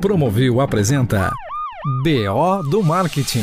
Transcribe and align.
Promovil 0.00 0.60
apresenta 0.60 1.32
BO 2.04 2.62
do 2.70 2.84
Marketing. 2.84 3.42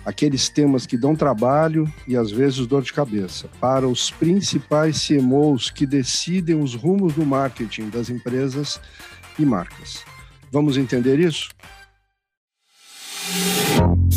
Aqueles 0.07 0.49
temas 0.49 0.87
que 0.87 0.97
dão 0.97 1.15
trabalho 1.15 1.87
e 2.09 2.17
às 2.17 2.31
vezes 2.31 2.67
dor 2.67 2.83
de 2.83 2.95
cabeça, 2.95 3.47
para 3.61 3.87
os 3.87 4.11
principais 4.11 5.07
CMOs 5.07 5.71
que 5.71 5.85
decidem 5.85 6.59
os 6.59 6.75
rumos 6.75 7.13
do 7.13 7.27
marketing 7.27 7.91
das 7.91 8.09
empresas 8.09 8.81
e 9.39 9.45
marcas. 9.45 10.03
Vamos 10.51 10.79
entender 10.79 11.21
isso? 11.21 11.51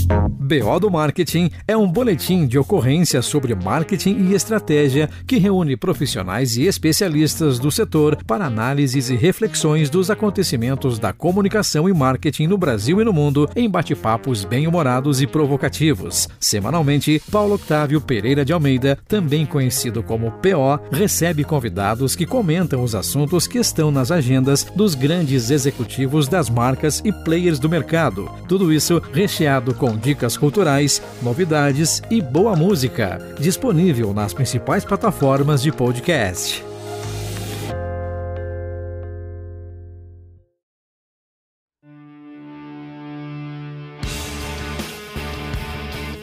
BO 0.06 0.80
do 0.80 0.92
Marketing 0.92 1.50
é 1.68 1.76
um 1.76 1.88
boletim 1.88 2.46
de 2.46 2.60
ocorrência 2.60 3.22
sobre 3.22 3.56
marketing 3.56 4.28
e 4.30 4.36
estratégia 4.36 5.10
que 5.26 5.38
reúne 5.38 5.76
profissionais 5.76 6.56
e 6.56 6.68
especialistas 6.68 7.58
do 7.58 7.72
setor 7.72 8.18
para 8.28 8.46
análises 8.46 9.10
e 9.10 9.16
reflexões 9.16 9.90
dos 9.90 10.12
acontecimentos 10.12 11.00
da 11.00 11.12
comunicação 11.12 11.90
e 11.90 11.94
marketing 11.94 12.48
no 12.48 12.58
Brasil 12.58 13.02
e 13.02 13.04
no 13.04 13.12
mundo 13.12 13.50
em 13.56 13.70
bate-papos 13.70 14.44
bem-humorados 14.44 15.22
e 15.22 15.28
provocativos. 15.28 16.28
Semanalmente, 16.40 17.22
Paulo 17.32 17.56
Octávio 17.56 18.00
Pereira 18.00 18.46
de 18.46 18.54
Almeida, 18.54 19.00
também 19.08 19.46
conhecido 19.46 20.04
como 20.04 20.32
PO, 20.32 20.80
recebe 20.92 21.44
convidados 21.44 22.16
que 22.16 22.26
comentam 22.26 22.84
os 22.84 22.94
assuntos 22.94 23.48
que 23.48 23.58
estão 23.58 23.90
nas 23.90 24.12
agendas 24.12 24.64
dos 24.76 24.94
grandes 24.94 25.50
executivos 25.50 26.28
das 26.28 26.50
marcas 26.50 27.02
e 27.04 27.12
players 27.12 27.58
do 27.58 27.70
mercado. 27.70 28.30
Tudo 28.48 28.72
isso 28.72 29.02
recheado 29.12 29.74
com 29.74 29.95
dicas 29.96 30.38
culturais, 30.38 31.02
novidades 31.22 32.02
e 32.10 32.22
boa 32.22 32.56
música, 32.56 33.20
disponível 33.40 34.14
nas 34.14 34.34
principais 34.34 34.84
plataformas 34.86 35.62
de 35.62 35.72
podcast. 35.72 36.64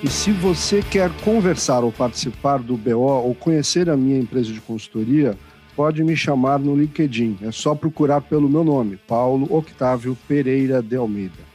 E 0.05 0.11
se 0.11 0.33
você 0.33 0.83
quer 0.83 1.11
conversar 1.21 1.85
ou 1.85 1.93
participar 1.93 2.59
do 2.59 2.77
BO 2.77 2.99
ou 2.99 3.37
conhecer 3.37 3.89
a 3.89 3.97
minha 3.97 4.19
empresa 4.19 4.53
de 4.53 4.61
consultoria, 4.61 5.39
pode 5.77 6.03
me 6.03 6.17
chamar 6.17 6.59
no 6.59 6.75
LinkedIn. 6.75 7.39
É 7.43 7.53
só 7.53 7.73
procurar 7.73 8.21
pelo 8.21 8.49
meu 8.49 8.65
nome, 8.65 8.97
Paulo 8.97 9.47
Octávio 9.49 10.19
Pereira 10.27 10.83
de 10.83 10.97
Almeida. 10.97 11.52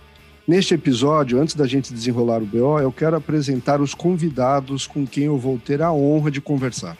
Neste 0.48 0.74
episódio, 0.74 1.42
antes 1.42 1.56
da 1.56 1.68
gente 1.68 1.94
desenrolar 1.94 2.42
o 2.42 2.46
BO, 2.46 2.80
eu 2.80 2.90
quero 2.90 3.18
apresentar 3.18 3.82
os 3.82 3.94
convidados 3.94 4.88
com 4.88 5.06
quem 5.06 5.26
eu 5.26 5.38
vou 5.38 5.60
ter 5.60 5.82
a 5.82 5.92
honra 5.92 6.32
de 6.32 6.40
conversar. 6.40 6.96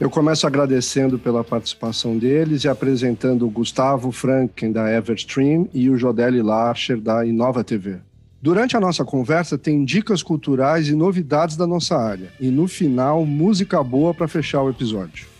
Eu 0.00 0.10
começo 0.10 0.44
agradecendo 0.44 1.16
pela 1.16 1.44
participação 1.44 2.18
deles 2.18 2.64
e 2.64 2.68
apresentando 2.68 3.46
o 3.46 3.50
Gustavo 3.50 4.10
Franken, 4.10 4.72
da 4.72 4.92
Everstream, 4.92 5.68
e 5.72 5.88
o 5.88 5.96
Jodeli 5.96 6.42
Larcher, 6.42 7.00
da 7.00 7.24
Inova 7.24 7.62
TV. 7.62 7.98
Durante 8.42 8.76
a 8.76 8.80
nossa 8.80 9.04
conversa, 9.04 9.56
tem 9.56 9.84
dicas 9.84 10.20
culturais 10.20 10.88
e 10.88 10.96
novidades 10.96 11.56
da 11.56 11.68
nossa 11.68 11.96
área. 11.96 12.32
E 12.40 12.48
no 12.48 12.66
final, 12.66 13.24
música 13.24 13.80
boa 13.84 14.12
para 14.12 14.26
fechar 14.26 14.62
o 14.62 14.70
episódio. 14.70 15.33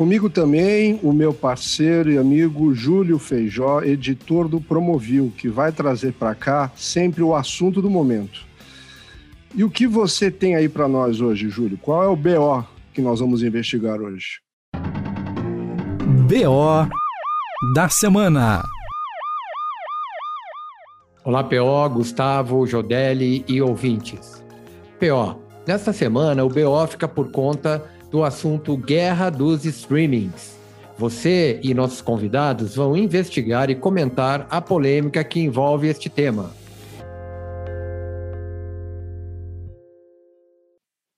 Comigo 0.00 0.30
também 0.30 0.98
o 1.02 1.12
meu 1.12 1.30
parceiro 1.34 2.10
e 2.10 2.16
amigo 2.16 2.74
Júlio 2.74 3.18
Feijó, 3.18 3.82
editor 3.82 4.48
do 4.48 4.58
Promovil, 4.58 5.30
que 5.36 5.46
vai 5.46 5.72
trazer 5.72 6.14
para 6.14 6.34
cá 6.34 6.72
sempre 6.74 7.22
o 7.22 7.34
assunto 7.34 7.82
do 7.82 7.90
momento. 7.90 8.46
E 9.54 9.62
o 9.62 9.68
que 9.68 9.86
você 9.86 10.30
tem 10.30 10.54
aí 10.54 10.70
para 10.70 10.88
nós 10.88 11.20
hoje, 11.20 11.50
Júlio? 11.50 11.76
Qual 11.76 12.02
é 12.02 12.08
o 12.08 12.16
BO 12.16 12.66
que 12.94 13.02
nós 13.02 13.20
vamos 13.20 13.42
investigar 13.42 14.00
hoje? 14.00 14.40
BO 16.26 16.88
da 17.74 17.90
semana. 17.90 18.62
Olá, 21.22 21.44
PO, 21.44 21.90
Gustavo, 21.92 22.66
Jodelli 22.66 23.44
e 23.46 23.60
ouvintes. 23.60 24.42
PO, 24.98 25.42
nesta 25.66 25.92
semana 25.92 26.42
o 26.42 26.48
BO 26.48 26.86
fica 26.86 27.06
por 27.06 27.30
conta 27.30 27.86
do 28.10 28.24
assunto 28.24 28.76
Guerra 28.76 29.30
dos 29.30 29.64
Streamings. 29.64 30.58
Você 30.98 31.60
e 31.62 31.72
nossos 31.72 32.02
convidados 32.02 32.74
vão 32.76 32.96
investigar 32.96 33.70
e 33.70 33.74
comentar 33.74 34.46
a 34.50 34.60
polêmica 34.60 35.24
que 35.24 35.40
envolve 35.40 35.88
este 35.88 36.10
tema. 36.10 36.50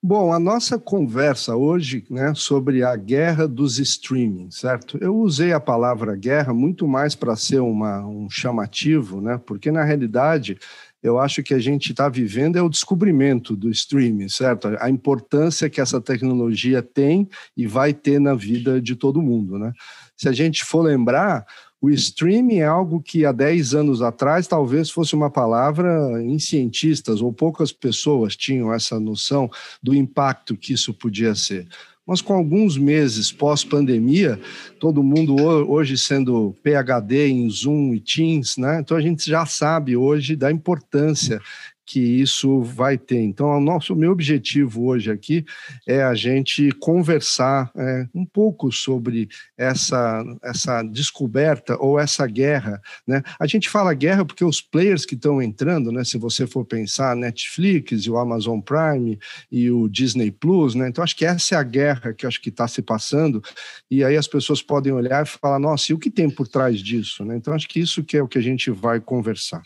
Bom, 0.05 0.33
a 0.33 0.39
nossa 0.39 0.81
conversa 0.81 1.55
hoje, 1.57 2.05
né, 2.11 2.33
sobre 2.35 2.83
a 2.83 2.95
guerra 2.97 3.47
dos 3.47 3.79
streaming, 3.79 4.51
certo? 4.51 4.99
Eu 5.01 5.17
usei 5.17 5.53
a 5.53 5.61
palavra 5.61 6.17
guerra 6.17 6.53
muito 6.53 6.89
mais 6.89 7.15
para 7.15 7.37
ser 7.37 7.61
uma, 7.61 8.05
um 8.05 8.29
chamativo, 8.29 9.21
né? 9.21 9.41
Porque 9.47 9.71
na 9.71 9.85
realidade 9.85 10.59
eu 11.03 11.19
acho 11.19 11.43
que 11.43 11.53
a 11.53 11.59
gente 11.59 11.91
está 11.91 12.09
vivendo 12.09 12.57
é 12.57 12.63
o 12.63 12.69
descobrimento 12.69 13.57
do 13.57 13.69
streaming, 13.71 14.29
certo? 14.29 14.69
A 14.79 14.89
importância 14.89 15.69
que 15.69 15.81
essa 15.81 16.01
tecnologia 16.01 16.81
tem 16.83 17.29
e 17.57 17.67
vai 17.67 17.93
ter 17.93 18.21
na 18.21 18.35
vida 18.35 18.81
de 18.81 18.95
todo 18.95 19.21
mundo, 19.21 19.59
né? 19.59 19.73
Se 20.17 20.29
a 20.29 20.33
gente 20.33 20.65
for 20.65 20.83
lembrar, 20.83 21.45
o 21.81 21.91
streaming 21.91 22.59
é 22.59 22.67
algo 22.67 23.03
que 23.03 23.27
há 23.27 23.33
10 23.33 23.75
anos 23.75 24.03
atrás 24.03 24.47
talvez 24.47 24.89
fosse 24.89 25.17
uma 25.17 25.29
palavra 25.29 26.23
em 26.23 26.39
cientistas, 26.39 27.21
ou 27.21 27.33
poucas 27.33 27.73
pessoas 27.73 28.37
tinham 28.37 28.73
essa 28.73 29.01
noção 29.01 29.51
do 29.83 29.93
impacto 29.93 30.57
que 30.57 30.73
isso 30.73 30.95
podia 30.95 31.35
ser 31.35 31.67
mas 32.07 32.21
com 32.21 32.35
alguns 32.35 32.77
meses 32.77 33.31
pós-pandemia, 33.31 34.41
todo 34.81 35.03
mundo 35.03 35.37
hoje 35.69 35.97
sendo 35.97 36.55
PhD 36.63 37.29
em 37.29 37.49
Zoom 37.49 37.95
e 37.95 38.01
Teams, 38.01 38.57
né? 38.57 38.81
Então 38.81 38.97
a 38.97 39.01
gente 39.01 39.29
já 39.29 39.47
sabe 39.47 39.97
hoje 39.97 40.35
da 40.35 40.51
importância 40.51 41.41
que 41.85 42.01
isso 42.01 42.63
vai 42.63 42.97
ter. 42.97 43.21
Então, 43.21 43.49
o 43.49 43.61
nosso 43.61 43.95
meu 43.95 44.13
objetivo 44.13 44.85
hoje 44.87 45.11
aqui 45.11 45.45
é 45.87 46.03
a 46.03 46.15
gente 46.15 46.71
conversar 46.73 47.71
é, 47.77 48.07
um 48.15 48.25
pouco 48.25 48.71
sobre 48.71 49.29
essa, 49.57 50.25
essa 50.43 50.83
descoberta 50.83 51.77
ou 51.79 51.99
essa 51.99 52.27
guerra. 52.27 52.81
Né? 53.07 53.23
A 53.39 53.47
gente 53.47 53.69
fala 53.69 53.95
guerra 53.95 54.25
porque 54.25 54.45
os 54.45 54.61
players 54.61 55.05
que 55.05 55.15
estão 55.15 55.43
entrando, 55.43 55.91
né, 55.91 56.05
se 56.05 56.19
você 56.19 56.47
for 56.47 56.65
pensar, 56.65 57.17
Netflix, 57.17 58.07
o 58.07 58.17
Amazon 58.17 58.61
Prime 58.61 59.19
e 59.51 59.71
o 59.71 59.89
Disney 59.89 60.31
Plus, 60.31 60.75
né? 60.75 60.89
então 60.89 61.03
acho 61.03 61.17
que 61.17 61.25
essa 61.25 61.55
é 61.55 61.59
a 61.59 61.63
guerra 61.63 62.13
que 62.13 62.27
acho 62.27 62.41
que 62.41 62.49
está 62.49 62.69
se 62.69 62.83
passando, 62.83 63.43
e 63.91 64.05
aí 64.05 64.17
as 64.17 64.27
pessoas 64.27 64.63
podem 64.63 64.93
olhar 64.93 65.25
e 65.25 65.29
falar, 65.29 65.59
nossa, 65.59 65.93
e 65.93 65.95
o 65.95 65.99
que 65.99 66.11
tem 66.11 66.31
por 66.31 66.47
trás 66.49 66.81
disso? 66.81 67.25
Né? 67.25 67.37
Então, 67.37 67.55
acho 67.55 67.69
que 67.69 67.81
isso 67.81 68.03
que 68.03 68.17
é 68.17 68.23
o 68.23 68.29
que 68.29 68.39
a 68.39 68.43
gente 68.43 68.71
vai 68.71 69.01
conversar. 69.01 69.63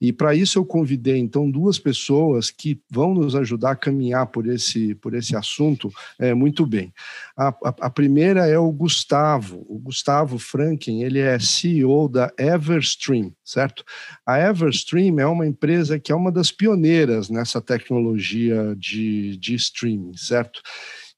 E 0.00 0.12
para 0.12 0.34
isso 0.34 0.58
eu 0.58 0.64
convidei, 0.64 1.18
então, 1.18 1.50
duas 1.58 1.76
pessoas 1.76 2.52
que 2.52 2.80
vão 2.88 3.12
nos 3.12 3.34
ajudar 3.34 3.72
a 3.72 3.76
caminhar 3.76 4.26
por 4.26 4.46
esse, 4.46 4.94
por 4.94 5.12
esse 5.12 5.34
assunto 5.34 5.90
é, 6.16 6.32
muito 6.32 6.64
bem. 6.64 6.94
A, 7.36 7.48
a, 7.48 7.74
a, 7.80 7.90
primeira 7.90 8.46
é 8.46 8.56
o 8.56 8.70
Gustavo, 8.70 9.66
o 9.68 9.76
Gustavo 9.76 10.38
Franken, 10.38 11.02
ele 11.02 11.18
é 11.18 11.36
CEO 11.40 12.08
da 12.08 12.32
Everstream, 12.38 13.32
certo? 13.44 13.82
A 14.24 14.38
Everstream 14.38 15.18
é 15.18 15.26
uma 15.26 15.46
empresa 15.46 15.98
que 15.98 16.12
é 16.12 16.14
uma 16.14 16.30
das 16.30 16.52
pioneiras 16.52 17.28
nessa 17.28 17.60
tecnologia 17.60 18.76
de, 18.78 19.36
de 19.36 19.56
streaming, 19.56 20.16
certo? 20.16 20.62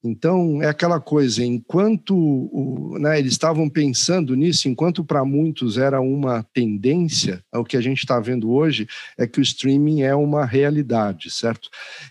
Então, 0.03 0.63
é 0.63 0.67
aquela 0.67 0.99
coisa, 0.99 1.45
enquanto 1.45 2.17
o, 2.17 2.99
né, 2.99 3.19
eles 3.19 3.33
estavam 3.33 3.69
pensando 3.69 4.35
nisso, 4.35 4.67
enquanto 4.67 5.05
para 5.05 5.27
muitos 5.27 5.77
era 5.77 6.01
uma 6.01 6.43
tendência, 6.55 7.45
o 7.53 7.63
que 7.63 7.77
a 7.77 7.83
gente 7.83 7.99
está 7.99 8.19
vendo 8.19 8.51
hoje 8.51 8.89
é 9.19 9.27
que 9.27 9.39
o 9.39 9.43
streaming 9.43 10.01
é 10.01 10.15
uma 10.15 10.47
realidade, 10.47 11.31
certo? 11.31 11.69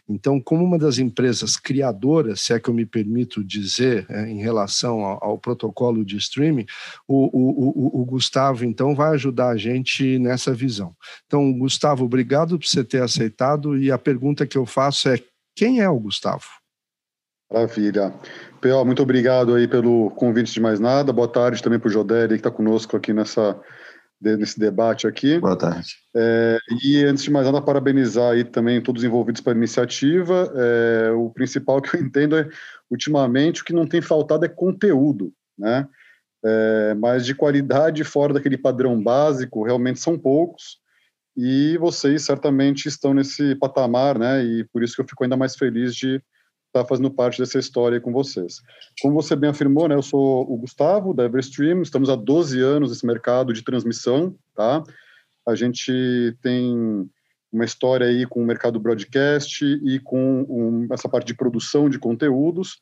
Então, 0.07 0.39
como 0.39 0.63
uma 0.63 0.77
das 0.77 0.99
empresas 0.99 1.57
criadoras, 1.57 2.41
se 2.41 2.53
é 2.53 2.59
que 2.59 2.69
eu 2.69 2.75
me 2.75 2.85
permito 2.85 3.43
dizer, 3.43 4.05
é, 4.07 4.29
em 4.29 4.39
relação 4.39 5.03
ao, 5.03 5.23
ao, 5.23 5.37
protocolo 5.39 6.05
de 6.05 6.15
streaming, 6.17 6.67
o, 7.07 7.25
o, 7.33 8.01
o, 8.01 8.05
Gustavo, 8.05 8.65
então, 8.65 8.93
vai 8.93 9.15
ajudar 9.15 9.49
a 9.49 9.57
gente 9.57 10.19
nessa 10.19 10.53
visão. 10.53 10.95
Então, 11.25 11.51
Gustavo, 11.57 12.05
obrigado 12.05 12.59
por 12.59 12.67
você 12.67 12.83
ter 12.83 13.01
aceitado, 13.01 13.75
e 13.79 13.91
a 13.91 13.97
pergunta 13.97 14.45
que 14.45 14.57
eu 14.57 14.65
faço 14.65 15.09
é: 15.09 15.19
quem 15.55 15.79
é 15.79 15.89
o 15.89 15.99
Gustavo? 15.99 16.58
Maravilha. 17.51 18.13
P.O., 18.61 18.85
muito 18.85 19.01
obrigado 19.01 19.55
aí 19.55 19.67
pelo 19.67 20.11
convite 20.11 20.53
de 20.53 20.61
mais 20.61 20.79
nada. 20.79 21.11
Boa 21.11 21.27
tarde 21.27 21.63
também 21.63 21.79
para 21.79 21.87
o 21.87 21.91
Jodeli, 21.91 22.35
que 22.35 22.35
está 22.35 22.51
conosco 22.51 22.95
aqui 22.95 23.11
nessa, 23.11 23.59
nesse 24.21 24.59
debate 24.59 25.07
aqui. 25.07 25.39
Boa 25.39 25.57
tarde. 25.57 25.95
É, 26.15 26.59
e 26.83 27.03
antes 27.03 27.23
de 27.23 27.31
mais 27.31 27.47
nada, 27.47 27.59
parabenizar 27.59 28.33
aí 28.33 28.43
também 28.43 28.79
todos 28.81 29.01
os 29.01 29.07
envolvidos 29.07 29.41
pela 29.41 29.55
iniciativa. 29.55 30.53
É, 30.55 31.11
o 31.11 31.31
principal 31.31 31.81
que 31.81 31.95
eu 31.95 32.01
entendo 32.05 32.37
é, 32.37 32.47
ultimamente, 32.89 33.63
o 33.63 33.65
que 33.65 33.73
não 33.73 33.87
tem 33.87 34.01
faltado 34.01 34.45
é 34.45 34.49
conteúdo, 34.49 35.33
né? 35.57 35.87
É, 36.45 36.93
mas 36.93 37.25
de 37.25 37.33
qualidade 37.33 38.03
fora 38.03 38.33
daquele 38.33 38.57
padrão 38.57 39.01
básico, 39.01 39.63
realmente 39.63 39.99
são 39.99 40.19
poucos. 40.19 40.77
E 41.35 41.77
vocês 41.77 42.23
certamente 42.23 42.87
estão 42.87 43.13
nesse 43.13 43.55
patamar, 43.55 44.19
né? 44.19 44.43
E 44.43 44.63
por 44.65 44.83
isso 44.83 44.95
que 44.95 45.01
eu 45.01 45.07
fico 45.07 45.23
ainda 45.23 45.35
mais 45.35 45.55
feliz 45.55 45.95
de 45.95 46.21
estar 46.69 46.85
fazendo 46.85 47.11
parte 47.11 47.39
dessa 47.39 47.59
história 47.59 47.99
com 47.99 48.11
vocês. 48.11 48.61
Como 49.01 49.15
você 49.15 49.35
bem 49.35 49.49
afirmou, 49.49 49.87
né? 49.87 49.95
Eu 49.95 50.01
sou 50.01 50.41
o 50.51 50.57
Gustavo, 50.57 51.13
da 51.13 51.25
Everstream, 51.25 51.81
estamos 51.81 52.09
há 52.09 52.15
12 52.15 52.61
anos 52.61 52.91
nesse 52.91 53.05
mercado 53.05 53.51
de 53.51 53.63
transmissão, 53.63 54.35
tá? 54.55 54.83
A 55.47 55.55
gente 55.55 56.37
tem 56.41 57.09
uma 57.51 57.65
história 57.65 58.05
aí 58.05 58.25
com 58.27 58.41
o 58.41 58.45
mercado 58.45 58.79
broadcast 58.79 59.65
e 59.65 59.99
com 59.99 60.45
um, 60.47 60.87
essa 60.93 61.09
parte 61.09 61.27
de 61.27 61.33
produção 61.33 61.89
de 61.89 61.97
conteúdos, 61.97 62.79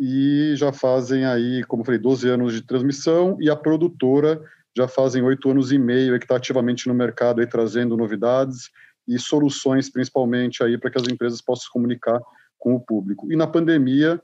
e 0.00 0.54
já 0.56 0.72
fazem 0.72 1.26
aí, 1.26 1.62
como 1.64 1.82
eu 1.82 1.84
falei, 1.84 2.00
12 2.00 2.28
anos 2.28 2.54
de 2.54 2.62
transmissão, 2.62 3.36
e 3.38 3.50
a 3.50 3.56
produtora 3.56 4.40
já 4.74 4.88
fazem 4.88 5.22
oito 5.22 5.50
anos 5.50 5.70
e 5.70 5.78
meio 5.78 6.18
que 6.18 6.24
está 6.24 6.36
ativamente 6.36 6.88
no 6.88 6.94
mercado 6.94 7.40
aí 7.40 7.46
trazendo 7.46 7.94
novidades 7.94 8.70
e 9.06 9.18
soluções, 9.18 9.90
principalmente 9.90 10.62
aí 10.64 10.78
para 10.78 10.90
que 10.90 10.98
as 10.98 11.06
empresas 11.06 11.42
possam 11.42 11.64
se 11.64 11.70
comunicar 11.70 12.18
com 12.62 12.76
o 12.76 12.80
público. 12.80 13.30
E 13.32 13.34
na 13.34 13.46
pandemia 13.48 14.22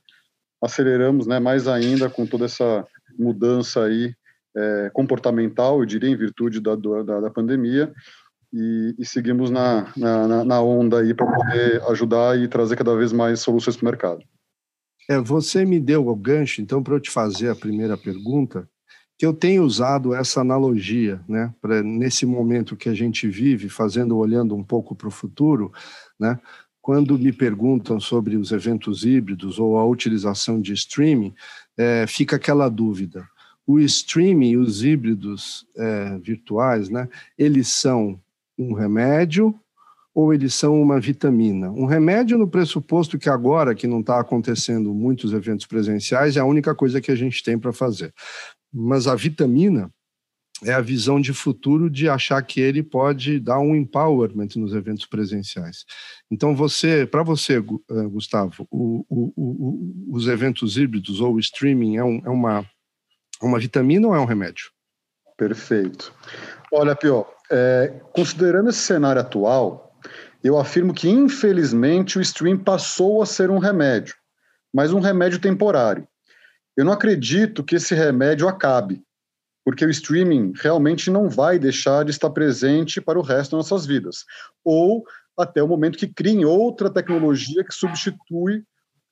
aceleramos, 0.62 1.26
né, 1.26 1.40
mais 1.40 1.66
ainda 1.66 2.08
com 2.08 2.24
toda 2.24 2.44
essa 2.44 2.86
mudança 3.18 3.82
aí 3.84 4.14
é, 4.56 4.90
comportamental, 4.94 5.80
eu 5.80 5.86
diria, 5.86 6.08
em 6.08 6.16
virtude 6.16 6.60
da, 6.60 6.76
da, 6.76 7.20
da 7.20 7.30
pandemia, 7.30 7.92
e, 8.52 8.94
e, 8.96 9.04
seguimos 9.04 9.50
na, 9.50 9.92
na, 9.96 10.44
na 10.44 10.62
onda 10.62 11.00
aí 11.00 11.12
para 11.12 11.26
poder 11.26 11.82
ajudar 11.90 12.38
e 12.38 12.48
trazer 12.48 12.76
cada 12.76 12.96
vez 12.96 13.12
mais 13.12 13.40
soluções 13.40 13.76
para 13.76 13.82
o 13.82 13.90
mercado. 13.90 14.22
É, 15.10 15.18
você 15.18 15.64
me 15.64 15.80
deu 15.80 16.06
o 16.06 16.16
gancho, 16.16 16.62
então, 16.62 16.82
para 16.82 16.94
eu 16.94 17.00
te 17.00 17.10
fazer 17.10 17.50
a 17.50 17.56
primeira 17.56 17.98
pergunta, 17.98 18.68
que 19.18 19.26
eu 19.26 19.34
tenho 19.34 19.64
usado 19.64 20.14
essa 20.14 20.40
analogia, 20.40 21.20
né, 21.28 21.52
para 21.60 21.82
nesse 21.82 22.24
momento 22.24 22.76
que 22.76 22.88
a 22.88 22.94
gente 22.94 23.26
vive, 23.28 23.68
fazendo, 23.68 24.16
olhando 24.16 24.54
um 24.54 24.62
pouco 24.62 24.94
para 24.94 25.08
o 25.08 25.10
futuro, 25.10 25.72
né, 26.18 26.38
quando 26.88 27.18
me 27.18 27.34
perguntam 27.34 28.00
sobre 28.00 28.34
os 28.34 28.50
eventos 28.50 29.04
híbridos 29.04 29.58
ou 29.58 29.76
a 29.76 29.84
utilização 29.84 30.58
de 30.58 30.72
streaming, 30.72 31.34
é, 31.76 32.06
fica 32.06 32.36
aquela 32.36 32.66
dúvida. 32.70 33.28
O 33.66 33.78
streaming 33.78 34.56
os 34.56 34.82
híbridos 34.82 35.66
é, 35.76 36.16
virtuais, 36.16 36.88
né, 36.88 37.06
eles 37.36 37.68
são 37.68 38.18
um 38.58 38.72
remédio 38.72 39.54
ou 40.14 40.32
eles 40.32 40.54
são 40.54 40.80
uma 40.80 40.98
vitamina. 40.98 41.70
Um 41.70 41.84
remédio 41.84 42.38
no 42.38 42.48
pressuposto 42.48 43.18
que 43.18 43.28
agora, 43.28 43.74
que 43.74 43.86
não 43.86 44.00
está 44.00 44.18
acontecendo 44.18 44.94
muitos 44.94 45.34
eventos 45.34 45.66
presenciais, 45.66 46.38
é 46.38 46.40
a 46.40 46.46
única 46.46 46.74
coisa 46.74 47.02
que 47.02 47.10
a 47.10 47.16
gente 47.16 47.44
tem 47.44 47.58
para 47.58 47.70
fazer. 47.70 48.14
Mas 48.72 49.06
a 49.06 49.14
vitamina 49.14 49.92
é 50.64 50.72
a 50.72 50.80
visão 50.80 51.20
de 51.20 51.32
futuro 51.32 51.88
de 51.88 52.08
achar 52.08 52.42
que 52.42 52.60
ele 52.60 52.82
pode 52.82 53.38
dar 53.38 53.58
um 53.58 53.74
empowerment 53.74 54.48
nos 54.56 54.74
eventos 54.74 55.06
presenciais. 55.06 55.84
Então, 56.30 56.54
você, 56.54 57.06
para 57.06 57.22
você, 57.22 57.58
eh, 57.58 58.02
Gustavo, 58.08 58.66
o, 58.70 59.04
o, 59.08 59.32
o, 59.36 60.16
os 60.16 60.26
eventos 60.26 60.76
híbridos 60.76 61.20
ou 61.20 61.34
o 61.34 61.40
streaming 61.40 61.96
é, 61.96 62.04
um, 62.04 62.22
é 62.24 62.30
uma, 62.30 62.66
uma 63.40 63.58
vitamina 63.58 64.08
ou 64.08 64.14
é 64.14 64.20
um 64.20 64.24
remédio? 64.24 64.70
Perfeito. 65.36 66.12
Olha, 66.72 66.96
Pio, 66.96 67.24
é, 67.50 68.00
considerando 68.12 68.70
esse 68.70 68.80
cenário 68.80 69.22
atual, 69.22 69.96
eu 70.42 70.58
afirmo 70.58 70.92
que, 70.92 71.08
infelizmente, 71.08 72.18
o 72.18 72.20
stream 72.20 72.58
passou 72.58 73.22
a 73.22 73.26
ser 73.26 73.50
um 73.50 73.58
remédio, 73.58 74.14
mas 74.74 74.92
um 74.92 75.00
remédio 75.00 75.38
temporário. 75.38 76.06
Eu 76.76 76.84
não 76.84 76.92
acredito 76.92 77.64
que 77.64 77.76
esse 77.76 77.94
remédio 77.94 78.48
acabe, 78.48 79.02
porque 79.68 79.84
o 79.84 79.90
streaming 79.90 80.54
realmente 80.56 81.10
não 81.10 81.28
vai 81.28 81.58
deixar 81.58 82.02
de 82.02 82.10
estar 82.10 82.30
presente 82.30 83.02
para 83.02 83.18
o 83.18 83.22
resto 83.22 83.54
das 83.54 83.70
nossas 83.70 83.84
vidas, 83.84 84.24
ou 84.64 85.04
até 85.36 85.62
o 85.62 85.68
momento 85.68 85.98
que 85.98 86.06
criem 86.06 86.46
outra 86.46 86.88
tecnologia 86.88 87.62
que 87.62 87.74
substitui 87.74 88.64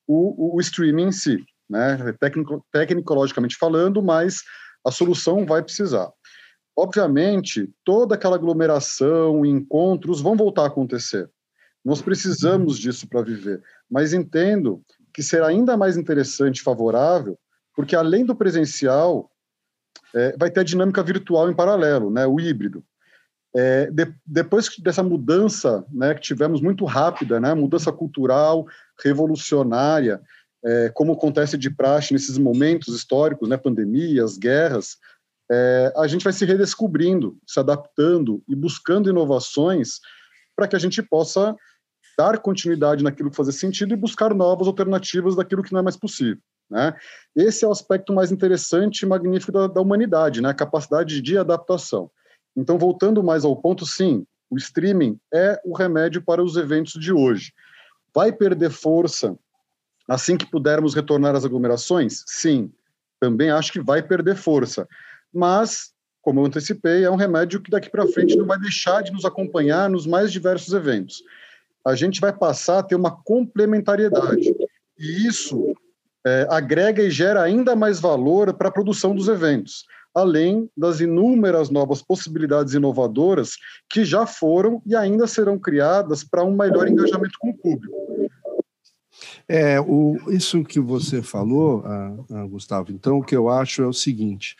o, 0.07 0.57
o, 0.57 0.61
streaming 0.63 1.09
em 1.09 1.13
si, 1.13 1.45
né? 1.69 2.11
Tecnico, 2.19 2.65
tecnologicamente 2.73 3.55
falando, 3.59 4.03
mas 4.03 4.45
a 4.83 4.91
solução 4.91 5.45
vai 5.45 5.63
precisar. 5.63 6.11
Obviamente, 6.75 7.71
toda 7.85 8.15
aquela 8.15 8.37
aglomeração, 8.37 9.45
encontros 9.45 10.23
vão 10.23 10.39
voltar 10.39 10.63
a 10.63 10.69
acontecer. 10.69 11.29
Nós 11.85 12.01
precisamos 12.01 12.79
disso 12.79 13.07
para 13.07 13.21
viver, 13.21 13.63
mas 13.91 14.15
entendo 14.15 14.83
que 15.13 15.23
será 15.23 15.49
ainda 15.49 15.77
mais 15.77 15.99
interessante 15.99 16.61
e 16.61 16.63
favorável, 16.63 17.39
porque 17.75 17.95
além 17.95 18.25
do 18.25 18.35
presencial, 18.35 19.31
é, 20.15 20.37
vai 20.39 20.51
ter 20.51 20.61
a 20.61 20.65
dinâmica 20.65 21.03
virtual 21.03 21.51
em 21.51 21.55
paralelo, 21.55 22.11
né, 22.11 22.27
o 22.27 22.39
híbrido. 22.41 22.85
É, 23.55 23.91
de, 23.91 24.13
depois 24.27 24.69
dessa 24.79 25.03
mudança 25.03 25.85
né, 25.91 26.15
que 26.15 26.21
tivemos 26.21 26.61
muito 26.61 26.85
rápida, 26.85 27.41
né, 27.41 27.55
mudança 27.55 27.91
cultural, 27.91 28.67
revolucionária, 29.03 30.21
é, 30.65 30.91
como 30.91 31.13
acontece 31.13 31.57
de 31.57 31.71
praxe 31.71 32.13
nesses 32.13 32.37
momentos 32.39 32.95
históricos, 32.95 33.49
né, 33.49 33.57
pandemias, 33.57 34.37
guerras, 34.37 34.99
é, 35.51 35.93
a 35.97 36.07
gente 36.07 36.25
vai 36.25 36.33
se 36.33 36.45
redescobrindo, 36.45 37.39
se 37.47 37.61
adaptando 37.61 38.43
e 38.49 38.55
buscando 38.55 39.09
inovações 39.09 40.01
para 40.57 40.67
que 40.67 40.75
a 40.77 40.79
gente 40.79 41.03
possa 41.03 41.55
dar 42.19 42.39
continuidade 42.39 43.05
naquilo 43.05 43.31
que 43.31 43.37
fazer 43.37 43.53
sentido 43.53 43.93
e 43.93 43.97
buscar 43.97 44.35
novas 44.35 44.67
alternativas 44.67 45.37
daquilo 45.37 45.63
que 45.63 45.73
não 45.73 45.81
é 45.81 45.83
mais 45.83 45.97
possível. 45.97 46.43
Né? 46.71 46.95
Esse 47.35 47.65
é 47.65 47.69
o 47.69 47.71
aspecto 47.71 48.13
mais 48.13 48.33
interessante 48.33 49.03
e 49.03 49.07
magnífico 49.07 49.53
da, 49.53 49.67
da 49.67 49.81
humanidade, 49.81 50.41
né? 50.41 50.51
a 50.51 50.55
capacidade 50.55 51.21
de 51.21 51.39
adaptação. 51.39 52.11
Então, 52.57 52.79
voltando 52.79 53.23
mais 53.23 53.45
ao 53.45 53.57
ponto, 53.57 53.85
sim, 53.85 54.27
o 54.51 54.57
streaming 54.57 55.19
é 55.33 55.61
o 55.65 55.77
remédio 55.77 56.23
para 56.23 56.43
os 56.43 56.57
eventos 56.57 56.95
de 56.95 57.13
hoje. 57.13 57.53
Vai 58.15 58.33
perder 58.33 58.71
força 58.71 59.37
assim 60.09 60.37
que 60.37 60.51
pudermos 60.51 60.95
retornar 60.95 61.35
às 61.35 61.45
aglomerações? 61.45 62.23
Sim, 62.27 62.73
também 63.21 63.51
acho 63.51 63.73
que 63.73 63.81
vai 63.81 64.03
perder 64.03 64.37
força 64.37 64.89
mas, 65.37 65.93
como 66.23 66.41
eu 66.41 66.47
antecipei, 66.47 67.05
é 67.05 67.11
um 67.11 67.17
remédio 67.17 67.61
que 67.61 67.71
daqui 67.71 67.91
para 67.91 68.07
frente 68.07 68.37
não 68.37 68.47
vai 68.47 68.59
deixar 68.59 69.03
de 69.03 69.13
nos 69.13 69.27
acompanhar 69.27 69.91
nos 69.91 70.07
mais 70.07 70.33
diversos 70.33 70.73
eventos. 70.73 71.23
A 71.85 71.95
gente 71.95 72.21
vai 72.21 72.33
passar 72.33 72.79
a 72.79 72.83
ter 72.83 72.95
uma 72.95 73.11
complementariedade. 73.23 74.57
E 74.99 75.27
isso 75.27 75.75
é, 76.27 76.47
agrega 76.51 77.03
e 77.03 77.11
gera 77.11 77.41
ainda 77.41 77.77
mais 77.77 78.01
valor 78.01 78.53
para 78.53 78.69
a 78.69 78.73
produção 78.73 79.15
dos 79.15 79.29
eventos, 79.29 79.85
além 80.13 80.69
das 80.77 80.99
inúmeras 80.99 81.71
novas 81.71 82.03
possibilidades 82.03 82.75
inovadoras 82.75 83.53
que 83.89 84.05
já 84.05 84.27
foram 84.27 84.83
e 84.85 84.97
ainda 84.97 85.29
serão 85.29 85.57
criadas 85.57 86.25
para 86.25 86.43
um 86.43 86.57
melhor 86.57 86.89
engajamento 86.89 87.39
com 87.39 87.51
o 87.51 87.57
público. 87.57 87.97
É, 89.49 89.81
o, 89.81 90.17
isso 90.29 90.65
que 90.65 90.81
você 90.81 91.23
falou, 91.23 91.85
a, 91.87 92.41
a 92.41 92.47
Gustavo, 92.47 92.91
então 92.91 93.19
o 93.19 93.25
que 93.25 93.37
eu 93.37 93.49
acho 93.49 93.83
é 93.83 93.87
o 93.87 93.93
seguinte: 93.93 94.57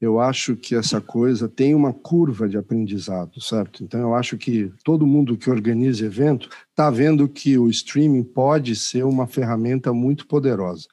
eu 0.00 0.18
acho 0.18 0.56
que 0.56 0.74
essa 0.74 1.00
coisa 1.00 1.46
tem 1.46 1.74
uma 1.74 1.92
curva 1.92 2.48
de 2.48 2.56
aprendizado, 2.56 3.38
certo? 3.40 3.84
Então, 3.84 4.00
eu 4.00 4.14
acho 4.14 4.38
que 4.38 4.72
todo 4.82 5.06
mundo 5.06 5.36
que 5.36 5.50
organiza 5.50 6.06
evento 6.06 6.48
está 6.80 6.88
vendo 6.88 7.28
que 7.28 7.58
o 7.58 7.68
streaming 7.68 8.22
pode 8.22 8.74
ser 8.74 9.04
uma 9.04 9.26
ferramenta 9.26 9.92
muito 9.92 10.26
poderosa. 10.26 10.88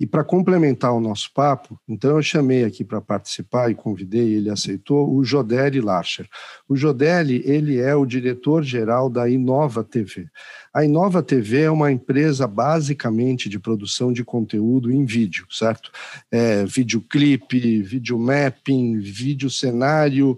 E 0.00 0.04
para 0.04 0.24
complementar 0.24 0.92
o 0.92 1.00
nosso 1.00 1.32
papo, 1.32 1.78
então 1.88 2.16
eu 2.16 2.22
chamei 2.22 2.64
aqui 2.64 2.82
para 2.82 3.00
participar 3.00 3.70
e 3.70 3.74
convidei, 3.76 4.34
ele 4.34 4.50
aceitou, 4.50 5.14
o 5.14 5.22
Jodelli 5.22 5.80
Larcher. 5.80 6.28
O 6.68 6.74
Jodelli, 6.74 7.40
ele 7.44 7.78
é 7.78 7.94
o 7.94 8.04
diretor-geral 8.04 9.08
da 9.08 9.30
Inova 9.30 9.84
TV. 9.84 10.26
A 10.74 10.84
Inova 10.84 11.22
TV 11.22 11.62
é 11.62 11.70
uma 11.70 11.92
empresa 11.92 12.44
basicamente 12.48 13.48
de 13.48 13.60
produção 13.60 14.12
de 14.12 14.24
conteúdo 14.24 14.90
em 14.90 15.04
vídeo, 15.04 15.46
certo? 15.52 15.92
É, 16.32 16.64
videoclipe, 16.64 17.80
videomapping, 17.80 18.98
vídeo 18.98 19.48
cenário, 19.48 20.36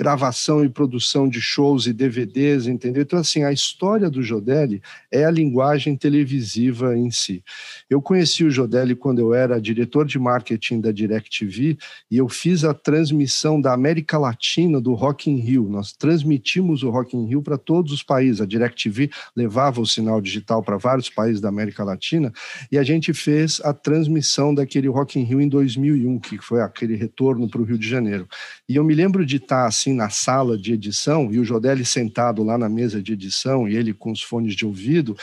gravação 0.00 0.64
e 0.64 0.68
produção 0.70 1.28
de 1.28 1.42
shows 1.42 1.86
e 1.86 1.92
DVDs, 1.92 2.66
entendeu? 2.66 3.02
Então, 3.02 3.18
assim, 3.18 3.44
a 3.44 3.52
história 3.52 4.08
do 4.08 4.22
Jodelli 4.22 4.80
é 5.12 5.26
a 5.26 5.30
linguagem 5.30 5.94
televisiva 5.94 6.96
em 6.96 7.10
si. 7.10 7.44
Eu 7.90 8.00
conheci 8.00 8.42
o 8.42 8.50
Jodelli 8.50 8.96
quando 8.96 9.18
eu 9.18 9.34
era 9.34 9.60
diretor 9.60 10.06
de 10.06 10.18
marketing 10.18 10.80
da 10.80 10.90
DirecTV 10.90 11.76
e 12.10 12.16
eu 12.16 12.30
fiz 12.30 12.64
a 12.64 12.72
transmissão 12.72 13.60
da 13.60 13.74
América 13.74 14.16
Latina 14.16 14.80
do 14.80 14.94
Rock 14.94 15.30
in 15.30 15.36
Rio. 15.36 15.68
Nós 15.68 15.92
transmitimos 15.92 16.82
o 16.82 16.88
Rock 16.88 17.14
in 17.14 17.26
Rio 17.26 17.42
para 17.42 17.58
todos 17.58 17.92
os 17.92 18.02
países. 18.02 18.40
A 18.40 18.46
DirecTV 18.46 19.10
levava 19.36 19.82
o 19.82 19.86
sinal 19.86 20.18
digital 20.22 20.62
para 20.62 20.78
vários 20.78 21.10
países 21.10 21.42
da 21.42 21.50
América 21.50 21.84
Latina 21.84 22.32
e 22.72 22.78
a 22.78 22.82
gente 22.82 23.12
fez 23.12 23.60
a 23.62 23.74
transmissão 23.74 24.54
daquele 24.54 24.88
Rock 24.88 25.20
in 25.20 25.24
Rio 25.24 25.42
em 25.42 25.48
2001, 25.48 26.18
que 26.20 26.38
foi 26.38 26.62
aquele 26.62 26.96
retorno 26.96 27.46
para 27.50 27.60
o 27.60 27.64
Rio 27.64 27.76
de 27.76 27.86
Janeiro. 27.86 28.26
E 28.66 28.76
eu 28.76 28.82
me 28.82 28.94
lembro 28.94 29.26
de 29.26 29.36
estar 29.36 29.66
assim 29.66 29.89
na 29.92 30.10
sala 30.10 30.56
de 30.56 30.72
edição 30.72 31.32
e 31.32 31.38
o 31.38 31.44
Jodelli 31.44 31.84
sentado 31.84 32.42
lá 32.42 32.56
na 32.56 32.68
mesa 32.68 33.02
de 33.02 33.12
edição 33.12 33.68
e 33.68 33.76
ele 33.76 33.92
com 33.92 34.12
os 34.12 34.22
fones 34.22 34.54
de 34.54 34.64
ouvido, 34.64 35.16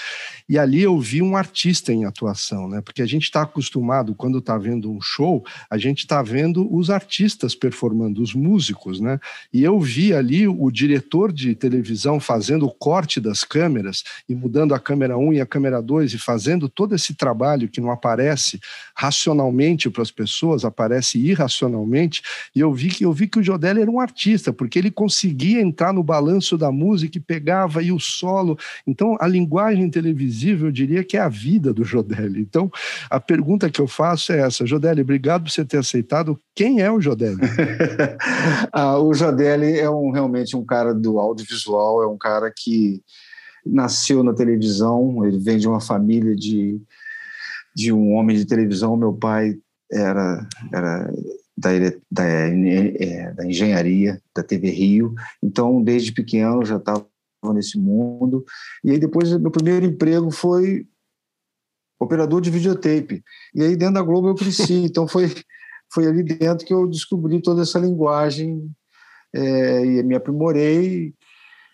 e 0.48 0.58
ali 0.58 0.82
eu 0.82 1.00
vi 1.00 1.22
um 1.22 1.36
artista 1.36 1.92
em 1.92 2.06
atuação, 2.06 2.70
né? 2.70 2.82
Porque 2.82 3.02
a 3.02 3.06
gente 3.06 3.24
está 3.24 3.42
acostumado 3.42 4.16
quando 4.16 4.40
está 4.40 4.58
vendo 4.58 4.92
um 4.92 5.02
show, 5.02 5.44
a 5.70 5.78
gente 5.78 6.00
está 6.00 6.22
vendo 6.22 6.68
os 6.74 6.90
artistas 6.90 7.56
performando, 7.56 8.22
os 8.22 8.34
músicos, 8.34 9.00
né? 9.00 9.20
E 9.54 9.64
eu 9.64 9.80
vi 9.80 10.14
ali 10.14 10.48
o 10.48 10.70
diretor 10.72 11.32
de 11.32 11.56
televisão 11.56 12.20
fazendo 12.20 12.66
o 12.66 12.72
corte 12.74 13.20
das 13.20 13.44
câmeras 13.44 14.04
e 14.28 14.36
mudando 14.36 14.74
a 14.74 14.80
câmera 14.80 15.18
1 15.18 15.34
e 15.34 15.42
a 15.42 15.46
câmera 15.46 15.82
2 15.82 16.14
e 16.14 16.18
fazendo 16.18 16.70
todo 16.70 16.96
esse 16.96 17.14
trabalho 17.14 17.70
que 17.70 17.82
não 17.82 17.92
aparece 17.92 18.60
racionalmente 18.96 19.90
para 19.90 20.02
as 20.02 20.12
pessoas, 20.12 20.66
aparece 20.66 21.18
irracionalmente. 21.20 22.22
E 22.56 22.60
eu 22.60 22.74
vi 22.74 22.90
que 22.90 23.04
eu 23.04 23.14
vi 23.14 23.28
que 23.28 23.40
o 23.40 23.44
Jodelli 23.44 23.82
era 23.82 23.92
um 23.92 24.00
artista, 24.00 24.54
porque 24.58 24.80
ele 24.80 24.92
conseguia 24.92 25.62
entrar 25.62 25.94
no 25.94 26.04
balanço 26.04 26.58
da 26.58 26.72
música 26.72 27.18
e 27.18 27.22
pegava 27.22 27.80
aí 27.80 27.92
o 27.92 28.00
solo. 28.00 28.58
Então, 28.86 29.16
a 29.20 29.28
linguagem 29.28 29.90
televisiva, 29.90 30.66
eu 30.66 30.72
diria 30.72 31.04
que 31.04 31.16
é 31.16 31.22
a 31.22 31.30
vida 31.30 31.72
do 31.72 31.84
Jodelli. 31.84 32.42
Então, 32.42 32.70
a 33.10 33.20
pergunta 33.20 33.70
que 33.70 33.80
eu 33.80 33.88
faço 33.88 34.34
é 34.34 34.40
essa: 34.40 34.66
Jodelli, 34.66 35.02
obrigado 35.02 35.44
por 35.44 35.52
você 35.52 35.64
ter 35.64 35.78
aceitado. 35.78 36.40
Quem 36.56 36.82
é 36.82 36.92
o 36.92 37.00
Jodelli? 37.00 37.38
ah, 38.74 38.98
o 38.98 39.14
Jodelli 39.14 39.80
é 39.80 39.90
um, 39.90 40.12
realmente 40.12 40.56
um 40.58 40.66
cara 40.66 40.94
do 40.94 41.20
audiovisual, 41.20 42.02
é 42.02 42.08
um 42.08 42.18
cara 42.18 42.52
que 42.56 43.02
nasceu 43.66 44.24
na 44.24 44.34
televisão, 44.34 45.26
ele 45.26 45.38
vem 45.38 45.58
de 45.58 45.68
uma 45.68 45.82
família 45.82 46.36
de, 46.36 46.82
de 47.76 47.92
um 47.92 48.14
homem 48.14 48.36
de 48.36 48.46
televisão. 48.46 48.96
Meu 48.96 49.14
pai 49.14 49.56
era, 49.92 50.48
era 50.74 51.14
da, 51.58 51.70
da, 52.12 52.24
é, 52.24 53.34
da 53.34 53.46
engenharia 53.46 54.22
da 54.36 54.44
TV 54.44 54.70
Rio, 54.70 55.16
então 55.42 55.82
desde 55.82 56.12
pequeno 56.12 56.64
já 56.64 56.78
estava 56.78 57.08
nesse 57.54 57.80
mundo. 57.80 58.46
E 58.84 58.92
aí 58.92 59.00
depois 59.00 59.36
meu 59.38 59.50
primeiro 59.50 59.86
emprego 59.86 60.30
foi 60.30 60.86
operador 62.00 62.42
de 62.42 62.52
videotape. 62.52 63.24
E 63.56 63.64
aí 63.64 63.76
dentro 63.76 63.96
da 63.96 64.02
Globo 64.04 64.30
eu 64.30 64.36
cresci, 64.36 64.74
então 64.86 65.08
foi 65.08 65.34
foi 65.92 66.06
ali 66.06 66.22
dentro 66.22 66.66
que 66.66 66.74
eu 66.74 66.86
descobri 66.86 67.42
toda 67.42 67.62
essa 67.62 67.80
linguagem 67.80 68.70
é, 69.34 69.86
e 69.86 70.04
me 70.04 70.16
aprimorei. 70.16 71.14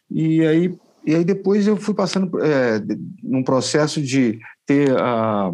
E 0.10 0.46
aí 0.46 0.78
e 1.06 1.14
aí 1.14 1.26
depois 1.26 1.68
eu 1.68 1.76
fui 1.76 1.94
passando 1.94 2.42
é, 2.42 2.82
num 3.22 3.44
processo 3.44 4.02
de 4.02 4.40
ter 4.66 4.96
a 4.98 5.52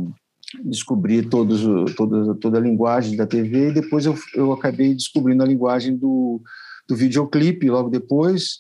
descobrir 0.64 1.30
todos, 1.30 1.62
toda, 1.96 2.36
toda 2.36 2.58
a 2.58 2.62
linguagem 2.62 3.16
da 3.16 3.28
TV 3.28 3.70
e 3.70 3.74
depois 3.74 4.06
eu, 4.06 4.16
eu 4.34 4.52
acabei 4.52 4.94
descobrindo 4.94 5.44
a 5.44 5.46
linguagem 5.46 5.96
do, 5.96 6.42
do 6.88 6.96
videoclipe 6.96 7.70
logo 7.70 7.90
depois. 7.90 8.60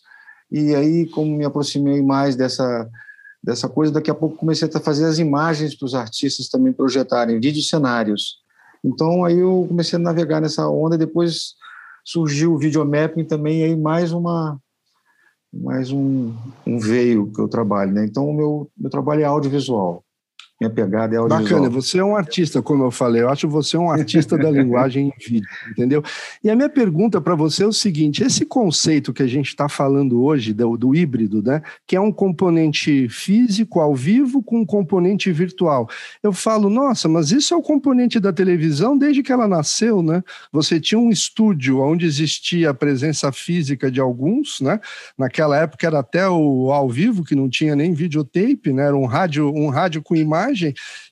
E 0.51 0.75
aí 0.75 1.08
como 1.08 1.36
me 1.36 1.46
aproximei 1.46 2.01
mais 2.01 2.36
dessa 2.36 2.89
dessa 3.41 3.69
coisa 3.69 3.93
daqui 3.93 4.12
a 4.12 4.15
pouco 4.15 4.36
comecei 4.36 4.69
a 4.74 4.79
fazer 4.81 5.05
as 5.05 5.17
imagens 5.17 5.74
para 5.74 5.86
os 5.86 5.96
artistas 5.96 6.50
também 6.50 6.74
projetarem 6.74 7.39
vídeo 7.39 7.63
cenários. 7.63 8.39
Então 8.84 9.24
aí 9.24 9.39
eu 9.39 9.65
comecei 9.67 9.98
a 9.98 10.01
navegar 10.01 10.41
nessa 10.41 10.67
onda 10.67 10.98
depois 10.98 11.53
surgiu 12.03 12.53
o 12.53 12.58
videomapping 12.58 13.24
também 13.24 13.63
aí 13.63 13.77
mais 13.77 14.12
uma 14.12 14.60
mais 15.53 15.89
um, 15.89 16.34
um 16.67 16.79
veio 16.79 17.31
que 17.31 17.39
eu 17.39 17.48
trabalho 17.48 17.93
né? 17.93 18.05
Então 18.05 18.27
o 18.27 18.34
meu 18.34 18.69
meu 18.77 18.89
trabalho 18.89 19.22
é 19.22 19.25
audiovisual 19.25 20.03
minha 20.59 20.69
pegada 20.69 21.15
é 21.15 21.17
audiovisual. 21.17 21.61
Bacana, 21.61 21.69
você 21.69 21.99
é 21.99 22.03
um 22.03 22.17
artista, 22.17 22.61
como 22.61 22.83
eu 22.83 22.91
falei, 22.91 23.21
eu 23.21 23.29
acho 23.29 23.47
você 23.47 23.77
um 23.77 23.89
artista 23.89 24.37
da 24.37 24.51
linguagem 24.51 25.07
em 25.07 25.13
vídeo, 25.17 25.47
entendeu? 25.71 26.03
E 26.43 26.49
a 26.49 26.55
minha 26.55 26.67
pergunta 26.67 27.21
para 27.21 27.33
você 27.33 27.63
é 27.63 27.67
o 27.67 27.71
seguinte: 27.71 28.21
esse 28.21 28.45
conceito 28.45 29.13
que 29.13 29.23
a 29.23 29.27
gente 29.27 29.47
está 29.47 29.69
falando 29.69 30.21
hoje 30.21 30.51
do, 30.51 30.75
do, 30.75 30.93
híbrido, 30.93 31.41
né, 31.41 31.61
que 31.87 31.95
é 31.95 32.01
um 32.01 32.11
componente 32.11 33.07
físico 33.07 33.79
ao 33.79 33.95
vivo 33.95 34.43
com 34.43 34.59
um 34.59 34.65
componente 34.65 35.31
virtual, 35.31 35.87
eu 36.21 36.33
falo, 36.33 36.69
nossa, 36.69 37.07
mas 37.07 37.31
isso 37.31 37.53
é 37.53 37.57
o 37.57 37.61
componente 37.61 38.19
da 38.19 38.33
televisão 38.33 38.97
desde 38.97 39.23
que 39.23 39.31
ela 39.31 39.47
nasceu, 39.47 40.03
né? 40.03 40.21
Você 40.51 40.77
tinha 40.77 40.99
um 40.99 41.09
estúdio 41.09 41.79
onde 41.79 42.05
existia 42.05 42.71
a 42.71 42.73
presença 42.73 43.31
física 43.31 43.89
de 43.89 44.01
alguns, 44.01 44.59
né? 44.59 44.81
Naquela 45.17 45.57
época 45.57 45.87
era 45.87 45.99
até 45.99 46.27
o 46.27 46.71
ao 46.73 46.89
vivo, 46.89 47.23
que 47.23 47.35
não 47.35 47.49
tinha 47.49 47.75
nem 47.77 47.93
videotape, 47.93 48.73
né? 48.73 48.87
Era 48.87 48.97
um 48.97 49.05
rádio, 49.05 49.53
um 49.55 49.69
rádio 49.69 50.01
com 50.01 50.15
imagem 50.15 50.49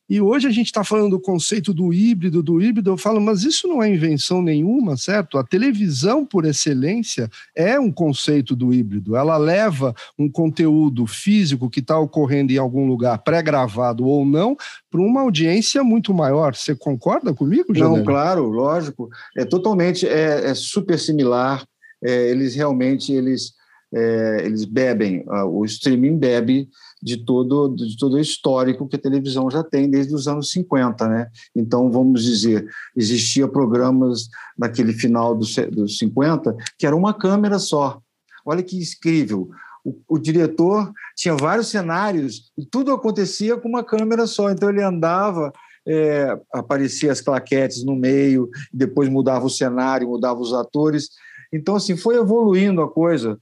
E 0.09 0.21
hoje 0.21 0.47
a 0.47 0.51
gente 0.51 0.67
está 0.67 0.83
falando 0.83 1.11
do 1.11 1.19
conceito 1.19 1.73
do 1.73 1.93
híbrido, 1.93 2.41
do 2.41 2.61
híbrido, 2.61 2.91
eu 2.91 2.97
falo, 2.97 3.19
mas 3.19 3.43
isso 3.43 3.67
não 3.67 3.83
é 3.83 3.89
invenção 3.89 4.41
nenhuma, 4.41 4.95
certo? 4.95 5.37
A 5.37 5.43
televisão, 5.43 6.25
por 6.25 6.45
excelência, 6.45 7.29
é 7.53 7.77
um 7.77 7.91
conceito 7.91 8.55
do 8.55 8.73
híbrido. 8.73 9.17
Ela 9.17 9.35
leva 9.35 9.93
um 10.17 10.29
conteúdo 10.29 11.05
físico 11.05 11.69
que 11.69 11.81
está 11.81 11.99
ocorrendo 11.99 12.53
em 12.53 12.57
algum 12.57 12.87
lugar, 12.87 13.17
pré-gravado 13.17 14.05
ou 14.05 14.25
não, 14.25 14.55
para 14.89 15.01
uma 15.01 15.21
audiência 15.21 15.83
muito 15.83 16.13
maior. 16.13 16.55
Você 16.55 16.73
concorda 16.73 17.33
comigo, 17.33 17.75
Janelle? 17.75 17.97
Não, 17.97 18.05
claro, 18.05 18.45
lógico. 18.49 19.09
É 19.37 19.43
totalmente, 19.43 20.07
é, 20.07 20.49
é 20.49 20.53
super 20.53 20.97
similar. 20.97 21.65
É, 22.01 22.29
eles 22.29 22.55
realmente, 22.55 23.11
eles, 23.11 23.53
é, 23.93 24.43
eles 24.45 24.63
bebem, 24.63 25.25
uh, 25.27 25.45
o 25.45 25.65
streaming 25.65 26.17
bebe 26.17 26.69
de 27.01 27.17
todo, 27.17 27.69
de 27.75 27.97
todo 27.97 28.13
o 28.13 28.19
histórico 28.19 28.87
que 28.87 28.95
a 28.95 28.99
televisão 28.99 29.49
já 29.49 29.63
tem 29.63 29.89
desde 29.89 30.13
os 30.13 30.27
anos 30.27 30.51
50. 30.51 31.07
Né? 31.07 31.27
Então, 31.55 31.91
vamos 31.91 32.23
dizer, 32.23 32.67
existia 32.95 33.47
programas 33.47 34.27
naquele 34.57 34.93
final 34.93 35.35
dos, 35.35 35.55
dos 35.71 35.97
50 35.97 36.55
que 36.77 36.85
era 36.85 36.95
uma 36.95 37.13
câmera 37.13 37.59
só. 37.59 38.01
Olha 38.45 38.63
que 38.63 38.77
incrível. 38.77 39.49
O, 39.83 39.95
o, 40.07 40.17
diretor 40.17 40.91
tinha 41.15 41.35
vários 41.35 41.67
cenários 41.67 42.51
e 42.57 42.65
tudo 42.65 42.91
acontecia 42.91 43.57
com 43.57 43.69
uma 43.69 43.83
câmera 43.83 44.25
só. 44.27 44.49
Então, 44.49 44.69
ele 44.69 44.81
andava. 44.81 45.51
É, 45.89 46.37
aparecia 46.51 47.13
as 47.13 47.21
claquetes 47.21 47.85
no 47.85 47.95
meio, 47.95 48.49
depois 48.73 49.07
mudava 49.07 49.45
o 49.45 49.49
cenário, 49.49 50.09
mudava 50.09 50.37
os 50.37 50.53
atores. 50.53 51.11
Então, 51.53 51.77
assim, 51.77 51.95
foi 51.95 52.17
evoluindo 52.17 52.81
a 52.81 52.91
coisa 52.91 53.39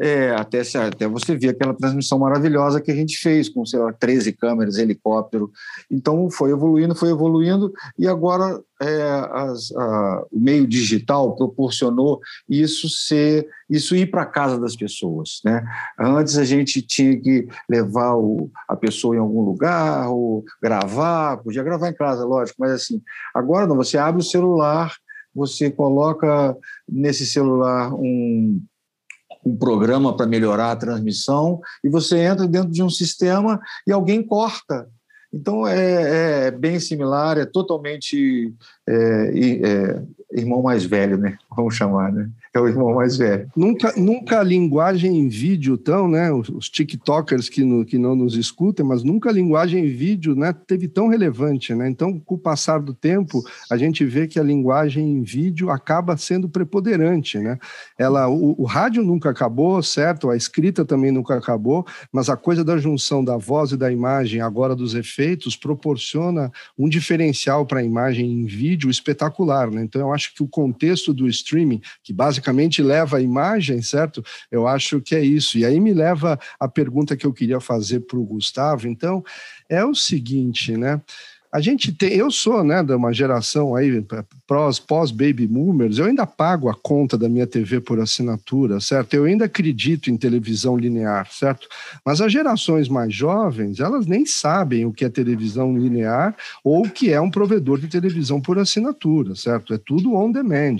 é, 0.00 0.30
até, 0.30 0.62
até 0.78 1.06
você 1.06 1.36
ver 1.36 1.50
aquela 1.50 1.74
transmissão 1.74 2.18
maravilhosa 2.18 2.80
que 2.80 2.90
a 2.90 2.94
gente 2.94 3.18
fez, 3.18 3.50
com, 3.50 3.66
sei 3.66 3.78
lá, 3.78 3.92
13 3.92 4.32
câmeras, 4.32 4.78
helicóptero. 4.78 5.50
Então, 5.90 6.30
foi 6.30 6.52
evoluindo, 6.52 6.94
foi 6.94 7.10
evoluindo, 7.10 7.70
e 7.98 8.08
agora 8.08 8.62
é, 8.80 9.02
as, 9.30 9.70
a, 9.76 10.24
o 10.32 10.40
meio 10.40 10.66
digital 10.66 11.36
proporcionou 11.36 12.18
isso 12.48 12.88
ser, 12.88 13.46
isso 13.68 13.94
ir 13.94 14.10
para 14.10 14.22
a 14.22 14.26
casa 14.26 14.58
das 14.58 14.74
pessoas. 14.74 15.40
Né? 15.44 15.62
Antes 15.98 16.38
a 16.38 16.44
gente 16.44 16.80
tinha 16.80 17.20
que 17.20 17.46
levar 17.68 18.14
o, 18.14 18.50
a 18.66 18.74
pessoa 18.74 19.14
em 19.14 19.18
algum 19.18 19.42
lugar, 19.42 20.08
ou 20.08 20.42
gravar, 20.62 21.36
podia 21.38 21.62
gravar 21.62 21.90
em 21.90 21.94
casa, 21.94 22.24
lógico, 22.24 22.56
mas 22.58 22.72
assim, 22.72 23.02
agora 23.34 23.66
não, 23.66 23.76
você 23.76 23.98
abre 23.98 24.22
o 24.22 24.24
celular, 24.24 24.96
você 25.34 25.70
coloca 25.70 26.56
nesse 26.88 27.26
celular 27.26 27.92
um 27.94 28.60
um 29.44 29.56
programa 29.56 30.16
para 30.16 30.26
melhorar 30.26 30.72
a 30.72 30.76
transmissão 30.76 31.60
e 31.82 31.88
você 31.88 32.18
entra 32.18 32.46
dentro 32.46 32.70
de 32.70 32.82
um 32.82 32.90
sistema 32.90 33.60
e 33.86 33.92
alguém 33.92 34.22
corta. 34.22 34.88
Então 35.32 35.66
é, 35.66 36.46
é 36.46 36.50
bem 36.50 36.80
similar, 36.80 37.38
é 37.38 37.46
totalmente 37.46 38.52
é, 38.88 39.30
é, 39.62 40.02
irmão 40.32 40.62
mais 40.62 40.84
velho, 40.84 41.16
né? 41.16 41.38
Vamos 41.56 41.76
chamar, 41.76 42.12
né? 42.12 42.28
É 42.52 42.58
o 42.58 42.66
irmão 42.66 42.96
mais 42.96 43.16
velho. 43.16 43.48
Nunca, 43.56 43.94
nunca 43.96 44.40
a 44.40 44.42
linguagem 44.42 45.16
em 45.16 45.28
vídeo 45.28 45.78
tão, 45.78 46.08
né? 46.08 46.32
Os, 46.32 46.48
os 46.48 46.68
TikTokers 46.68 47.48
que, 47.48 47.62
no, 47.62 47.84
que 47.84 47.96
não 47.96 48.16
nos 48.16 48.34
escutem, 48.34 48.84
mas 48.84 49.04
nunca 49.04 49.30
a 49.30 49.32
linguagem 49.32 49.84
em 49.84 49.88
vídeo, 49.88 50.34
né? 50.34 50.52
Teve 50.66 50.88
tão 50.88 51.06
relevante, 51.06 51.72
né? 51.72 51.88
Então, 51.88 52.18
com 52.18 52.34
o 52.34 52.38
passar 52.38 52.80
do 52.80 52.92
tempo, 52.92 53.40
a 53.70 53.76
gente 53.76 54.04
vê 54.04 54.26
que 54.26 54.40
a 54.40 54.42
linguagem 54.42 55.12
em 55.12 55.22
vídeo 55.22 55.70
acaba 55.70 56.16
sendo 56.16 56.48
preponderante, 56.48 57.38
né? 57.38 57.56
Ela, 57.96 58.28
o, 58.28 58.60
o 58.60 58.64
rádio 58.64 59.04
nunca 59.04 59.30
acabou, 59.30 59.80
certo? 59.80 60.28
A 60.28 60.36
escrita 60.36 60.84
também 60.84 61.12
nunca 61.12 61.36
acabou, 61.36 61.86
mas 62.12 62.28
a 62.28 62.36
coisa 62.36 62.64
da 62.64 62.76
junção 62.78 63.24
da 63.24 63.36
voz 63.36 63.70
e 63.70 63.76
da 63.76 63.92
imagem, 63.92 64.40
agora 64.40 64.74
dos 64.74 64.96
efeitos, 64.96 65.54
proporciona 65.54 66.50
um 66.76 66.88
diferencial 66.88 67.64
para 67.64 67.78
a 67.78 67.84
imagem 67.84 68.28
em 68.28 68.44
vídeo 68.44 68.90
espetacular, 68.90 69.70
né? 69.70 69.84
Então, 69.84 70.00
eu 70.00 70.12
acho 70.12 70.34
que 70.34 70.42
o 70.42 70.48
contexto 70.48 71.14
do 71.14 71.28
streaming, 71.28 71.80
que 72.02 72.12
basicamente 72.12 72.39
leva 72.82 73.18
a 73.18 73.20
imagem, 73.20 73.82
certo? 73.82 74.22
Eu 74.50 74.66
acho 74.66 75.00
que 75.00 75.14
é 75.14 75.20
isso. 75.20 75.58
E 75.58 75.64
aí 75.64 75.78
me 75.78 75.92
leva 75.92 76.38
a 76.58 76.68
pergunta 76.68 77.16
que 77.16 77.26
eu 77.26 77.32
queria 77.32 77.60
fazer 77.60 78.00
para 78.00 78.18
o 78.18 78.24
Gustavo. 78.24 78.88
Então, 78.88 79.22
é 79.68 79.84
o 79.84 79.94
seguinte, 79.94 80.76
né? 80.76 81.00
A 81.52 81.60
gente 81.60 81.92
tem, 81.92 82.12
eu 82.12 82.30
sou, 82.30 82.62
né, 82.62 82.80
de 82.82 82.94
uma 82.94 83.12
geração 83.12 83.74
aí 83.74 84.04
pós, 84.46 84.78
pós 84.78 85.10
baby 85.10 85.48
boomers, 85.48 85.98
eu 85.98 86.04
ainda 86.04 86.24
pago 86.24 86.68
a 86.68 86.74
conta 86.74 87.18
da 87.18 87.28
minha 87.28 87.46
TV 87.46 87.80
por 87.80 87.98
assinatura, 87.98 88.80
certo? 88.80 89.14
Eu 89.14 89.24
ainda 89.24 89.46
acredito 89.46 90.10
em 90.10 90.16
televisão 90.16 90.76
linear, 90.76 91.28
certo? 91.30 91.66
Mas 92.04 92.20
as 92.20 92.32
gerações 92.32 92.88
mais 92.88 93.12
jovens, 93.12 93.80
elas 93.80 94.06
nem 94.06 94.24
sabem 94.24 94.86
o 94.86 94.92
que 94.92 95.04
é 95.04 95.08
televisão 95.08 95.76
linear 95.76 96.36
ou 96.62 96.86
o 96.86 96.90
que 96.90 97.12
é 97.12 97.20
um 97.20 97.30
provedor 97.30 97.80
de 97.80 97.88
televisão 97.88 98.40
por 98.40 98.58
assinatura, 98.58 99.34
certo? 99.34 99.74
É 99.74 99.78
tudo 99.78 100.14
on 100.14 100.30
demand. 100.30 100.76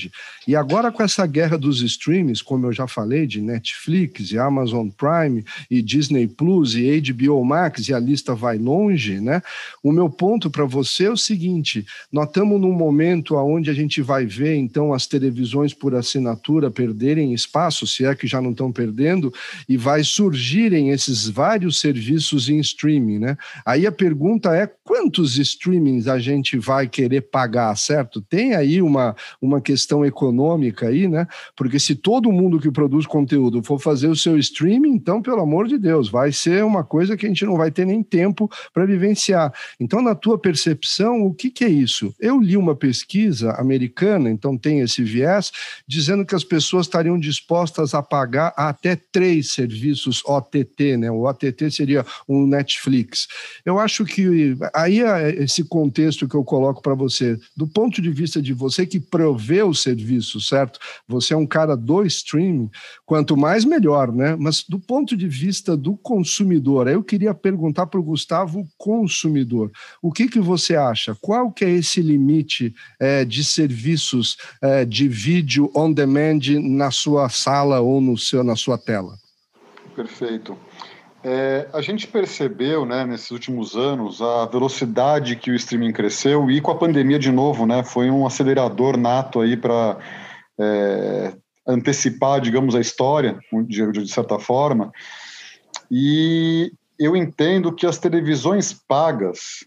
E 0.46 0.54
agora 0.54 0.92
com 0.92 1.02
essa 1.02 1.26
guerra 1.26 1.58
dos 1.58 1.82
streams, 1.82 2.44
como 2.44 2.66
eu 2.66 2.72
já 2.72 2.86
falei, 2.86 3.26
de 3.26 3.40
Netflix 3.40 4.30
e 4.30 4.38
Amazon 4.38 4.88
Prime 4.88 5.44
e 5.70 5.82
Disney 5.82 6.28
Plus 6.28 6.74
e 6.74 7.00
HBO 7.00 7.44
Max 7.44 7.88
e 7.88 7.94
a 7.94 7.98
lista 7.98 8.34
vai 8.34 8.56
longe, 8.56 9.20
né? 9.20 9.42
O 9.82 9.90
meu 9.90 10.08
ponto 10.08 10.50
para 10.50 10.59
você 10.66 11.04
é 11.04 11.10
o 11.10 11.16
seguinte: 11.16 11.84
nós 12.12 12.26
estamos 12.26 12.60
num 12.60 12.72
momento 12.72 13.36
onde 13.36 13.70
a 13.70 13.74
gente 13.74 14.02
vai 14.02 14.26
ver, 14.26 14.56
então, 14.56 14.92
as 14.92 15.06
televisões 15.06 15.74
por 15.74 15.94
assinatura 15.94 16.70
perderem 16.70 17.32
espaço, 17.32 17.86
se 17.86 18.04
é 18.04 18.14
que 18.14 18.26
já 18.26 18.40
não 18.40 18.50
estão 18.50 18.72
perdendo, 18.72 19.32
e 19.68 19.76
vai 19.76 20.02
surgirem 20.04 20.90
esses 20.90 21.28
vários 21.28 21.80
serviços 21.80 22.48
em 22.48 22.58
streaming, 22.58 23.18
né? 23.18 23.36
Aí 23.64 23.86
a 23.86 23.92
pergunta 23.92 24.54
é: 24.54 24.66
quantos 24.84 25.38
streamings 25.38 26.06
a 26.06 26.18
gente 26.18 26.58
vai 26.58 26.88
querer 26.88 27.22
pagar, 27.22 27.76
certo? 27.76 28.20
Tem 28.20 28.54
aí 28.54 28.82
uma, 28.82 29.14
uma 29.40 29.60
questão 29.60 30.04
econômica 30.04 30.88
aí, 30.88 31.08
né? 31.08 31.26
Porque 31.56 31.78
se 31.78 31.94
todo 31.94 32.32
mundo 32.32 32.60
que 32.60 32.70
produz 32.70 33.06
conteúdo 33.06 33.62
for 33.62 33.78
fazer 33.78 34.08
o 34.08 34.16
seu 34.16 34.38
streaming, 34.38 34.90
então, 34.90 35.22
pelo 35.22 35.40
amor 35.40 35.66
de 35.66 35.78
Deus, 35.78 36.08
vai 36.08 36.32
ser 36.32 36.64
uma 36.64 36.84
coisa 36.84 37.16
que 37.16 37.26
a 37.26 37.28
gente 37.28 37.44
não 37.44 37.56
vai 37.56 37.70
ter 37.70 37.84
nem 37.84 38.02
tempo 38.02 38.50
para 38.72 38.84
vivenciar. 38.84 39.52
Então, 39.78 40.02
na 40.02 40.14
tua 40.14 40.38
percepção, 40.50 41.22
o 41.22 41.32
que, 41.32 41.48
que 41.48 41.64
é 41.64 41.68
isso? 41.68 42.12
Eu 42.18 42.40
li 42.40 42.56
uma 42.56 42.74
pesquisa 42.74 43.52
americana, 43.52 44.28
então 44.28 44.58
tem 44.58 44.80
esse 44.80 45.00
viés, 45.00 45.52
dizendo 45.86 46.26
que 46.26 46.34
as 46.34 46.42
pessoas 46.42 46.86
estariam 46.86 47.16
dispostas 47.16 47.94
a 47.94 48.02
pagar 48.02 48.52
até 48.56 48.96
três 48.96 49.52
serviços 49.52 50.24
OTT, 50.26 50.96
né? 50.96 51.08
O 51.08 51.22
OTT 51.22 51.70
seria 51.70 52.04
um 52.28 52.48
Netflix. 52.48 53.28
Eu 53.64 53.78
acho 53.78 54.04
que 54.04 54.56
aí 54.74 55.00
é 55.00 55.40
esse 55.40 55.62
contexto 55.62 56.28
que 56.28 56.34
eu 56.34 56.42
coloco 56.42 56.82
para 56.82 56.94
você, 56.94 57.38
do 57.56 57.68
ponto 57.68 58.02
de 58.02 58.10
vista 58.10 58.42
de 58.42 58.52
você 58.52 58.84
que 58.84 58.98
provê 58.98 59.62
o 59.62 59.72
serviço, 59.72 60.40
certo? 60.40 60.80
Você 61.06 61.32
é 61.32 61.36
um 61.36 61.46
cara 61.46 61.76
do 61.76 62.04
streaming, 62.04 62.68
quanto 63.06 63.36
mais 63.36 63.64
melhor, 63.64 64.12
né? 64.12 64.36
Mas 64.36 64.64
do 64.68 64.80
ponto 64.80 65.16
de 65.16 65.28
vista 65.28 65.76
do 65.76 65.96
consumidor, 65.96 66.88
eu 66.88 67.04
queria 67.04 67.32
perguntar 67.32 67.86
para 67.86 68.00
o 68.00 68.02
Gustavo, 68.02 68.66
consumidor, 68.76 69.70
o 70.02 70.10
que, 70.10 70.26
que 70.26 70.39
que 70.40 70.46
você 70.46 70.76
acha? 70.76 71.16
Qual 71.20 71.50
que 71.50 71.64
é 71.64 71.70
esse 71.70 72.00
limite 72.00 72.74
é, 72.98 73.24
de 73.24 73.44
serviços 73.44 74.36
é, 74.62 74.84
de 74.84 75.06
vídeo 75.08 75.70
on 75.74 75.92
demand 75.92 76.40
na 76.62 76.90
sua 76.90 77.28
sala 77.28 77.80
ou 77.80 78.00
no 78.00 78.16
seu, 78.16 78.42
na 78.42 78.56
sua 78.56 78.78
tela? 78.78 79.14
Perfeito. 79.94 80.56
É, 81.22 81.68
a 81.72 81.82
gente 81.82 82.06
percebeu, 82.06 82.86
né, 82.86 83.04
nesses 83.04 83.30
últimos 83.30 83.76
anos, 83.76 84.22
a 84.22 84.46
velocidade 84.46 85.36
que 85.36 85.50
o 85.50 85.54
streaming 85.54 85.92
cresceu 85.92 86.50
e 86.50 86.60
com 86.62 86.70
a 86.70 86.78
pandemia 86.78 87.18
de 87.18 87.30
novo, 87.30 87.66
né, 87.66 87.84
foi 87.84 88.10
um 88.10 88.26
acelerador 88.26 88.96
nato 88.96 89.40
aí 89.40 89.54
para 89.54 89.98
é, 90.58 91.34
antecipar, 91.66 92.40
digamos, 92.40 92.74
a 92.74 92.80
história, 92.80 93.38
de, 93.66 93.92
de 93.92 94.10
certa 94.10 94.38
forma. 94.38 94.90
E 95.90 96.72
eu 96.98 97.14
entendo 97.14 97.72
que 97.72 97.86
as 97.86 97.98
televisões 97.98 98.72
pagas 98.72 99.64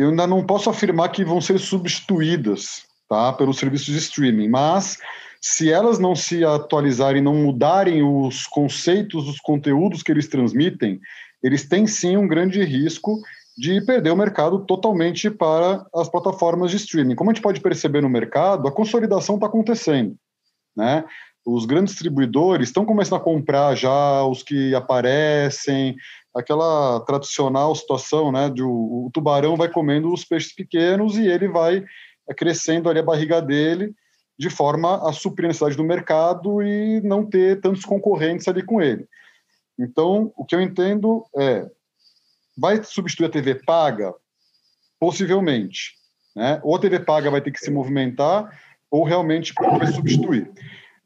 eu 0.00 0.08
ainda 0.08 0.26
não 0.26 0.42
posso 0.42 0.70
afirmar 0.70 1.10
que 1.10 1.22
vão 1.22 1.42
ser 1.42 1.58
substituídas 1.58 2.86
tá, 3.06 3.34
pelos 3.34 3.58
serviços 3.58 3.88
de 3.88 3.98
streaming, 3.98 4.48
mas 4.48 4.96
se 5.42 5.70
elas 5.70 5.98
não 5.98 6.16
se 6.16 6.42
atualizarem, 6.42 7.20
não 7.20 7.34
mudarem 7.34 8.02
os 8.02 8.46
conceitos 8.46 9.26
dos 9.26 9.38
conteúdos 9.40 10.02
que 10.02 10.10
eles 10.10 10.26
transmitem, 10.26 10.98
eles 11.42 11.68
têm 11.68 11.86
sim 11.86 12.16
um 12.16 12.26
grande 12.26 12.62
risco 12.64 13.20
de 13.58 13.78
perder 13.82 14.10
o 14.10 14.16
mercado 14.16 14.64
totalmente 14.64 15.30
para 15.30 15.84
as 15.94 16.08
plataformas 16.08 16.70
de 16.70 16.78
streaming. 16.78 17.14
Como 17.14 17.30
a 17.30 17.34
gente 17.34 17.42
pode 17.42 17.60
perceber 17.60 18.00
no 18.00 18.08
mercado, 18.08 18.66
a 18.66 18.72
consolidação 18.72 19.34
está 19.34 19.48
acontecendo. 19.48 20.16
Né? 20.74 21.04
Os 21.46 21.64
grandes 21.64 21.94
distribuidores 21.94 22.68
estão 22.68 22.84
começando 22.84 23.20
a 23.20 23.24
comprar 23.24 23.74
já 23.74 24.24
os 24.24 24.42
que 24.42 24.74
aparecem, 24.74 25.96
aquela 26.34 27.00
tradicional 27.00 27.74
situação, 27.74 28.30
né, 28.30 28.50
de 28.50 28.62
o, 28.62 29.06
o, 29.06 29.10
tubarão 29.12 29.56
vai 29.56 29.68
comendo 29.68 30.12
os 30.12 30.24
peixes 30.24 30.54
pequenos 30.54 31.16
e 31.16 31.26
ele 31.26 31.48
vai 31.48 31.84
crescendo 32.36 32.88
ali 32.88 33.00
a 33.00 33.04
barriga 33.04 33.40
dele 33.40 33.92
de 34.38 34.48
forma 34.48 35.06
a 35.06 35.12
suprir 35.12 35.46
a 35.46 35.48
necessidade 35.48 35.76
do 35.76 35.84
mercado 35.84 36.62
e 36.62 37.00
não 37.02 37.26
ter 37.26 37.60
tantos 37.60 37.84
concorrentes 37.84 38.48
ali 38.48 38.62
com 38.62 38.80
ele. 38.80 39.06
Então, 39.78 40.32
o 40.36 40.44
que 40.44 40.54
eu 40.54 40.60
entendo 40.60 41.24
é, 41.36 41.66
vai 42.56 42.82
substituir 42.82 43.26
a 43.26 43.30
TV 43.30 43.56
paga? 43.56 44.14
Possivelmente. 44.98 45.94
Né? 46.34 46.60
Ou 46.62 46.76
a 46.76 46.78
TV 46.78 47.00
paga 47.00 47.30
vai 47.30 47.40
ter 47.40 47.50
que 47.50 47.60
se 47.60 47.70
movimentar, 47.70 48.48
ou 48.90 49.04
realmente 49.04 49.52
vai 49.58 49.86
substituir. 49.88 50.50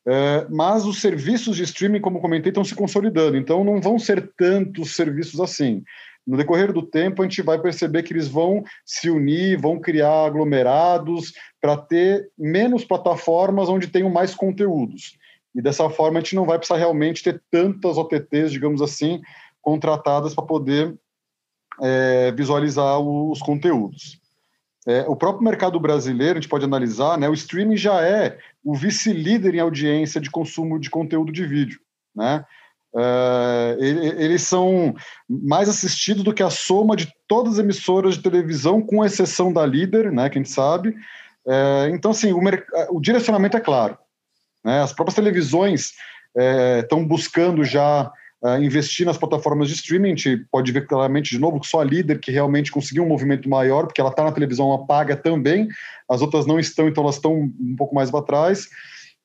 É, 0.07 0.47
mas 0.51 0.85
os 0.85 1.01
serviços 1.01 1.57
de 1.57 1.63
streaming, 1.63 2.01
como 2.01 2.21
comentei, 2.21 2.51
estão 2.51 2.65
se 2.65 2.75
consolidando, 2.75 3.37
então 3.37 3.65
não 3.65 3.81
vão 3.81 3.99
ser 3.99 4.33
tantos 4.37 4.95
serviços 4.95 5.41
assim. 5.41 5.83
No 6.27 6.37
decorrer 6.37 6.73
do 6.73 6.83
tempo, 6.83 7.23
a 7.23 7.25
gente 7.25 7.43
vai 7.43 7.59
perceber 7.59 8.03
que 8.03 8.13
eles 8.13 8.29
vão 8.29 8.65
se 8.85 9.11
unir, 9.11 9.61
vão 9.61 9.79
criar 9.79 10.25
aglomerados 10.25 11.33
para 11.61 11.77
ter 11.77 12.31
menos 12.37 12.85
plataformas 12.85 13.69
onde 13.69 13.89
tenham 13.89 14.11
mais 14.11 14.35
conteúdos. 14.35 15.19
E 15.55 15.63
dessa 15.63 15.89
forma, 15.89 16.19
a 16.19 16.23
gente 16.23 16.35
não 16.35 16.47
vai 16.47 16.59
precisar 16.59 16.79
realmente 16.79 17.23
ter 17.23 17.43
tantas 17.51 17.97
OTTs, 17.97 18.51
digamos 18.51 18.83
assim, 18.83 19.21
contratadas 19.61 20.35
para 20.35 20.45
poder 20.45 20.95
é, 21.81 22.33
visualizar 22.33 22.99
os 22.99 23.41
conteúdos. 23.41 24.21
É, 24.87 25.03
o 25.09 25.17
próprio 25.17 25.45
mercado 25.45 25.79
brasileiro, 25.81 26.39
a 26.39 26.41
gente 26.41 26.51
pode 26.51 26.65
analisar, 26.65 27.19
né, 27.19 27.29
o 27.29 27.35
streaming 27.35 27.77
já 27.77 28.03
é 28.03 28.39
o 28.65 28.75
vice-líder 28.75 29.55
em 29.55 29.61
audiência 29.61 30.21
de 30.21 30.31
consumo 30.31 30.81
de 30.81 30.89
conteúdo 30.89 31.31
de 31.31 31.45
vídeo. 31.45 31.79
Né? 32.15 32.45
É, 32.97 33.77
eles 33.81 34.43
são 34.43 34.95
mais 35.29 35.69
assistidos 35.69 36.23
do 36.23 36.33
que 36.33 36.43
a 36.43 36.51
soma 36.51 36.95
de 36.95 37.13
todas 37.27 37.55
as 37.55 37.59
emissoras 37.59 38.15
de 38.15 38.23
televisão, 38.23 38.81
com 38.81 39.05
exceção 39.05 39.53
da 39.53 39.67
líder, 39.67 40.13
né, 40.13 40.31
que 40.31 40.39
a 40.39 40.43
gente 40.43 40.53
sabe. 40.53 40.95
É, 41.47 41.91
então, 41.93 42.13
assim, 42.13 42.33
o, 42.33 42.41
o, 42.91 43.01
direcionamento 43.01 43.57
é 43.57 43.61
claro. 43.61 43.99
Né? 44.65 44.81
As 44.81 44.93
próprias 44.93 45.17
televisões 45.17 45.93
estão 46.83 47.01
é, 47.01 47.05
buscando 47.05 47.65
já 47.65 48.11
uh, 48.45 48.63
investir 48.63 49.07
nas 49.07 49.17
plataformas 49.17 49.69
de 49.69 49.75
streaming. 49.75 50.13
A 50.13 50.17
gente 50.17 50.47
pode 50.51 50.71
ver 50.71 50.87
claramente, 50.87 51.31
de 51.31 51.39
novo, 51.39 51.59
que 51.59 51.67
só 51.67 51.81
a 51.81 51.85
líder 51.85 52.21
que 52.21 52.31
realmente 52.31 52.71
conseguiu 52.71 53.03
um 53.03 53.09
movimento 53.09 53.49
maior, 53.49 53.87
porque 53.87 54.01
ela 54.01 54.11
está 54.11 54.23
na 54.23 54.33
televisão, 54.33 54.69
ela 54.69 54.87
paga 54.87 55.17
também, 55.17 55.69
as 56.09 56.21
outras 56.21 56.47
não 56.47 56.61
estão, 56.61 56.87
então 56.87 57.03
elas 57.03 57.17
estão 57.17 57.33
um 57.35 57.75
pouco 57.77 57.95
mais 57.95 58.11
para 58.11 58.25
trás. 58.25 58.69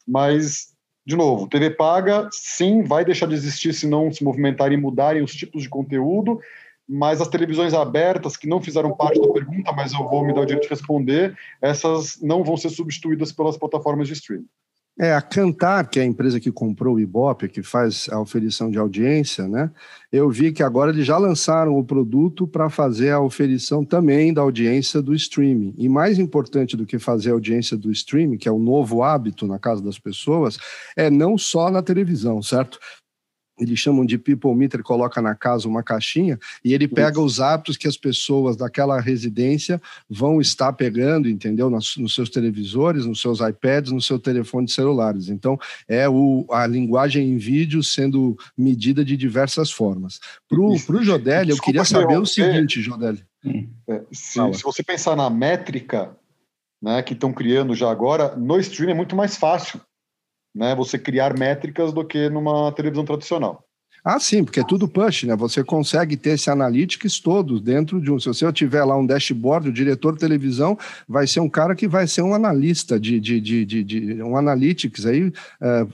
Mas, 0.08 0.74
de 1.06 1.16
novo, 1.16 1.48
TV 1.48 1.72
paga, 1.72 2.30
sim, 2.32 2.84
vai 2.84 3.04
deixar 3.04 3.28
de 3.28 3.36
existir 3.36 3.74
se 3.74 3.86
não 3.86 4.12
se 4.12 4.24
movimentarem 4.24 4.78
e 4.78 4.82
mudarem 4.82 5.22
os 5.22 5.36
tipos 5.36 5.62
de 5.62 5.70
conteúdo, 5.70 6.40
mas 6.88 7.22
as 7.22 7.28
televisões 7.28 7.74
abertas, 7.76 8.36
que 8.36 8.48
não 8.48 8.60
fizeram 8.60 8.96
parte 8.96 9.22
da 9.22 9.32
pergunta, 9.32 9.72
mas 9.74 9.94
eu 9.94 10.08
vou 10.10 10.26
me 10.26 10.34
dar 10.34 10.42
o 10.42 10.46
direito 10.46 10.64
de 10.64 10.70
responder, 10.70 11.38
essas 11.62 12.20
não 12.20 12.44
vão 12.44 12.58
ser 12.58 12.70
substituídas 12.70 13.32
pelas 13.32 13.58
plataformas 13.58 14.08
de 14.08 14.14
streaming. 14.14 14.48
É, 15.02 15.14
a 15.14 15.22
Cantar, 15.22 15.90
que 15.90 15.98
é 15.98 16.04
a 16.04 16.06
empresa 16.06 16.42
que 16.42 16.52
comprou 16.52 16.96
o 16.96 17.00
Ibope, 17.00 17.48
que 17.48 17.64
faz 17.64 18.10
a 18.12 18.20
oferição 18.20 18.70
de 18.70 18.78
audiência, 18.78 19.48
né? 19.48 19.72
Eu 20.12 20.30
vi 20.30 20.52
que 20.52 20.62
agora 20.62 20.92
eles 20.92 21.06
já 21.06 21.18
lançaram 21.18 21.78
o 21.78 21.86
produto 21.86 22.46
para 22.46 22.70
fazer 22.70 23.12
a 23.12 23.22
oferição 23.22 23.86
também 23.86 24.34
da 24.34 24.42
audiência 24.42 25.02
do 25.02 25.16
streaming. 25.16 25.74
E 25.78 25.88
mais 25.88 26.20
importante 26.20 26.76
do 26.76 26.86
que 26.86 27.00
fazer 27.00 27.30
a 27.30 27.34
audiência 27.34 27.78
do 27.78 27.90
streaming, 27.92 28.38
que 28.38 28.50
é 28.50 28.52
o 28.52 28.60
novo 28.60 29.02
hábito 29.02 29.48
na 29.48 29.58
casa 29.58 29.82
das 29.82 29.98
pessoas, 29.98 30.58
é 30.98 31.10
não 31.10 31.38
só 31.38 31.72
na 31.72 31.82
televisão, 31.82 32.42
certo? 32.42 32.78
Eles 33.60 33.80
chamam 33.80 34.06
de 34.06 34.18
people 34.18 34.56
meter, 34.56 34.82
coloca 34.82 35.22
na 35.22 35.36
casa 35.36 35.68
uma 35.68 35.84
caixinha 35.84 36.40
e 36.64 36.74
ele 36.74 36.88
pega 36.88 37.20
os 37.20 37.40
hábitos 37.40 37.78
que 37.78 37.88
as 37.88 37.98
pessoas 37.98 38.56
daquela 38.56 39.00
residência 39.00 39.82
vão 40.10 40.40
estar 40.40 40.72
pegando, 40.74 41.28
entendeu? 41.30 41.70
Nos, 41.70 41.98
nos, 41.98 42.16
seus 42.16 42.30
televisores, 42.30 43.06
nos 43.06 43.22
seus 43.22 43.40
iPads, 43.42 43.92
no 43.92 44.02
seu 44.02 44.18
telefone 44.18 44.66
de 44.66 44.72
celulares. 44.72 45.30
Então, 45.30 45.60
é 45.88 46.08
o, 46.08 46.46
a 46.50 46.66
linguagem 46.66 47.30
em 47.30 47.38
vídeo 47.38 47.84
sendo 47.84 48.38
medida 48.58 49.04
de 49.04 49.18
diversas 49.18 49.70
formas. 49.70 50.20
Para 50.48 50.60
o 50.62 51.04
Jodelli, 51.04 51.52
eu 51.52 51.58
queria 51.58 51.84
saber 51.84 52.18
o 52.18 52.26
seguinte, 52.26 52.82
Jodelli. 52.82 53.24
É, 53.88 54.02
se, 54.12 54.40
se, 54.54 54.64
você 54.64 54.84
pensar 54.84 55.16
na 55.16 55.30
métrica, 55.30 56.16
né, 56.82 57.02
que 57.02 57.14
estão 57.14 57.32
criando 57.32 57.74
já 57.74 57.90
agora, 57.90 58.36
no 58.36 58.60
streaming 58.60 58.92
é 58.92 58.96
muito 58.96 59.16
mais 59.16 59.36
fácil 59.36 59.80
né, 60.54 60.76
você 60.76 60.98
criar 60.98 61.38
métricas 61.38 61.94
do 61.94 62.06
que 62.06 62.30
numa 62.30 62.72
televisão 62.72 63.06
tradicional. 63.06 63.64
Ah, 64.04 64.20
sim, 64.20 64.44
porque 64.44 64.62
é 64.62 64.64
tudo 64.64 64.88
push, 64.88 65.24
né? 65.24 65.36
Você 65.36 65.64
consegue 65.64 66.16
ter 66.16 66.32
esse 66.32 66.50
analytics 66.50 67.20
todo 67.20 67.60
dentro 67.60 68.00
de 68.00 68.10
um. 68.10 68.20
Se 68.20 68.28
você 68.28 68.52
tiver 68.54 68.84
lá 68.84 68.98
um 68.98 69.06
dashboard, 69.06 69.70
o 69.70 69.74
diretor 69.74 70.14
de 70.14 70.20
televisão 70.20 70.78
vai 71.08 71.28
ser 71.28 71.42
um 71.42 71.50
cara 71.50 71.76
que 71.76 71.88
vai 71.88 72.08
ser 72.08 72.22
um 72.22 72.34
analista 72.34 73.00
de, 73.00 73.20
de, 73.20 73.42
de, 73.42 73.66
de, 73.66 73.84
de 73.84 74.24
um 74.24 74.38
analytics 74.38 75.06
aí 75.06 75.32
é, 75.62 75.88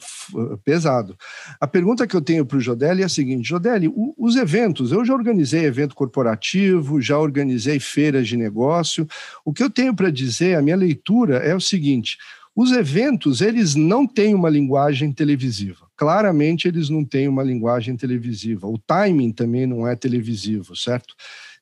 pesado. 0.63 1.17
A 1.59 1.65
pergunta 1.65 2.05
que 2.05 2.15
eu 2.15 2.21
tenho 2.21 2.45
para 2.45 2.57
o 2.57 2.61
Jodelli 2.61 3.01
é 3.01 3.05
a 3.05 3.09
seguinte: 3.09 3.49
Jodelli, 3.49 3.87
o, 3.87 4.13
os 4.17 4.35
eventos, 4.35 4.91
eu 4.91 5.03
já 5.03 5.13
organizei 5.13 5.65
evento 5.65 5.95
corporativo, 5.95 7.01
já 7.01 7.17
organizei 7.17 7.79
feiras 7.79 8.27
de 8.27 8.37
negócio. 8.37 9.07
O 9.43 9.51
que 9.51 9.63
eu 9.63 9.69
tenho 9.69 9.95
para 9.95 10.11
dizer, 10.11 10.55
a 10.55 10.61
minha 10.61 10.77
leitura 10.77 11.37
é 11.37 11.55
o 11.55 11.61
seguinte: 11.61 12.17
os 12.55 12.71
eventos, 12.71 13.41
eles 13.41 13.75
não 13.75 14.07
têm 14.07 14.33
uma 14.33 14.49
linguagem 14.49 15.11
televisiva. 15.11 15.87
Claramente, 15.95 16.67
eles 16.67 16.89
não 16.89 17.03
têm 17.03 17.27
uma 17.27 17.43
linguagem 17.43 17.97
televisiva. 17.97 18.65
O 18.65 18.77
timing 18.77 19.33
também 19.33 19.65
não 19.65 19.85
é 19.85 19.95
televisivo, 19.95 20.75
certo? 20.75 21.13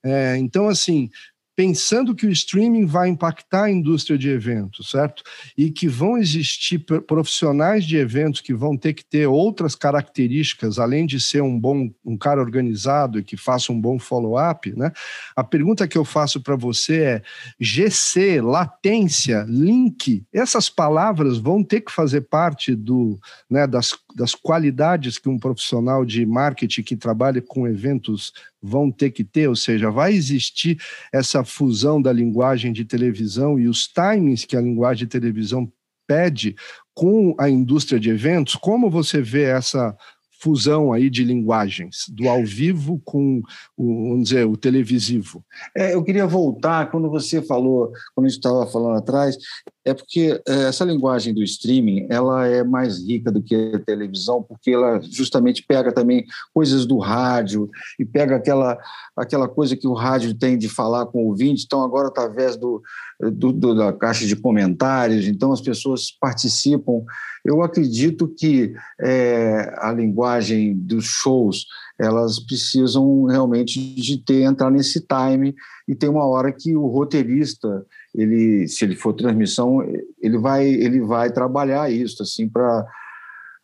É, 0.03 0.37
então, 0.37 0.67
assim, 0.67 1.09
pensando 1.55 2.15
que 2.15 2.25
o 2.25 2.31
streaming 2.31 2.85
vai 2.85 3.09
impactar 3.09 3.65
a 3.65 3.71
indústria 3.71 4.17
de 4.17 4.29
eventos, 4.29 4.89
certo? 4.89 5.23
E 5.57 5.69
que 5.69 5.87
vão 5.87 6.17
existir 6.17 6.79
profissionais 6.79 7.85
de 7.85 7.97
eventos 7.97 8.41
que 8.41 8.53
vão 8.53 8.75
ter 8.75 8.93
que 8.93 9.05
ter 9.05 9.27
outras 9.27 9.75
características, 9.75 10.79
além 10.79 11.05
de 11.05 11.19
ser 11.19 11.41
um 11.41 11.59
bom 11.59 11.91
um 12.03 12.17
cara 12.17 12.41
organizado 12.41 13.19
e 13.19 13.23
que 13.23 13.37
faça 13.37 13.71
um 13.71 13.79
bom 13.79 13.99
follow-up, 13.99 14.75
né? 14.75 14.91
A 15.35 15.43
pergunta 15.43 15.87
que 15.87 15.97
eu 15.97 16.05
faço 16.05 16.41
para 16.41 16.55
você 16.55 17.01
é: 17.01 17.21
GC, 17.59 18.41
latência, 18.41 19.45
link, 19.47 20.23
essas 20.33 20.69
palavras 20.69 21.37
vão 21.37 21.63
ter 21.63 21.81
que 21.81 21.91
fazer 21.91 22.21
parte 22.21 22.75
do, 22.75 23.19
né, 23.49 23.67
das, 23.67 23.91
das 24.15 24.33
qualidades 24.33 25.17
que 25.17 25.29
um 25.29 25.37
profissional 25.37 26.03
de 26.05 26.25
marketing 26.25 26.83
que 26.83 26.95
trabalha 26.95 27.41
com 27.41 27.67
eventos 27.67 28.33
vão 28.63 28.89
ter 28.89 29.11
que 29.11 29.23
ter, 29.25 29.49
ou 29.49 29.55
seja, 29.55 29.91
vai 29.91 30.13
existir 30.13 30.79
essa 31.11 31.43
fusão 31.43 32.01
da 32.01 32.13
linguagem 32.13 32.71
de 32.71 32.85
televisão 32.85 33.59
e 33.59 33.67
os 33.67 33.87
timings 33.87 34.45
que 34.45 34.55
a 34.55 34.61
linguagem 34.61 35.05
de 35.05 35.11
televisão 35.11 35.69
pede 36.07 36.55
com 36.93 37.35
a 37.37 37.49
indústria 37.49 37.99
de 37.99 38.09
eventos. 38.09 38.55
Como 38.55 38.89
você 38.89 39.21
vê 39.21 39.43
essa 39.43 39.95
fusão 40.43 40.91
aí 40.91 41.09
de 41.09 41.23
linguagens, 41.23 42.05
do 42.09 42.27
ao 42.27 42.43
vivo 42.43 43.01
com 43.05 43.41
o, 43.77 44.09
vamos 44.09 44.29
dizer, 44.29 44.45
o 44.45 44.57
televisivo. 44.57 45.43
É, 45.75 45.93
eu 45.93 46.03
queria 46.03 46.27
voltar, 46.27 46.91
quando 46.91 47.09
você 47.09 47.41
falou, 47.41 47.93
quando 48.13 48.25
a 48.25 48.29
gente 48.29 48.39
estava 48.39 48.67
falando 48.67 48.97
atrás, 48.97 49.37
é 49.85 49.93
porque 49.93 50.41
é, 50.47 50.63
essa 50.63 50.85
linguagem 50.85 51.33
do 51.33 51.43
streaming, 51.43 52.07
ela 52.09 52.47
é 52.47 52.63
mais 52.63 53.05
rica 53.05 53.31
do 53.31 53.41
que 53.41 53.73
a 53.75 53.79
televisão, 53.79 54.41
porque 54.41 54.71
ela 54.71 55.01
justamente 55.01 55.63
pega 55.63 55.91
também 55.91 56.25
coisas 56.53 56.85
do 56.85 56.97
rádio 56.97 57.69
e 57.99 58.05
pega 58.05 58.35
aquela, 58.35 58.77
aquela 59.15 59.47
coisa 59.47 59.75
que 59.75 59.87
o 59.87 59.93
rádio 59.93 60.33
tem 60.33 60.57
de 60.57 60.69
falar 60.69 61.05
com 61.07 61.23
o 61.23 61.27
ouvinte, 61.27 61.63
então 61.65 61.83
agora 61.83 62.07
através 62.07 62.55
do, 62.55 62.81
do, 63.19 63.51
do 63.51 63.75
da 63.75 63.91
caixa 63.91 64.25
de 64.25 64.35
comentários, 64.35 65.27
então 65.27 65.51
as 65.51 65.61
pessoas 65.61 66.11
participam. 66.11 67.03
Eu 67.43 67.61
acredito 67.61 68.27
que 68.27 68.73
é, 69.01 69.73
a 69.79 69.91
linguagem 69.91 70.77
dos 70.77 71.03
shows 71.05 71.65
elas 71.99 72.39
precisam 72.39 73.25
realmente 73.25 73.79
de 73.95 74.17
ter 74.17 74.43
entrar 74.43 74.71
nesse 74.71 75.01
time 75.01 75.53
e 75.87 75.93
tem 75.93 76.09
uma 76.09 76.25
hora 76.25 76.51
que 76.51 76.75
o 76.75 76.87
roteirista 76.87 77.85
ele 78.13 78.67
se 78.67 78.85
ele 78.85 78.95
for 78.95 79.13
transmissão 79.13 79.81
ele 80.21 80.37
vai 80.37 80.67
ele 80.67 81.01
vai 81.01 81.31
trabalhar 81.31 81.89
isso 81.91 82.21
assim 82.21 82.47
para 82.47 82.85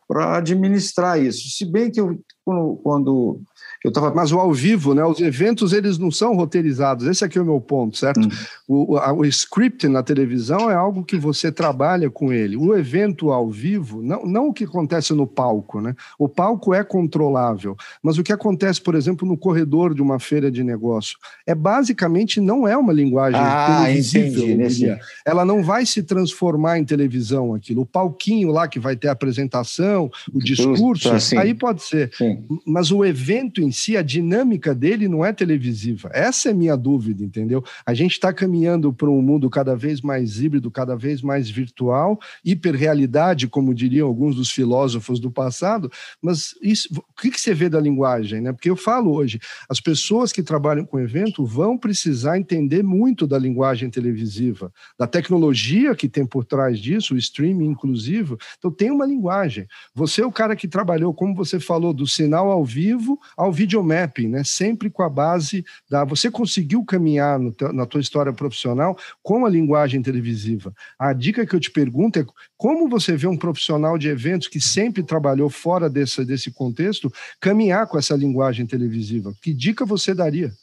para 0.10 0.38
administrar 0.38 1.22
isso. 1.22 1.48
Se 1.50 1.64
bem 1.64 1.92
que 1.92 2.02
eu 2.02 2.20
quando, 2.44 2.76
quando 2.78 3.42
eu 3.84 3.94
tava, 3.94 4.14
mas 4.14 4.32
o 4.34 4.40
ao 4.40 4.54
vivo, 4.54 4.94
né? 4.94 5.04
Os 5.06 5.22
eventos 5.22 5.72
eles 5.72 5.98
não 5.98 6.12
são 6.12 6.36
roteirizados. 6.36 7.08
Esse 7.08 7.24
aqui 7.24 7.38
é 7.38 7.42
o 7.42 7.46
meu 7.46 7.62
ponto, 7.62 7.98
certo? 7.98 8.20
Hum. 8.20 8.30
O, 8.68 8.98
o, 8.98 9.14
o, 9.20 9.26
script 9.26 9.88
na 9.88 10.04
televisão 10.04 10.70
é 10.70 10.76
algo 10.76 11.04
que 11.04 11.16
você 11.16 11.50
trabalha 11.50 12.10
com 12.10 12.34
ele. 12.34 12.58
O 12.58 12.76
evento 12.76 13.32
ao 13.32 13.50
vivo, 13.50 14.04
não, 14.04 14.26
não 14.26 14.48
o 14.50 14.54
que 14.54 14.66
acontece 14.66 15.14
no 15.14 15.26
palco, 15.26 15.80
né? 15.80 15.96
O 16.18 16.28
palco 16.28 16.74
é 16.74 16.84
controlável, 16.84 17.78
mas 18.04 18.18
o 18.18 18.24
que 18.24 18.34
acontece, 18.34 18.82
por 18.82 18.96
exemplo, 18.96 19.26
no 19.26 19.38
corredor 19.38 19.94
de 19.94 20.02
uma 20.02 20.20
feira 20.20 20.52
de 20.52 20.62
negócio, 20.62 21.18
é 21.48 21.56
basicamente 21.56 22.42
não 22.42 22.68
é 22.68 22.76
uma 22.76 22.92
linguagem 22.92 23.40
ah, 23.42 23.84
televisível. 23.86 24.50
Entendi, 24.50 24.98
Ela 25.26 25.46
não 25.46 25.64
vai 25.64 25.86
se 25.86 26.04
transformar 26.04 26.80
em 26.80 26.84
televisão 26.84 27.56
aquilo. 27.56 27.84
O 27.84 27.86
palquinho 27.86 28.52
lá 28.52 28.68
que 28.68 28.80
vai 28.80 28.98
ter 28.98 29.08
a 29.08 29.14
apresentação, 29.14 30.12
o 30.34 30.40
discurso, 30.40 31.12
assim. 31.14 31.38
aí 31.38 31.54
pode 31.54 31.82
ser. 31.82 32.12
Sim. 32.14 32.44
Mas 32.66 32.92
o 32.92 33.06
evento 33.06 33.62
em 33.62 33.69
em 33.70 33.72
si, 33.72 33.96
a 33.96 34.02
dinâmica 34.02 34.74
dele 34.74 35.08
não 35.08 35.24
é 35.24 35.32
televisiva. 35.32 36.10
Essa 36.12 36.50
é 36.50 36.54
minha 36.54 36.76
dúvida, 36.76 37.24
entendeu? 37.24 37.64
A 37.86 37.94
gente 37.94 38.14
está 38.14 38.34
caminhando 38.34 38.92
para 38.92 39.10
um 39.10 39.22
mundo 39.22 39.48
cada 39.48 39.76
vez 39.76 40.02
mais 40.02 40.42
híbrido, 40.42 40.72
cada 40.72 40.96
vez 40.96 41.22
mais 41.22 41.50
virtual, 41.50 42.20
hiperrealidade, 42.44 43.48
como 43.48 43.74
diriam 43.74 44.08
alguns 44.08 44.36
dos 44.36 44.50
filósofos 44.50 45.20
do 45.20 45.30
passado, 45.30 45.92
mas 46.20 46.56
isso, 46.62 46.90
o 46.98 47.22
que, 47.22 47.30
que 47.30 47.40
você 47.40 47.54
vê 47.54 47.70
da 47.70 47.80
linguagem? 47.80 48.42
Né? 48.42 48.52
Porque 48.52 48.70
eu 48.70 48.76
falo 48.76 49.14
hoje, 49.14 49.40
as 49.70 49.80
pessoas 49.80 50.32
que 50.32 50.42
trabalham 50.42 50.86
com 50.86 51.00
evento 51.00 51.46
vão 51.46 51.78
precisar 51.78 52.40
entender 52.40 52.84
muito 52.84 53.28
da 53.28 53.38
linguagem 53.38 53.90
televisiva, 53.90 54.74
da 54.98 55.06
tecnologia 55.06 55.94
que 55.94 56.10
tem 56.10 56.26
por 56.26 56.44
trás 56.44 56.80
disso, 56.80 57.14
o 57.14 57.18
streaming 57.18 57.68
inclusive. 57.68 58.36
Então 58.58 58.72
tem 58.72 58.90
uma 58.90 59.06
linguagem. 59.06 59.68
Você 59.94 60.22
é 60.22 60.26
o 60.26 60.32
cara 60.32 60.56
que 60.56 60.68
trabalhou, 60.68 61.14
como 61.14 61.36
você 61.36 61.60
falou, 61.60 61.94
do 61.94 62.08
sinal 62.08 62.50
ao 62.50 62.66
vivo 62.66 63.20
ao 63.38 63.52
videomapping, 63.60 64.30
né? 64.30 64.44
Sempre 64.46 64.90
com 64.90 65.04
a 65.04 65.10
base 65.10 65.66
da. 65.90 66.06
Você 66.06 66.32
conseguiu 66.32 66.84
caminhar 66.86 67.38
na 67.74 67.86
tua 67.86 68.00
história 68.00 68.32
profissional 68.32 68.98
com 69.22 69.46
a 69.46 69.50
linguagem 69.50 70.02
televisiva. 70.02 70.74
A 70.98 71.12
dica 71.12 71.46
que 71.46 71.54
eu 71.54 71.60
te 71.60 71.70
pergunto 71.70 72.20
é 72.20 72.26
como 72.58 72.88
você 72.88 73.18
vê 73.18 73.28
um 73.28 73.36
profissional 73.36 73.98
de 73.98 74.08
eventos 74.08 74.48
que 74.48 74.62
sempre 74.62 75.04
trabalhou 75.04 75.50
fora 75.50 75.90
desse, 75.90 76.24
desse 76.24 76.52
contexto 76.52 77.12
caminhar 77.42 77.86
com 77.88 77.98
essa 77.98 78.16
linguagem 78.16 78.66
televisiva? 78.66 79.34
Que 79.42 79.54
dica 79.54 79.86
você 79.86 80.14
daria? 80.14 80.54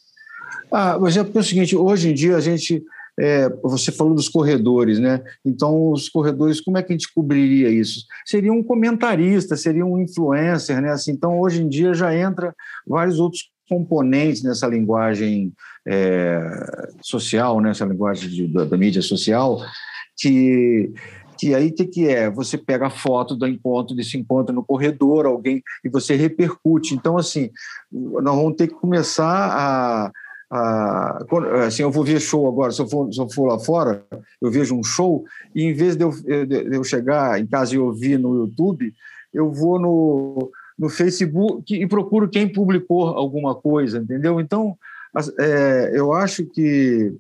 Ah, 0.73 0.99
mas 0.99 1.17
é, 1.17 1.21
é 1.21 1.39
o 1.39 1.43
seguinte, 1.43 1.77
hoje 1.77 2.11
em 2.11 2.15
dia 2.15 2.37
a 2.37 2.41
gente 2.41 2.83
é, 3.18 3.48
você 3.62 3.90
falou 3.90 4.14
dos 4.14 4.29
corredores, 4.29 4.98
né? 4.98 5.22
Então, 5.44 5.90
os 5.90 6.09
corredores, 6.09 6.61
como 6.61 6.76
é 6.76 6.83
que 6.83 6.92
a 6.92 6.96
gente 6.96 7.12
cobriria 7.12 7.70
isso? 7.70 8.05
Seria 8.24 8.52
um 8.52 8.62
comentarista, 8.62 9.57
seria 9.57 9.87
um 9.87 9.98
influencer, 9.98 10.81
né? 10.83 10.90
Assim, 10.90 11.12
então, 11.12 11.40
hoje 11.40 11.62
em 11.62 11.68
dia 11.68 11.94
já 11.94 12.14
entra 12.14 12.55
vários 12.87 13.18
outros 13.18 13.50
componentes 13.68 14.42
nessa 14.42 14.66
linguagem 14.66 15.52
é, 15.87 16.40
social, 17.00 17.61
nessa 17.61 17.85
né? 17.87 17.92
linguagem 17.92 18.29
de, 18.29 18.46
da, 18.46 18.64
da, 18.64 18.76
mídia 18.76 19.02
social, 19.02 19.61
que 20.16 20.92
que 21.38 21.55
aí 21.55 21.70
que 21.70 21.85
que 21.85 22.09
é? 22.09 22.31
Você 22.31 22.57
pega 22.57 22.87
a 22.87 22.90
foto 22.90 23.37
do 23.37 23.46
encontro 23.46 23.94
desse 23.94 24.16
encontro 24.16 24.55
no 24.55 24.64
corredor, 24.64 25.26
alguém 25.26 25.62
e 25.85 25.88
você 25.88 26.16
repercute. 26.16 26.94
Então, 26.94 27.18
assim, 27.18 27.50
nós 27.92 28.35
vamos 28.35 28.57
ter 28.57 28.68
que 28.68 28.74
começar 28.74 29.52
a 29.52 30.12
ah, 30.51 31.19
assim, 31.67 31.83
eu 31.83 31.91
vou 31.91 32.05
ver 32.05 32.21
show 32.21 32.47
agora, 32.47 32.71
se 32.71 32.81
eu, 32.81 32.87
for, 32.87 33.13
se 33.13 33.21
eu 33.21 33.29
for 33.29 33.47
lá 33.47 33.59
fora, 33.59 34.05
eu 34.41 34.51
vejo 34.51 34.77
um 34.77 34.85
show, 34.85 35.25
e 35.55 35.65
em 35.65 35.75
vez 35.75 35.97
de 35.97 36.05
eu, 36.05 36.11
de 36.11 36.77
eu 36.77 36.85
chegar 36.85 37.41
em 37.41 37.47
casa 37.47 37.75
e 37.75 37.79
ouvir 37.79 38.19
no 38.19 38.35
YouTube, 38.35 38.93
eu 39.35 39.53
vou 39.53 39.79
no, 39.79 40.51
no 40.79 40.89
Facebook 40.89 41.75
e 41.75 41.87
procuro 41.87 42.29
quem 42.29 42.51
publicou 42.51 43.09
alguma 43.09 43.55
coisa, 43.55 43.99
entendeu? 43.99 44.41
Então, 44.41 44.77
é, 45.39 45.93
eu 45.95 46.13
acho 46.13 46.45
que 46.47 47.13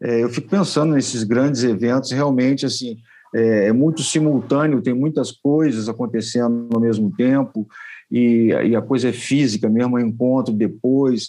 é, 0.00 0.22
eu 0.22 0.28
fico 0.28 0.48
pensando 0.48 0.94
nesses 0.94 1.24
grandes 1.24 1.62
eventos, 1.64 2.10
realmente, 2.12 2.64
assim, 2.64 2.98
é, 3.34 3.66
é, 3.66 3.72
muito 3.72 4.02
simultâneo, 4.02 4.82
tem 4.82 4.94
muitas 4.94 5.30
coisas 5.30 5.88
acontecendo 5.88 6.68
ao 6.72 6.80
mesmo 6.80 7.12
tempo, 7.16 7.66
e, 8.10 8.48
e 8.48 8.76
a 8.76 8.80
coisa 8.80 9.08
é 9.08 9.12
física 9.12 9.68
mesmo, 9.68 9.96
o 9.96 10.00
encontro 10.00 10.54
depois, 10.54 11.28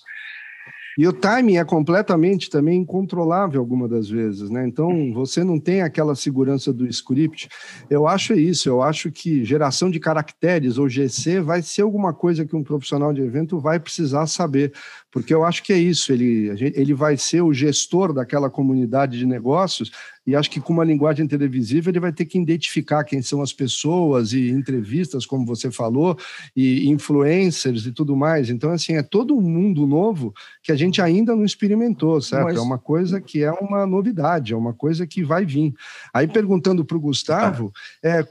e 1.00 1.08
o 1.08 1.14
timing 1.14 1.56
é 1.56 1.64
completamente 1.64 2.50
também 2.50 2.82
incontrolável 2.82 3.62
algumas 3.62 3.90
das 3.90 4.10
vezes, 4.10 4.50
né? 4.50 4.68
Então 4.68 5.14
você 5.14 5.46
não 5.46 5.58
tem 5.58 5.82
aquela 5.82 6.14
segurança 6.14 6.74
do 6.74 6.86
script. 6.88 7.48
Eu 7.90 8.06
acho 8.06 8.34
isso, 8.34 8.68
eu 8.68 8.82
acho 8.82 9.10
que 9.10 9.46
geração 9.46 9.90
de 9.90 9.98
caracteres 9.98 10.78
ou 10.78 10.90
GC 10.90 11.40
vai 11.40 11.62
ser 11.62 11.84
alguma 11.84 12.14
coisa 12.14 12.46
que 12.46 12.54
um 12.54 12.62
profissional 12.62 13.14
de 13.14 13.22
evento 13.22 13.58
vai 13.58 13.80
precisar 13.80 14.28
saber, 14.28 14.74
porque 15.12 15.34
eu 15.34 15.44
acho 15.44 15.64
que 15.64 15.74
é 15.74 15.78
isso, 15.78 16.14
ele, 16.14 16.50
ele 16.76 16.94
vai 16.94 17.18
ser 17.18 17.42
o 17.42 17.54
gestor 17.54 18.14
daquela 18.14 18.50
comunidade 18.50 19.18
de 19.18 19.26
negócios 19.26 19.92
e 20.30 20.36
acho 20.36 20.52
que 20.52 20.62
com 20.62 20.72
uma 20.72 20.84
linguagem 20.84 21.28
televisiva 21.28 21.90
ele 21.90 22.00
vai 22.00 22.14
ter 22.14 22.24
que 22.24 22.38
identificar 22.38 23.04
quem 23.04 23.20
são 23.20 23.42
as 23.42 23.52
pessoas 23.52 24.32
e 24.32 24.50
entrevistas, 24.50 25.26
como 25.26 25.44
você 25.44 25.72
falou, 25.72 26.16
e 26.56 26.88
influencers 26.88 27.88
e 27.88 27.92
tudo 27.92 28.16
mais. 28.16 28.52
Então, 28.52 28.70
assim, 28.70 28.94
é 28.94 29.02
todo 29.02 29.36
um 29.36 29.42
mundo 29.42 29.88
novo 29.88 30.32
que 30.62 30.72
a 30.72 30.76
gente 30.76 31.02
ainda 31.02 31.36
não 31.36 31.44
experimentou, 31.44 32.22
certo? 32.22 32.46
Mas... 32.46 32.58
É 32.58 32.62
uma 32.62 32.78
coisa 32.78 33.20
que 33.20 33.42
é 33.44 33.52
uma 33.52 33.88
novidade, 33.88 34.54
é 34.54 34.56
uma 34.56 34.72
coisa 34.72 35.08
que 35.08 35.24
vai 35.24 35.46
vir. 35.46 35.74
Aí, 36.14 36.28
perguntando 36.28 36.86
para 36.86 36.98
o 36.98 37.02
Gustavo, 37.02 37.74
é, 38.04 38.24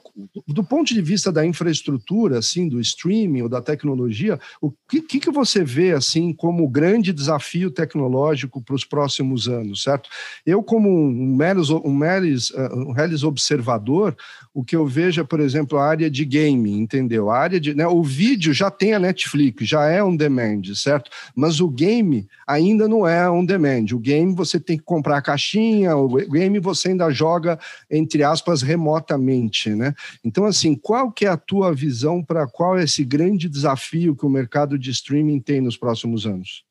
do 0.46 0.62
ponto 0.62 0.94
de 0.94 1.02
vista 1.02 1.32
da 1.32 1.44
infraestrutura, 1.44 2.38
assim, 2.38 2.68
do 2.68 2.80
streaming 2.80 3.42
ou 3.42 3.48
da 3.48 3.60
tecnologia, 3.60 4.38
o 4.60 4.70
que, 4.88 5.02
que, 5.02 5.18
que 5.18 5.32
você 5.32 5.64
vê, 5.64 5.92
assim, 5.92 6.32
como 6.32 6.67
grande 6.68 7.12
desafio 7.12 7.70
tecnológico 7.70 8.62
para 8.62 8.74
os 8.74 8.84
próximos 8.84 9.48
anos, 9.48 9.82
certo? 9.82 10.08
Eu, 10.44 10.62
como 10.62 10.88
um 10.88 11.36
meros, 11.36 11.70
um 11.70 11.94
meros, 11.94 12.50
uh, 12.50 12.74
um 12.74 12.92
meros 12.92 13.24
observador, 13.24 14.16
o 14.58 14.64
que 14.64 14.74
eu 14.74 14.84
vejo 14.84 15.20
é, 15.20 15.24
por 15.24 15.38
exemplo, 15.38 15.78
a 15.78 15.86
área 15.86 16.10
de 16.10 16.24
game, 16.24 16.72
entendeu? 16.72 17.30
A 17.30 17.38
área 17.38 17.60
de, 17.60 17.76
né, 17.76 17.86
o 17.86 18.02
vídeo 18.02 18.52
já 18.52 18.72
tem 18.72 18.92
a 18.92 18.98
Netflix, 18.98 19.68
já 19.68 19.84
é 19.86 20.02
on 20.02 20.16
demand, 20.16 20.62
certo? 20.74 21.12
Mas 21.32 21.60
o 21.60 21.70
game 21.70 22.26
ainda 22.44 22.88
não 22.88 23.06
é 23.06 23.30
on 23.30 23.44
demand. 23.44 23.86
O 23.92 24.00
game 24.00 24.34
você 24.34 24.58
tem 24.58 24.76
que 24.76 24.82
comprar 24.82 25.18
a 25.18 25.22
caixinha, 25.22 25.96
o 25.96 26.08
game 26.08 26.58
você 26.58 26.88
ainda 26.88 27.08
joga 27.08 27.56
entre 27.88 28.24
aspas 28.24 28.60
remotamente, 28.60 29.70
né? 29.70 29.94
Então 30.24 30.44
assim, 30.44 30.74
qual 30.74 31.12
que 31.12 31.24
é 31.24 31.28
a 31.28 31.36
tua 31.36 31.72
visão 31.72 32.20
para 32.20 32.44
qual 32.48 32.76
é 32.76 32.82
esse 32.82 33.04
grande 33.04 33.48
desafio 33.48 34.16
que 34.16 34.26
o 34.26 34.30
mercado 34.30 34.76
de 34.76 34.90
streaming 34.90 35.38
tem 35.38 35.60
nos 35.60 35.76
próximos 35.76 36.26
anos? 36.26 36.67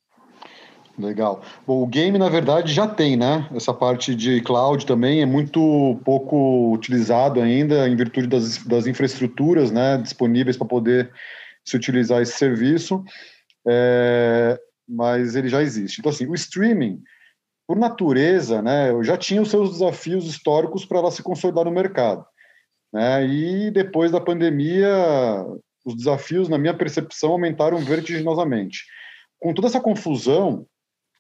Legal. 0.98 1.44
Bom, 1.66 1.84
o 1.84 1.88
game, 1.88 2.18
na 2.18 2.28
verdade, 2.28 2.74
já 2.74 2.88
tem, 2.88 3.16
né? 3.16 3.48
Essa 3.54 3.72
parte 3.72 4.16
de 4.16 4.42
cloud 4.42 4.84
também 4.84 5.22
é 5.22 5.28
muito 5.28 6.02
pouco 6.04 6.74
utilizado 6.74 7.40
ainda, 7.40 7.88
em 7.88 7.96
virtude 7.96 8.26
das, 8.26 8.64
das 8.66 8.88
infraestruturas 8.88 9.70
né, 9.70 9.98
disponíveis 10.00 10.58
para 10.58 10.68
poder 10.68 11.14
se 11.64 11.78
utilizar 11.78 12.22
esse 12.22 12.34
serviço, 12.34 13.04
é, 13.68 14.60
mas 14.90 15.36
ele 15.36 15.50
já 15.50 15.62
existe. 15.62 16.00
Então, 16.00 16.10
assim, 16.10 16.26
o 16.26 16.34
streaming, 16.34 17.00
por 17.68 17.78
natureza, 17.78 18.62
né, 18.64 18.92
já 19.04 19.18
tinha 19.18 19.42
os 19.42 19.52
seus 19.52 19.74
desafios 19.74 20.26
históricos 20.26 20.84
para 20.84 20.98
ela 20.98 21.12
se 21.12 21.22
consolidar 21.22 21.66
no 21.66 21.72
mercado. 21.72 22.26
Né? 22.92 23.28
E 23.28 23.70
depois 23.72 24.12
da 24.12 24.20
pandemia, 24.20 24.90
os 25.86 25.96
desafios, 25.96 26.50
na 26.50 26.58
minha 26.58 26.74
percepção, 26.74 27.34
aumentaram 27.34 27.78
vertiginosamente. 27.78 28.84
Com 29.40 29.54
toda 29.54 29.68
essa 29.68 29.80
confusão, 29.80 30.66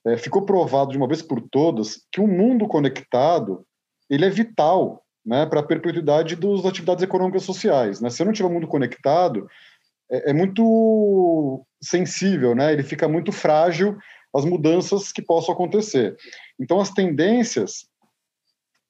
é, 0.08 0.17
ficou 0.17 0.46
provado 0.46 0.91
de 0.91 0.98
uma 0.98 1.08
vez 1.08 1.22
por 1.22 1.41
todas 1.41 2.02
que 2.12 2.22
um 2.22 2.28
mundo 2.28 2.67
conectado 2.67 3.65
ele 4.10 4.26
é 4.26 4.30
vital 4.30 5.04
né, 5.26 5.46
para 5.46 5.60
a 5.60 5.63
perpetuidade 5.63 6.36
das 6.36 6.65
atividades 6.65 7.04
econômicas 7.04 7.43
sociais. 7.43 8.00
Né? 8.00 8.10
Se 8.10 8.22
eu 8.22 8.26
não 8.26 8.32
tiver 8.32 8.48
um 8.48 8.54
mundo 8.54 8.67
conectado, 8.67 9.48
é, 10.10 10.30
é, 10.30 10.34
muito 10.34 11.65
sensível, 11.82 12.56
né? 12.56 12.72
ele 12.72 12.84
fica 12.84 13.08
muito 13.10 13.34
frágil 13.34 13.98
às 14.34 14.46
mudanças 14.46 15.12
que 15.12 15.22
possam 15.22 15.54
acontecer. 15.54 16.15
Então, 16.58 16.80
as 16.80 16.91
tendências 16.91 17.86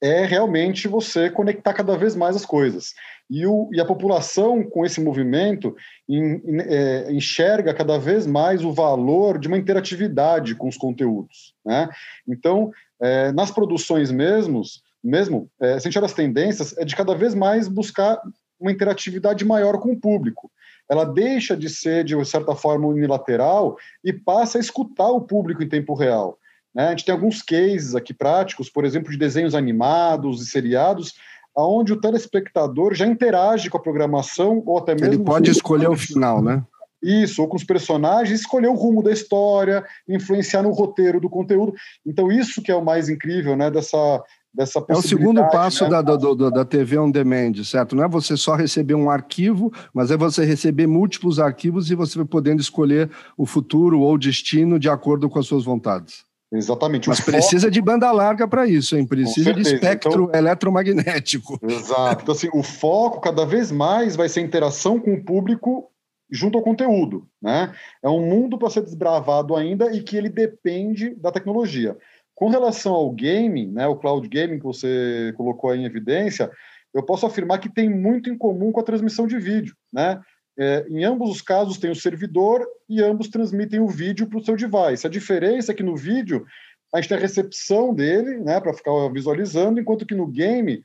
é 0.02 0.26
realmente 0.26 0.88
você 0.88 1.30
conectar 1.30 1.74
cada 1.74 1.98
vez 1.98 2.16
mais 2.16 2.36
as 2.36 2.46
coisas. 2.46 2.94
E, 3.30 3.46
o, 3.46 3.70
e 3.74 3.82
a 3.82 3.86
população, 3.86 4.64
com 4.64 4.86
esse 4.86 5.02
movimento, 5.02 5.76
é, 6.10 7.12
enxerga 7.12 7.74
cada 7.74 7.98
vez 7.98 8.26
mais 8.26 8.64
o 8.64 8.72
valor 8.72 9.40
de 9.40 9.48
uma 9.48 9.58
interatividade 9.58 10.56
com 10.56 10.68
os 10.68 10.78
conteúdos. 10.78 11.54
Né? 11.66 11.90
Então, 12.28 12.72
é, 13.02 13.32
nas 13.32 13.52
produções 13.52 14.12
mesmos, 14.12 14.82
mesmo, 15.04 15.50
é, 15.60 15.80
se 15.80 15.88
a 15.88 15.90
gente 15.90 15.98
olha 15.98 16.06
as 16.06 16.14
tendências, 16.14 16.78
é 16.78 16.86
de 16.86 16.96
cada 16.96 17.16
vez 17.16 17.34
mais 17.34 17.68
buscar 17.68 18.22
uma 18.60 18.72
interatividade 18.72 19.44
maior 19.46 19.80
com 19.80 19.92
o 19.92 20.00
público. 20.00 20.52
Ela 20.90 21.04
deixa 21.04 21.56
de 21.56 21.70
ser, 21.70 22.04
de 22.04 22.24
certa 22.26 22.56
forma, 22.56 22.88
unilateral 22.88 23.78
e 24.04 24.14
passa 24.14 24.58
a 24.58 24.62
escutar 24.62 25.10
o 25.10 25.22
público 25.22 25.62
em 25.62 25.68
tempo 25.68 25.94
real. 25.94 26.40
Né? 26.74 26.88
A 26.88 26.90
gente 26.92 27.06
tem 27.06 27.14
alguns 27.14 27.42
cases 27.42 27.96
aqui 27.96 28.14
práticos, 28.14 28.70
por 28.70 28.86
exemplo, 28.86 29.12
de 29.12 29.18
desenhos 29.18 29.56
animados 29.56 30.42
e 30.42 30.46
seriados, 30.46 31.14
onde 31.56 31.92
o 31.92 32.00
telespectador 32.00 32.94
já 32.94 33.06
interage 33.06 33.70
com 33.70 33.78
a 33.78 33.82
programação 33.82 34.62
ou 34.66 34.78
até 34.78 34.94
mesmo. 34.94 35.08
Ele 35.08 35.24
pode 35.24 35.50
escolher 35.50 35.90
o 35.90 35.96
final, 35.96 36.42
né? 36.42 36.64
Isso, 37.02 37.42
ou 37.42 37.48
com 37.48 37.56
os 37.56 37.64
personagens, 37.64 38.40
escolher 38.40 38.68
o 38.68 38.74
rumo 38.74 39.04
da 39.04 39.12
história, 39.12 39.86
influenciar 40.10 40.64
no 40.64 40.72
roteiro 40.72 41.20
do 41.20 41.30
conteúdo. 41.30 41.74
Então, 42.06 42.32
isso 42.32 42.62
que 42.62 42.72
é 42.72 42.76
o 42.76 42.84
mais 42.84 43.08
incrível, 43.08 43.56
né, 43.56 43.70
dessa, 43.70 44.22
dessa 44.52 44.84
É 44.90 44.94
o 44.94 45.02
segundo 45.02 45.48
passo 45.50 45.84
né? 45.84 45.90
da, 45.92 46.02
da, 46.02 46.50
da 46.50 46.66
TV 46.66 46.98
on 46.98 47.12
demand, 47.12 47.64
certo? 47.64 47.96
Não 47.96 48.04
é 48.04 48.08
você 48.08 48.36
só 48.36 48.56
receber 48.56 48.96
um 48.96 49.12
arquivo, 49.12 49.72
mas 49.94 50.10
é 50.10 50.18
você 50.18 50.44
receber 50.44 50.88
múltiplos 50.88 51.40
arquivos 51.40 51.92
e 51.92 51.96
você 51.96 52.18
vai 52.18 52.26
podendo 52.26 52.62
escolher 52.62 53.12
o 53.38 53.46
futuro 53.46 54.02
ou 54.02 54.16
o 54.16 54.18
destino 54.18 54.80
de 54.80 54.90
acordo 54.90 55.30
com 55.30 55.38
as 55.38 55.46
suas 55.46 55.64
vontades. 55.64 56.27
Exatamente. 56.52 57.10
Mas 57.10 57.20
precisa 57.20 57.70
de 57.70 57.82
banda 57.82 58.10
larga 58.12 58.48
para 58.48 58.66
isso, 58.66 58.96
hein? 58.96 59.06
Precisa 59.06 59.54
de 59.54 59.62
espectro 59.62 60.26
então, 60.26 60.40
eletromagnético. 60.40 61.60
Exato. 61.64 62.24
Então, 62.24 62.34
assim, 62.34 62.50
o 62.54 62.64
foco 62.64 63.20
cada 63.20 63.46
vez 63.46 63.72
mais 63.72 64.16
vai 64.16 64.30
ser 64.30 64.42
interação 64.42 65.00
com 65.00 65.14
o 65.14 65.24
público 65.24 65.92
junto 66.30 66.58
ao 66.58 66.64
conteúdo, 66.64 67.28
né? 67.42 67.74
É 68.04 68.10
um 68.10 68.26
mundo 68.26 68.58
para 68.58 68.70
ser 68.70 68.82
desbravado 68.82 69.56
ainda 69.56 69.92
e 69.92 70.02
que 70.02 70.16
ele 70.16 70.30
depende 70.30 71.16
da 71.16 71.32
tecnologia. 71.32 71.98
Com 72.36 72.50
relação 72.50 72.94
ao 72.94 73.10
gaming, 73.12 73.72
né, 73.72 73.88
o 73.88 73.96
cloud 73.96 74.28
gaming 74.28 74.60
que 74.60 74.66
você 74.66 75.34
colocou 75.36 75.70
aí 75.70 75.80
em 75.80 75.86
evidência, 75.86 76.52
eu 76.94 77.04
posso 77.04 77.26
afirmar 77.26 77.60
que 77.60 77.70
tem 77.70 77.90
muito 77.90 78.30
em 78.30 78.38
comum 78.38 78.72
com 78.72 78.80
a 78.80 78.84
transmissão 78.84 79.26
de 79.26 79.38
vídeo, 79.40 79.76
né? 79.92 80.20
É, 80.60 80.88
em 80.89 81.04
ambos 81.04 81.30
os 81.30 81.41
casos 81.41 81.78
tem 81.78 81.91
o 81.91 81.96
servidor 81.96 82.67
e 82.89 83.02
ambos 83.02 83.28
transmitem 83.28 83.80
o 83.80 83.88
vídeo 83.88 84.28
para 84.28 84.39
o 84.39 84.43
seu 84.43 84.56
device. 84.56 85.06
A 85.06 85.10
diferença 85.10 85.72
é 85.72 85.76
que 85.76 85.84
no 85.84 85.96
vídeo 85.96 86.46
a 86.93 87.00
gente 87.00 87.10
tem 87.10 87.17
a 87.17 87.22
recepção 87.22 87.93
dele, 87.93 88.38
né, 88.39 88.60
para 88.60 88.74
ficar 88.74 88.91
visualizando, 89.12 89.80
enquanto 89.80 90.06
que 90.06 90.15
no 90.15 90.26
game 90.26 90.82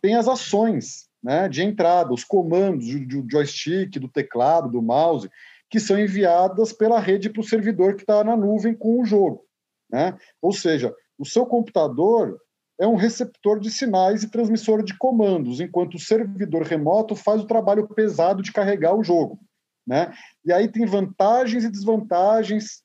tem 0.00 0.16
as 0.16 0.26
ações, 0.26 1.08
né, 1.22 1.48
de 1.48 1.62
entrada, 1.62 2.12
os 2.12 2.24
comandos 2.24 2.86
do 3.06 3.24
joystick, 3.30 3.98
do 3.98 4.08
teclado, 4.08 4.70
do 4.70 4.82
mouse, 4.82 5.30
que 5.70 5.78
são 5.78 5.98
enviadas 5.98 6.72
pela 6.72 6.98
rede 6.98 7.30
para 7.30 7.40
o 7.40 7.44
servidor 7.44 7.94
que 7.94 8.02
está 8.02 8.22
na 8.24 8.36
nuvem 8.36 8.74
com 8.74 9.00
o 9.00 9.04
jogo, 9.04 9.44
né? 9.90 10.16
Ou 10.40 10.52
seja, 10.52 10.94
o 11.18 11.24
seu 11.24 11.46
computador 11.46 12.38
é 12.84 12.86
um 12.86 12.96
receptor 12.96 13.58
de 13.58 13.70
sinais 13.70 14.22
e 14.22 14.30
transmissor 14.30 14.82
de 14.82 14.96
comandos, 14.96 15.58
enquanto 15.58 15.94
o 15.94 15.98
servidor 15.98 16.62
remoto 16.62 17.16
faz 17.16 17.40
o 17.40 17.46
trabalho 17.46 17.88
pesado 17.88 18.42
de 18.42 18.52
carregar 18.52 18.94
o 18.94 19.02
jogo. 19.02 19.40
Né? 19.86 20.12
E 20.44 20.52
aí 20.52 20.68
tem 20.68 20.84
vantagens 20.84 21.64
e 21.64 21.70
desvantagens 21.70 22.82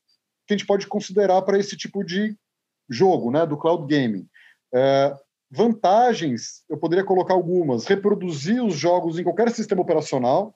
que 0.47 0.53
a 0.53 0.57
gente 0.57 0.65
pode 0.65 0.87
considerar 0.87 1.41
para 1.41 1.59
esse 1.59 1.75
tipo 1.75 2.03
de 2.03 2.35
jogo, 2.89 3.29
né, 3.29 3.45
do 3.45 3.57
cloud 3.57 3.85
gaming. 3.93 4.25
É, 4.73 5.15
vantagens, 5.51 6.63
eu 6.69 6.77
poderia 6.77 7.03
colocar 7.03 7.33
algumas: 7.33 7.85
reproduzir 7.85 8.63
os 8.63 8.75
jogos 8.75 9.19
em 9.19 9.23
qualquer 9.23 9.51
sistema 9.51 9.81
operacional 9.81 10.55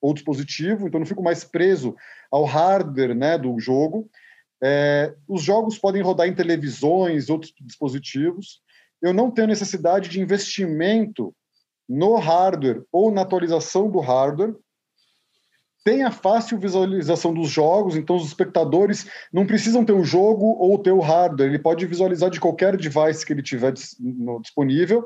ou 0.00 0.14
dispositivo, 0.14 0.86
então 0.86 1.00
não 1.00 1.06
fico 1.06 1.22
mais 1.22 1.44
preso 1.44 1.94
ao 2.30 2.44
hardware 2.44 3.14
né, 3.14 3.36
do 3.36 3.58
jogo. 3.58 4.08
É, 4.62 5.14
os 5.28 5.42
jogos 5.42 5.78
podem 5.78 6.02
rodar 6.02 6.26
em 6.26 6.34
televisões, 6.34 7.28
outros 7.28 7.52
dispositivos 7.60 8.62
eu 9.04 9.12
não 9.12 9.30
tenho 9.30 9.48
necessidade 9.48 10.08
de 10.08 10.18
investimento 10.18 11.34
no 11.86 12.16
hardware 12.16 12.82
ou 12.90 13.12
na 13.12 13.20
atualização 13.20 13.90
do 13.90 14.00
hardware. 14.00 14.54
Tem 15.84 16.02
a 16.02 16.10
fácil 16.10 16.58
visualização 16.58 17.34
dos 17.34 17.50
jogos, 17.50 17.96
então 17.96 18.16
os 18.16 18.26
espectadores 18.26 19.06
não 19.30 19.46
precisam 19.46 19.84
ter 19.84 19.92
o 19.92 20.02
jogo 20.02 20.46
ou 20.58 20.78
ter 20.78 20.92
o 20.92 21.00
hardware, 21.00 21.50
ele 21.50 21.58
pode 21.58 21.84
visualizar 21.84 22.30
de 22.30 22.40
qualquer 22.40 22.78
device 22.78 23.26
que 23.26 23.34
ele 23.34 23.42
tiver 23.42 23.74
disponível. 24.40 25.04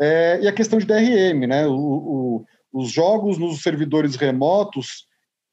É, 0.00 0.38
e 0.40 0.46
a 0.46 0.52
questão 0.52 0.78
de 0.78 0.86
DRM, 0.86 1.48
né? 1.48 1.66
O, 1.66 1.74
o, 1.74 2.46
os 2.72 2.92
jogos 2.92 3.38
nos 3.38 3.60
servidores 3.60 4.14
remotos 4.14 5.08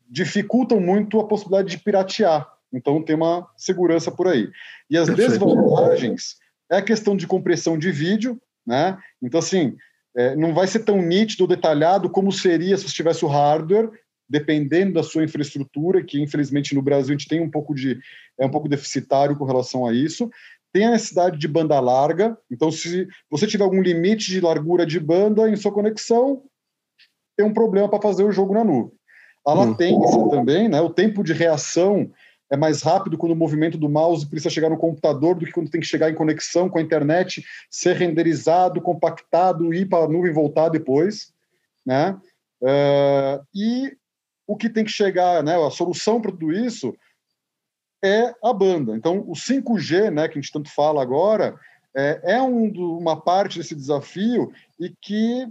dificultam 0.08 0.80
muito 0.80 1.20
a 1.20 1.28
possibilidade 1.28 1.76
de 1.76 1.84
piratear, 1.84 2.48
então 2.72 3.02
tem 3.02 3.16
uma 3.16 3.48
segurança 3.58 4.12
por 4.12 4.28
aí. 4.28 4.48
E 4.92 4.96
as 4.96 5.10
desvantagens 5.10 6.43
é 6.74 6.78
a 6.78 6.84
questão 6.84 7.16
de 7.16 7.28
compressão 7.28 7.78
de 7.78 7.92
vídeo, 7.92 8.40
né? 8.66 8.98
Então, 9.22 9.40
assim, 9.40 9.76
é, 10.16 10.36
não 10.36 10.54
vai 10.54 10.68
ser 10.68 10.80
tão 10.80 11.02
nítido 11.02 11.44
ou 11.44 11.48
detalhado 11.48 12.10
como 12.10 12.32
seria 12.32 12.78
se 12.78 12.88
você 12.88 12.94
tivesse 12.94 13.26
o 13.26 13.28
hardware, 13.28 13.90
dependendo 14.30 14.94
da 14.94 15.04
sua 15.04 15.24
infraestrutura, 15.24 16.04
que 16.04 16.22
infelizmente 16.22 16.74
no 16.74 16.82
Brasil 16.82 17.14
a 17.14 17.18
gente 17.18 17.28
tem 17.28 17.42
um 17.42 17.50
pouco 17.50 17.74
de 17.74 18.00
é 18.40 18.46
um 18.46 18.50
pouco 18.50 18.70
deficitário 18.70 19.36
com 19.36 19.46
relação 19.46 19.86
a 19.86 19.94
isso. 19.94 20.30
Tem 20.72 20.86
a 20.86 20.92
necessidade 20.92 21.38
de 21.38 21.48
banda 21.48 21.80
larga, 21.80 22.36
então 22.50 22.72
se 22.72 23.08
você 23.30 23.46
tiver 23.46 23.64
algum 23.64 23.82
limite 23.82 24.32
de 24.32 24.42
largura 24.42 24.86
de 24.86 25.00
banda 25.00 25.48
em 25.50 25.56
sua 25.56 25.72
conexão, 25.72 26.44
tem 27.38 27.46
um 27.46 27.54
problema 27.54 27.90
para 27.90 28.02
fazer 28.02 28.24
o 28.24 28.32
jogo 28.32 28.54
na 28.54 28.64
nuvem. 28.64 28.92
A 29.46 29.54
hum. 29.54 29.70
latência 29.70 30.30
também, 30.30 30.70
né, 30.70 30.82
o 30.82 30.90
tempo 30.90 31.24
de 31.24 31.34
reação 31.34 32.12
é 32.52 32.58
mais 32.58 32.82
rápido 32.82 33.18
quando 33.18 33.32
o 33.32 33.36
movimento 33.36 33.78
do 33.78 33.90
mouse 33.90 34.28
precisa 34.28 34.50
chegar 34.50 34.70
no 34.70 34.78
computador 34.78 35.36
do 35.36 35.46
que 35.46 35.52
quando 35.52 35.70
tem 35.70 35.82
que 35.82 35.88
chegar 35.88 36.10
em 36.10 36.16
conexão 36.16 36.70
com 36.70 36.78
a 36.78 36.82
internet, 36.82 37.44
ser 37.70 37.96
renderizado, 37.96 38.82
compactado, 38.82 39.74
ir 39.74 39.88
para 39.88 40.06
a 40.06 40.08
nuvem 40.08 40.32
e 40.32 40.34
voltar 40.34 40.70
depois. 40.70 41.34
Né? 41.86 42.18
Uh, 42.62 43.44
e 43.54 43.98
o 44.46 44.56
que 44.56 44.70
tem 44.70 44.84
que 44.84 44.92
chegar, 44.92 45.44
né, 45.44 45.56
a 45.56 45.70
solução 45.72 46.22
para 46.22 46.32
tudo 46.32 46.52
isso 46.52 46.96
é 48.04 48.34
a 48.44 48.54
banda. 48.54 48.96
Então, 48.96 49.20
o 49.28 49.34
5G, 49.34 50.12
né, 50.12 50.28
que 50.28 50.38
a 50.38 50.42
gente 50.42 50.52
tanto 50.52 50.70
fala 50.70 51.02
agora, 51.02 51.58
é, 51.96 52.36
é 52.36 52.42
um, 52.42 52.70
uma 52.98 53.20
parte 53.20 53.58
desse 53.58 53.74
desafio 53.74 54.52
e 54.80 54.94
que 55.02 55.48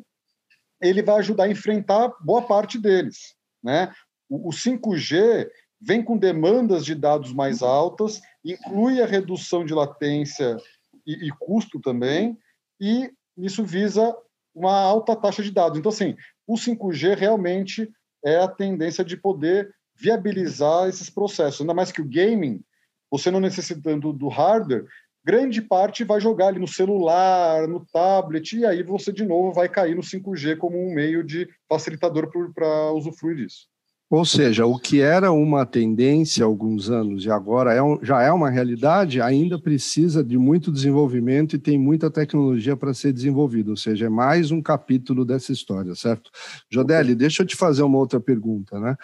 ele 0.81 1.03
vai 1.03 1.17
ajudar 1.17 1.45
a 1.45 1.51
enfrentar 1.51 2.13
boa 2.21 2.43
parte 2.43 2.79
deles. 2.79 3.35
Né? 3.63 3.93
O, 4.29 4.49
o 4.49 4.53
5G 4.53 5.49
vem 5.83 6.03
com 6.03 6.17
demandas 6.17 6.85
de 6.85 6.95
dados 6.95 7.33
mais 7.33 7.63
altas, 7.63 8.23
inclui 8.45 9.03
a 9.03 9.07
redução 9.07 9.65
de 9.65 9.75
latência 9.75 10.57
e, 11.05 11.27
e 11.27 11.31
custo 11.33 11.81
também, 11.81 12.39
e 12.81 13.11
isso 13.37 13.65
visa 13.65 14.17
uma 14.55 14.79
alta 14.79 15.17
taxa 15.17 15.43
de 15.43 15.51
dados. 15.51 15.79
Então, 15.79 15.91
assim, 15.91 16.17
o 16.47 16.55
5G 16.55 17.17
realmente 17.17 17.91
é 18.25 18.37
a 18.37 18.49
tendência 18.49 19.05
de 19.05 19.17
poder 19.17 19.75
viabilizar 19.97 20.89
esses 20.89 21.11
processos. 21.11 21.61
Ainda 21.61 21.75
mais 21.75 21.91
que 21.91 22.01
o 22.01 22.09
gaming, 22.09 22.63
você 23.11 23.31
não 23.31 23.41
necessitando 23.41 24.13
do 24.13 24.29
hardware, 24.29 24.87
grande 25.25 25.61
parte 25.61 26.05
vai 26.05 26.21
jogar 26.21 26.49
ali 26.49 26.61
no 26.61 26.69
celular, 26.69 27.67
no 27.67 27.85
tablet, 27.87 28.57
e 28.57 28.67
aí 28.67 28.83
você 28.83 29.13
de 29.13 29.25
novo 29.25 29.53
vai 29.53 29.69
cair 29.69 29.97
no 29.97 30.03
5G 30.03 30.57
como 30.57 30.79
um 30.79 30.95
meio 30.95 31.25
de 31.25 31.49
facilitador 31.69 32.31
para 32.55 32.93
usufruir 32.93 33.37
disso. 33.37 33.72
Ou 34.13 34.27
seja, 34.27 34.67
o 34.67 34.79
que 34.79 35.01
era 35.01 35.33
uma 35.33 35.65
tendência 35.65 36.45
há 36.45 36.47
alguns 36.47 36.91
anos 36.91 37.25
e 37.25 37.31
agora 37.31 37.73
é 37.73 37.83
um, 37.83 37.99
já 38.03 38.21
é 38.21 38.31
uma 38.31 38.51
realidade, 38.51 39.23
ainda 39.23 39.59
precisa 39.59 40.23
de 40.23 40.37
muito 40.37 40.71
desenvolvimento 40.71 41.57
e 41.57 41.59
tem 41.59 41.79
muita 41.79 42.11
tecnologia 42.11 42.77
para 42.77 42.93
ser 42.93 43.15
desenvolvida. 43.15 43.71
Ou 43.71 43.77
seja, 43.79 44.05
é 44.05 44.09
mais 44.11 44.51
um 44.51 44.61
capítulo 44.61 45.25
dessa 45.25 45.51
história, 45.51 45.95
certo? 45.95 46.31
Jodelli, 46.71 47.15
deixa 47.15 47.43
eu 47.43 47.47
te 47.47 47.57
fazer 47.57 47.85
uma 47.85 47.97
outra 47.97 48.21
pergunta, 48.21 48.79
né? 48.79 48.97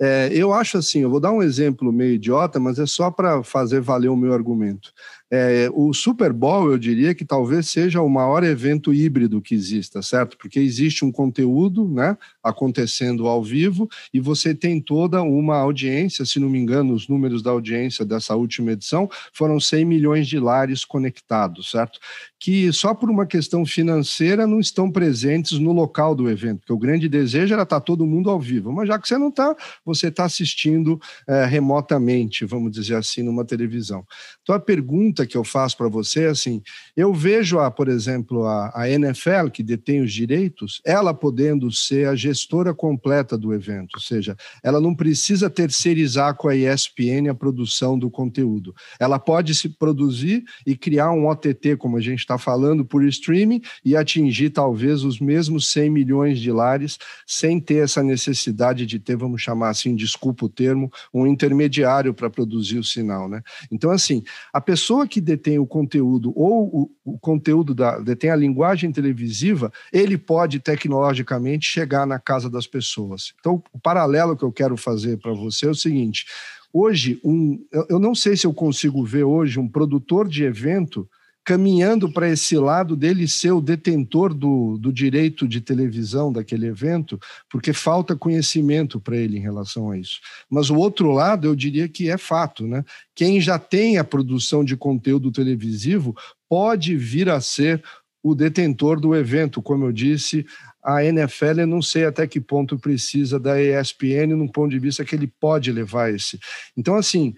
É, 0.00 0.30
eu 0.32 0.50
acho 0.50 0.78
assim, 0.78 1.00
eu 1.00 1.10
vou 1.10 1.20
dar 1.20 1.30
um 1.30 1.42
exemplo 1.42 1.92
meio 1.92 2.14
idiota, 2.14 2.58
mas 2.58 2.78
é 2.78 2.86
só 2.86 3.10
para 3.10 3.42
fazer 3.42 3.82
valer 3.82 4.08
o 4.08 4.16
meu 4.16 4.32
argumento. 4.32 4.94
É, 5.32 5.68
o 5.72 5.92
Super 5.92 6.32
Bowl, 6.32 6.70
eu 6.70 6.78
diria 6.78 7.14
que 7.14 7.24
talvez 7.24 7.68
seja 7.68 8.00
o 8.00 8.08
maior 8.08 8.44
evento 8.44 8.92
híbrido 8.92 9.40
que 9.40 9.54
exista, 9.54 10.02
certo? 10.02 10.36
Porque 10.36 10.60
existe 10.60 11.04
um 11.04 11.10
conteúdo 11.10 11.88
né, 11.88 12.16
acontecendo 12.42 13.26
ao 13.26 13.42
vivo 13.42 13.88
e 14.12 14.20
você 14.20 14.54
tem 14.54 14.80
toda 14.80 15.22
uma 15.22 15.56
audiência, 15.56 16.24
se 16.24 16.38
não 16.38 16.48
me 16.48 16.58
engano, 16.58 16.92
os 16.92 17.08
números 17.08 17.42
da 17.42 17.50
audiência 17.50 18.04
dessa 18.04 18.36
última 18.36 18.72
edição 18.72 19.08
foram 19.32 19.58
100 19.58 19.84
milhões 19.84 20.28
de 20.28 20.38
lares 20.38 20.84
conectados, 20.84 21.70
certo? 21.70 21.98
Que 22.44 22.70
só 22.74 22.92
por 22.92 23.08
uma 23.08 23.24
questão 23.24 23.64
financeira 23.64 24.46
não 24.46 24.60
estão 24.60 24.90
presentes 24.90 25.58
no 25.58 25.72
local 25.72 26.14
do 26.14 26.28
evento, 26.28 26.58
porque 26.58 26.74
o 26.74 26.78
grande 26.78 27.08
desejo 27.08 27.54
era 27.54 27.62
estar 27.62 27.80
todo 27.80 28.04
mundo 28.04 28.28
ao 28.28 28.38
vivo, 28.38 28.70
mas 28.70 28.86
já 28.86 28.98
que 28.98 29.08
você 29.08 29.16
não 29.16 29.30
está, 29.30 29.56
você 29.82 30.08
está 30.08 30.26
assistindo 30.26 31.00
é, 31.26 31.46
remotamente, 31.46 32.44
vamos 32.44 32.70
dizer 32.70 32.96
assim, 32.96 33.22
numa 33.22 33.46
televisão. 33.46 34.04
Então 34.42 34.54
a 34.54 34.60
pergunta 34.60 35.26
que 35.26 35.38
eu 35.38 35.42
faço 35.42 35.74
para 35.74 35.88
você 35.88 36.24
é 36.24 36.28
assim: 36.28 36.60
eu 36.94 37.14
vejo, 37.14 37.60
a, 37.60 37.70
por 37.70 37.88
exemplo, 37.88 38.44
a, 38.44 38.70
a 38.74 38.90
NFL, 38.90 39.48
que 39.50 39.62
detém 39.62 40.02
os 40.02 40.12
direitos, 40.12 40.82
ela 40.84 41.14
podendo 41.14 41.72
ser 41.72 42.08
a 42.08 42.14
gestora 42.14 42.74
completa 42.74 43.38
do 43.38 43.54
evento, 43.54 43.94
ou 43.94 44.02
seja, 44.02 44.36
ela 44.62 44.82
não 44.82 44.94
precisa 44.94 45.48
terceirizar 45.48 46.34
com 46.34 46.48
a 46.48 46.54
ESPN 46.54 47.30
a 47.30 47.34
produção 47.34 47.98
do 47.98 48.10
conteúdo. 48.10 48.74
Ela 49.00 49.18
pode 49.18 49.54
se 49.54 49.70
produzir 49.70 50.44
e 50.66 50.76
criar 50.76 51.10
um 51.10 51.26
OTT, 51.26 51.78
como 51.78 51.96
a 51.96 52.02
gente 52.02 52.18
está 52.18 52.33
falando, 52.38 52.84
por 52.84 53.04
streaming 53.04 53.62
e 53.84 53.96
atingir 53.96 54.50
talvez 54.50 55.04
os 55.04 55.20
mesmos 55.20 55.68
100 55.68 55.90
milhões 55.90 56.38
de 56.38 56.50
lares 56.50 56.98
sem 57.26 57.60
ter 57.60 57.84
essa 57.84 58.02
necessidade 58.02 58.86
de 58.86 58.98
ter, 58.98 59.16
vamos 59.16 59.42
chamar 59.42 59.70
assim, 59.70 59.94
desculpa 59.94 60.46
o 60.46 60.48
termo, 60.48 60.90
um 61.12 61.26
intermediário 61.26 62.14
para 62.14 62.30
produzir 62.30 62.78
o 62.78 62.84
sinal, 62.84 63.28
né? 63.28 63.42
Então, 63.70 63.90
assim, 63.90 64.22
a 64.52 64.60
pessoa 64.60 65.06
que 65.06 65.20
detém 65.20 65.58
o 65.58 65.66
conteúdo 65.66 66.32
ou 66.36 66.90
o, 67.04 67.14
o 67.14 67.18
conteúdo 67.18 67.74
da 67.74 67.98
detém 67.98 68.30
a 68.30 68.36
linguagem 68.36 68.92
televisiva, 68.92 69.72
ele 69.92 70.16
pode 70.16 70.60
tecnologicamente 70.60 71.66
chegar 71.66 72.06
na 72.06 72.18
casa 72.18 72.48
das 72.50 72.66
pessoas. 72.66 73.32
Então, 73.40 73.62
o 73.72 73.78
paralelo 73.78 74.36
que 74.36 74.44
eu 74.44 74.52
quero 74.52 74.76
fazer 74.76 75.18
para 75.18 75.32
você 75.32 75.66
é 75.66 75.70
o 75.70 75.74
seguinte: 75.74 76.26
hoje, 76.72 77.20
um, 77.24 77.64
eu 77.88 77.98
não 77.98 78.14
sei 78.14 78.36
se 78.36 78.46
eu 78.46 78.54
consigo 78.54 79.04
ver 79.04 79.24
hoje 79.24 79.58
um 79.58 79.68
produtor 79.68 80.28
de 80.28 80.44
evento 80.44 81.08
caminhando 81.44 82.10
para 82.10 82.28
esse 82.28 82.56
lado 82.56 82.96
dele 82.96 83.28
ser 83.28 83.52
o 83.52 83.60
detentor 83.60 84.32
do, 84.32 84.78
do 84.78 84.90
direito 84.90 85.46
de 85.46 85.60
televisão 85.60 86.32
daquele 86.32 86.66
evento, 86.66 87.20
porque 87.50 87.72
falta 87.72 88.16
conhecimento 88.16 88.98
para 88.98 89.16
ele 89.16 89.36
em 89.36 89.42
relação 89.42 89.90
a 89.90 89.98
isso. 89.98 90.20
Mas 90.48 90.70
o 90.70 90.76
outro 90.76 91.12
lado, 91.12 91.46
eu 91.46 91.54
diria 91.54 91.86
que 91.86 92.08
é 92.08 92.16
fato, 92.16 92.66
né? 92.66 92.82
Quem 93.14 93.40
já 93.40 93.58
tem 93.58 93.98
a 93.98 94.04
produção 94.04 94.64
de 94.64 94.76
conteúdo 94.76 95.30
televisivo 95.30 96.16
pode 96.48 96.96
vir 96.96 97.28
a 97.28 97.40
ser 97.40 97.82
o 98.22 98.34
detentor 98.34 98.98
do 98.98 99.14
evento, 99.14 99.60
como 99.60 99.84
eu 99.84 99.92
disse, 99.92 100.46
a 100.82 101.04
NFL, 101.04 101.60
eu 101.60 101.66
não 101.66 101.82
sei 101.82 102.06
até 102.06 102.26
que 102.26 102.40
ponto 102.40 102.78
precisa 102.78 103.38
da 103.38 103.60
ESPN, 103.60 104.34
num 104.34 104.48
ponto 104.48 104.70
de 104.70 104.78
vista 104.78 105.04
que 105.04 105.14
ele 105.14 105.26
pode 105.26 105.70
levar 105.70 106.12
esse. 106.12 106.38
Então, 106.74 106.96
assim, 106.96 107.34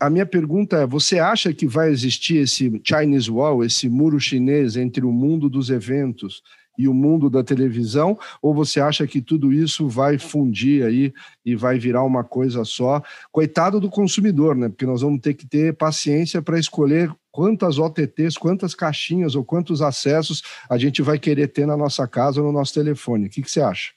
a 0.00 0.10
minha 0.10 0.26
pergunta 0.26 0.78
é: 0.78 0.86
você 0.86 1.18
acha 1.18 1.52
que 1.52 1.66
vai 1.66 1.90
existir 1.90 2.36
esse 2.36 2.80
Chinese 2.84 3.30
Wall, 3.30 3.64
esse 3.64 3.88
muro 3.88 4.18
chinês 4.18 4.76
entre 4.76 5.04
o 5.04 5.12
mundo 5.12 5.48
dos 5.48 5.70
eventos 5.70 6.42
e 6.76 6.88
o 6.88 6.94
mundo 6.94 7.30
da 7.30 7.42
televisão? 7.42 8.18
Ou 8.42 8.54
você 8.54 8.80
acha 8.80 9.06
que 9.06 9.20
tudo 9.20 9.52
isso 9.52 9.88
vai 9.88 10.18
fundir 10.18 10.84
aí 10.84 11.12
e 11.44 11.54
vai 11.54 11.78
virar 11.78 12.02
uma 12.02 12.24
coisa 12.24 12.64
só? 12.64 13.02
Coitado 13.30 13.80
do 13.80 13.88
consumidor, 13.88 14.56
né? 14.56 14.68
Porque 14.68 14.86
nós 14.86 15.02
vamos 15.02 15.20
ter 15.20 15.34
que 15.34 15.46
ter 15.46 15.76
paciência 15.76 16.42
para 16.42 16.58
escolher 16.58 17.14
quantas 17.30 17.78
OTTs, 17.78 18.38
quantas 18.38 18.74
caixinhas 18.74 19.34
ou 19.34 19.44
quantos 19.44 19.82
acessos 19.82 20.42
a 20.68 20.78
gente 20.78 21.02
vai 21.02 21.18
querer 21.18 21.48
ter 21.48 21.66
na 21.66 21.76
nossa 21.76 22.06
casa 22.06 22.40
ou 22.40 22.46
no 22.46 22.52
nosso 22.52 22.74
telefone. 22.74 23.26
O 23.26 23.30
que, 23.30 23.42
que 23.42 23.50
você 23.50 23.60
acha? 23.60 23.92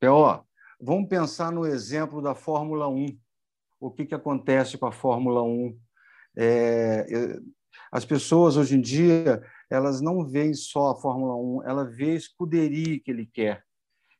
P.O., 0.00 0.40
vamos 0.80 1.08
pensar 1.08 1.50
no 1.50 1.66
exemplo 1.66 2.20
da 2.20 2.34
Fórmula 2.34 2.88
1 2.88 3.16
o 3.80 3.90
que, 3.90 4.06
que 4.06 4.14
acontece 4.14 4.78
com 4.78 4.86
a 4.86 4.92
Fórmula 4.92 5.42
1. 5.42 5.78
É, 6.38 7.06
as 7.90 8.04
pessoas 8.04 8.56
hoje 8.56 8.76
em 8.76 8.80
dia 8.80 9.42
elas 9.70 10.00
não 10.00 10.24
veem 10.24 10.54
só 10.54 10.90
a 10.90 10.96
Fórmula 10.96 11.34
1, 11.36 11.68
ela 11.68 11.84
vê 11.84 12.12
a 12.12 12.14
escuderia 12.14 13.00
que 13.00 13.10
ele 13.10 13.26
quer. 13.26 13.64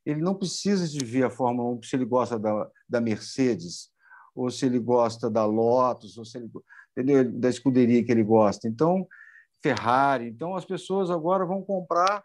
Ele 0.05 0.21
não 0.21 0.35
precisa 0.35 0.87
de 0.87 1.03
ver 1.03 1.23
a 1.23 1.29
Fórmula 1.29 1.69
1 1.77 1.83
se 1.83 1.95
ele 1.95 2.05
gosta 2.05 2.37
da, 2.37 2.69
da 2.87 3.01
Mercedes, 3.01 3.89
ou 4.35 4.49
se 4.49 4.65
ele 4.65 4.79
gosta 4.79 5.29
da 5.29 5.45
Lotus, 5.45 6.17
ou 6.17 6.25
se 6.25 6.37
ele 6.37 6.49
entendeu? 6.91 7.31
da 7.31 7.49
escuderia 7.49 8.03
que 8.03 8.11
ele 8.11 8.23
gosta. 8.23 8.67
Então, 8.67 9.07
Ferrari. 9.61 10.27
Então, 10.27 10.55
as 10.55 10.65
pessoas 10.65 11.09
agora 11.09 11.45
vão 11.45 11.61
comprar 11.61 12.23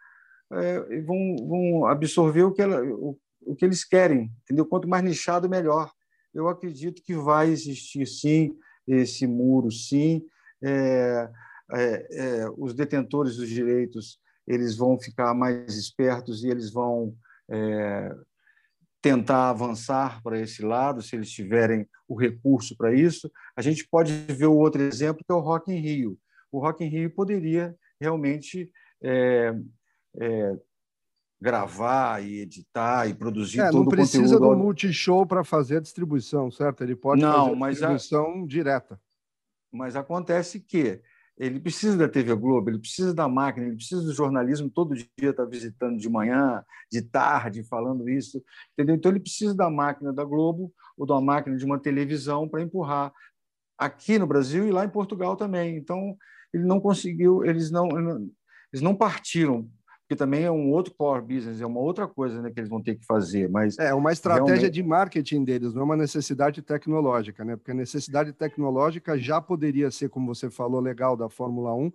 é, 0.52 0.94
e 0.94 1.00
vão, 1.00 1.36
vão 1.48 1.86
absorver 1.86 2.42
o 2.42 2.52
que, 2.52 2.62
ela, 2.62 2.82
o, 2.84 3.18
o 3.42 3.56
que 3.56 3.64
eles 3.64 3.84
querem. 3.84 4.30
Entendeu? 4.42 4.66
Quanto 4.66 4.88
mais 4.88 5.02
nichado, 5.02 5.48
melhor 5.48 5.90
eu 6.34 6.48
acredito 6.48 7.02
que 7.02 7.14
vai 7.14 7.50
existir 7.50 8.06
sim 8.06 8.56
esse 8.86 9.26
muro, 9.26 9.70
sim. 9.70 10.24
É, 10.62 11.30
é, 11.72 12.06
é, 12.10 12.50
os 12.56 12.74
detentores 12.74 13.36
dos 13.36 13.48
direitos 13.48 14.20
eles 14.46 14.76
vão 14.76 14.98
ficar 14.98 15.34
mais 15.34 15.76
espertos 15.76 16.44
e 16.44 16.48
eles 16.48 16.72
vão 16.72 17.14
é, 17.50 18.14
tentar 19.00 19.50
avançar 19.50 20.22
para 20.22 20.38
esse 20.38 20.62
lado, 20.62 21.02
se 21.02 21.16
eles 21.16 21.30
tiverem 21.30 21.88
o 22.08 22.14
recurso 22.14 22.76
para 22.76 22.94
isso. 22.94 23.30
A 23.56 23.62
gente 23.62 23.86
pode 23.88 24.12
ver 24.12 24.46
o 24.46 24.56
outro 24.56 24.82
exemplo, 24.82 25.24
que 25.24 25.32
é 25.32 25.34
o 25.34 25.40
Rock 25.40 25.72
in 25.72 25.80
Rio. 25.80 26.18
O 26.50 26.60
Rock 26.60 26.84
in 26.84 26.88
Rio 26.88 27.10
poderia 27.10 27.74
realmente 28.00 28.70
é, 29.02 29.54
é, 30.20 30.56
gravar 31.42 32.22
e 32.22 32.38
editar 32.38 33.08
e 33.08 33.14
produzir 33.14 33.58
é, 33.58 33.70
todo 33.70 33.82
o 33.82 33.84
conteúdo. 33.86 33.96
Não 33.96 34.04
precisa 34.04 34.38
do 34.38 34.56
multishow 34.56 35.26
para 35.26 35.42
fazer 35.42 35.78
a 35.78 35.80
distribuição, 35.80 36.52
certo? 36.52 36.84
Ele 36.84 36.94
pode 36.94 37.20
não, 37.20 37.58
fazer 37.58 37.64
a 37.64 37.68
distribuição 37.70 38.44
a... 38.44 38.46
direta. 38.46 39.00
Mas 39.72 39.96
acontece 39.96 40.60
que 40.60 41.02
ele 41.36 41.58
precisa 41.58 41.96
da 41.96 42.08
TV 42.08 42.32
Globo, 42.36 42.70
ele 42.70 42.78
precisa 42.78 43.12
da 43.12 43.28
máquina, 43.28 43.66
ele 43.66 43.74
precisa 43.74 44.02
do 44.02 44.12
jornalismo 44.12 44.70
todo 44.70 44.94
dia 44.94 45.08
estar 45.18 45.42
tá 45.42 45.44
visitando 45.44 45.98
de 45.98 46.08
manhã, 46.08 46.62
de 46.88 47.02
tarde, 47.02 47.64
falando 47.64 48.08
isso, 48.08 48.40
entendeu? 48.74 48.94
Então 48.94 49.10
ele 49.10 49.18
precisa 49.18 49.52
da 49.52 49.68
máquina 49.68 50.12
da 50.12 50.24
Globo 50.24 50.72
ou 50.96 51.04
da 51.04 51.20
máquina 51.20 51.56
de 51.56 51.64
uma 51.64 51.80
televisão 51.80 52.48
para 52.48 52.62
empurrar 52.62 53.12
aqui 53.76 54.16
no 54.16 54.28
Brasil 54.28 54.68
e 54.68 54.70
lá 54.70 54.84
em 54.84 54.90
Portugal 54.90 55.34
também. 55.34 55.76
Então 55.76 56.16
ele 56.54 56.62
não 56.62 56.78
conseguiu, 56.78 57.44
eles 57.44 57.68
não 57.72 57.88
eles 58.72 58.80
não 58.80 58.94
partiram 58.94 59.68
porque 60.12 60.16
também 60.16 60.44
é 60.44 60.50
um 60.50 60.70
outro 60.70 60.92
core 60.94 61.22
business, 61.22 61.60
é 61.60 61.66
uma 61.66 61.80
outra 61.80 62.06
coisa 62.06 62.42
né, 62.42 62.50
que 62.50 62.60
eles 62.60 62.68
vão 62.68 62.82
ter 62.82 62.96
que 62.96 63.06
fazer. 63.06 63.48
Mas 63.48 63.78
é 63.78 63.94
uma 63.94 64.12
estratégia 64.12 64.54
realmente... 64.54 64.74
de 64.74 64.82
marketing 64.82 65.44
deles, 65.44 65.72
não 65.72 65.82
é 65.82 65.84
uma 65.84 65.96
necessidade 65.96 66.60
tecnológica, 66.60 67.44
né? 67.44 67.56
Porque 67.56 67.70
a 67.70 67.74
necessidade 67.74 68.32
tecnológica 68.32 69.18
já 69.18 69.40
poderia 69.40 69.90
ser, 69.90 70.10
como 70.10 70.34
você 70.34 70.50
falou, 70.50 70.80
legal 70.80 71.16
da 71.16 71.30
Fórmula 71.30 71.74
1. 71.74 71.90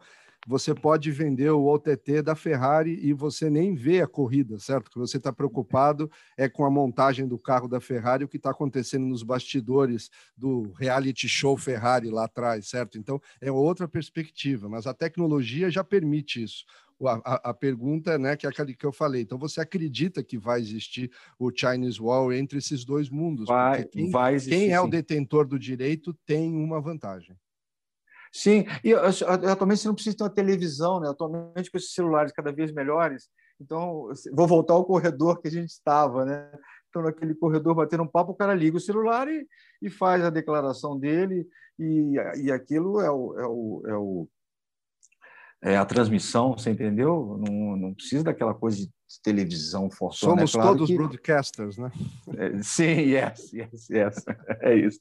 Você 0.48 0.74
pode 0.74 1.12
vender 1.12 1.50
o 1.50 1.66
OTT 1.66 2.22
da 2.22 2.34
Ferrari 2.34 2.98
e 3.04 3.12
você 3.12 3.50
nem 3.50 3.76
vê 3.76 4.02
a 4.02 4.08
corrida, 4.08 4.58
certo? 4.58 4.88
O 4.88 4.92
que 4.92 5.00
você 5.00 5.18
está 5.18 5.34
preocupado 5.34 6.10
é 6.38 6.48
com 6.48 6.64
a 6.64 6.72
montagem 6.72 7.28
do 7.28 7.38
carro 7.38 7.68
da 7.68 7.82
Ferrari, 7.82 8.24
o 8.24 8.28
que 8.28 8.38
está 8.38 8.52
acontecendo 8.52 9.06
nos 9.06 9.24
bastidores 9.24 10.10
do 10.38 10.72
reality 10.72 11.28
show 11.28 11.58
Ferrari 11.58 12.10
lá 12.10 12.26
atrás, 12.26 12.70
certo? 12.70 12.98
Então 12.98 13.22
é 13.42 13.52
outra 13.52 13.88
perspectiva, 13.88 14.70
mas 14.70 14.88
a 14.88 14.94
tecnologia 14.94 15.70
já 15.70 15.84
permite 15.84 16.42
isso 16.42 16.64
a, 17.06 17.50
a, 17.50 17.54
pergunta, 17.54 18.18
né, 18.18 18.36
que 18.36 18.46
é 18.46 18.50
aquela 18.50 18.72
que 18.74 18.86
eu 18.86 18.92
falei. 18.92 19.22
Então, 19.22 19.38
você 19.38 19.62
acredita 19.62 20.24
que 20.24 20.38
vai 20.38 20.60
existir 20.60 21.12
o 21.38 21.52
Chinese 21.54 22.02
Wall 22.02 22.34
entre 22.34 22.58
esses 22.58 22.84
dois 22.84 23.10
mundos? 23.10 23.48
Vai, 23.48 23.84
quem, 23.84 24.10
vai 24.10 24.36
existir, 24.36 24.56
quem 24.56 24.72
é 24.72 24.82
o 24.82 24.88
detentor 24.88 25.46
do 25.46 25.60
direito 25.60 26.14
tem 26.26 26.56
uma 26.56 26.82
vantagem. 26.82 27.38
Sim, 28.32 28.66
e 28.84 28.94
atualmente 28.94 29.82
você 29.82 29.88
não 29.88 29.96
precisa 29.96 30.18
ter 30.18 30.24
uma 30.24 30.30
televisão, 30.30 31.00
né? 31.00 31.10
Atualmente 31.10 31.72
com 31.72 31.78
esses 31.78 31.94
celulares 31.94 32.32
cada 32.32 32.52
vez 32.52 32.72
melhores. 32.72 33.30
Então, 33.60 34.10
vou 34.34 34.48
voltar 34.48 34.74
ao 34.74 34.86
corredor 34.86 35.42
que 35.42 35.48
a 35.48 35.52
gente 35.52 35.70
estava, 35.70 36.26
né? 36.26 36.52
Então, 36.90 37.02
naquele 37.02 37.34
corredor 37.36 37.76
batendo 37.76 38.04
um 38.04 38.08
papo, 38.08 38.32
o 38.32 38.36
cara 38.36 38.54
liga 38.54 38.78
o 38.78 38.82
celular 38.82 39.28
e, 39.28 39.48
e 39.82 39.90
faz 39.90 40.24
a 40.24 40.30
declaração 40.30 40.98
dele, 40.98 41.48
e, 41.80 42.16
e 42.44 42.52
aquilo 42.52 43.00
é 43.00 43.10
o, 43.10 43.40
é 43.40 43.48
o, 43.48 43.84
é 43.88 43.96
o 43.96 44.28
é, 45.62 45.76
a 45.78 45.86
transmissão, 45.86 46.54
você 46.58 46.70
entendeu? 46.70 47.40
Não, 47.46 47.76
não 47.76 47.94
precisa 47.94 48.24
daquela 48.24 48.54
coisa 48.54 48.78
de 48.78 49.22
televisão 49.24 49.90
forçada. 49.90 50.32
Somos 50.32 50.54
é 50.54 50.58
claro 50.58 50.70
todos 50.74 50.88
que... 50.88 50.96
broadcasters, 50.96 51.78
né? 51.78 51.92
É, 52.38 52.62
sim, 52.62 52.84
yes, 52.84 53.54
yes, 53.54 53.90
yes. 53.90 54.26
É 54.62 54.76
isso. 54.76 55.00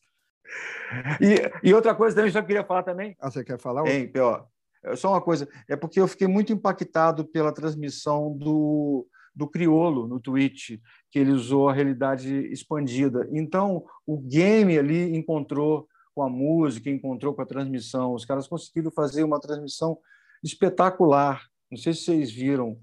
E, 1.20 1.68
e 1.68 1.74
outra 1.74 1.94
coisa 1.94 2.16
também, 2.16 2.30
só 2.30 2.40
queria 2.40 2.64
falar 2.64 2.82
também. 2.84 3.16
Ah, 3.20 3.30
você 3.30 3.44
quer 3.44 3.58
falar? 3.58 3.86
Hein, 3.86 4.08
pior. 4.08 4.46
Só 4.94 5.10
uma 5.10 5.20
coisa, 5.20 5.48
é 5.68 5.74
porque 5.74 6.00
eu 6.00 6.06
fiquei 6.06 6.28
muito 6.28 6.52
impactado 6.52 7.24
pela 7.24 7.52
transmissão 7.52 8.32
do, 8.36 9.06
do 9.34 9.48
Criolo 9.48 10.06
no 10.06 10.20
Twitch, 10.20 10.78
que 11.10 11.18
ele 11.18 11.32
usou 11.32 11.68
a 11.68 11.72
realidade 11.72 12.32
expandida. 12.52 13.28
Então, 13.32 13.84
o 14.06 14.16
game 14.16 14.78
ali 14.78 15.16
encontrou 15.16 15.88
com 16.14 16.22
a 16.22 16.30
música, 16.30 16.88
encontrou 16.88 17.34
com 17.34 17.42
a 17.42 17.46
transmissão. 17.46 18.14
Os 18.14 18.24
caras 18.24 18.46
conseguiram 18.46 18.90
fazer 18.90 19.24
uma 19.24 19.40
transmissão 19.40 19.98
espetacular. 20.42 21.42
Não 21.70 21.78
sei 21.78 21.92
se 21.92 22.02
vocês 22.02 22.32
viram. 22.32 22.78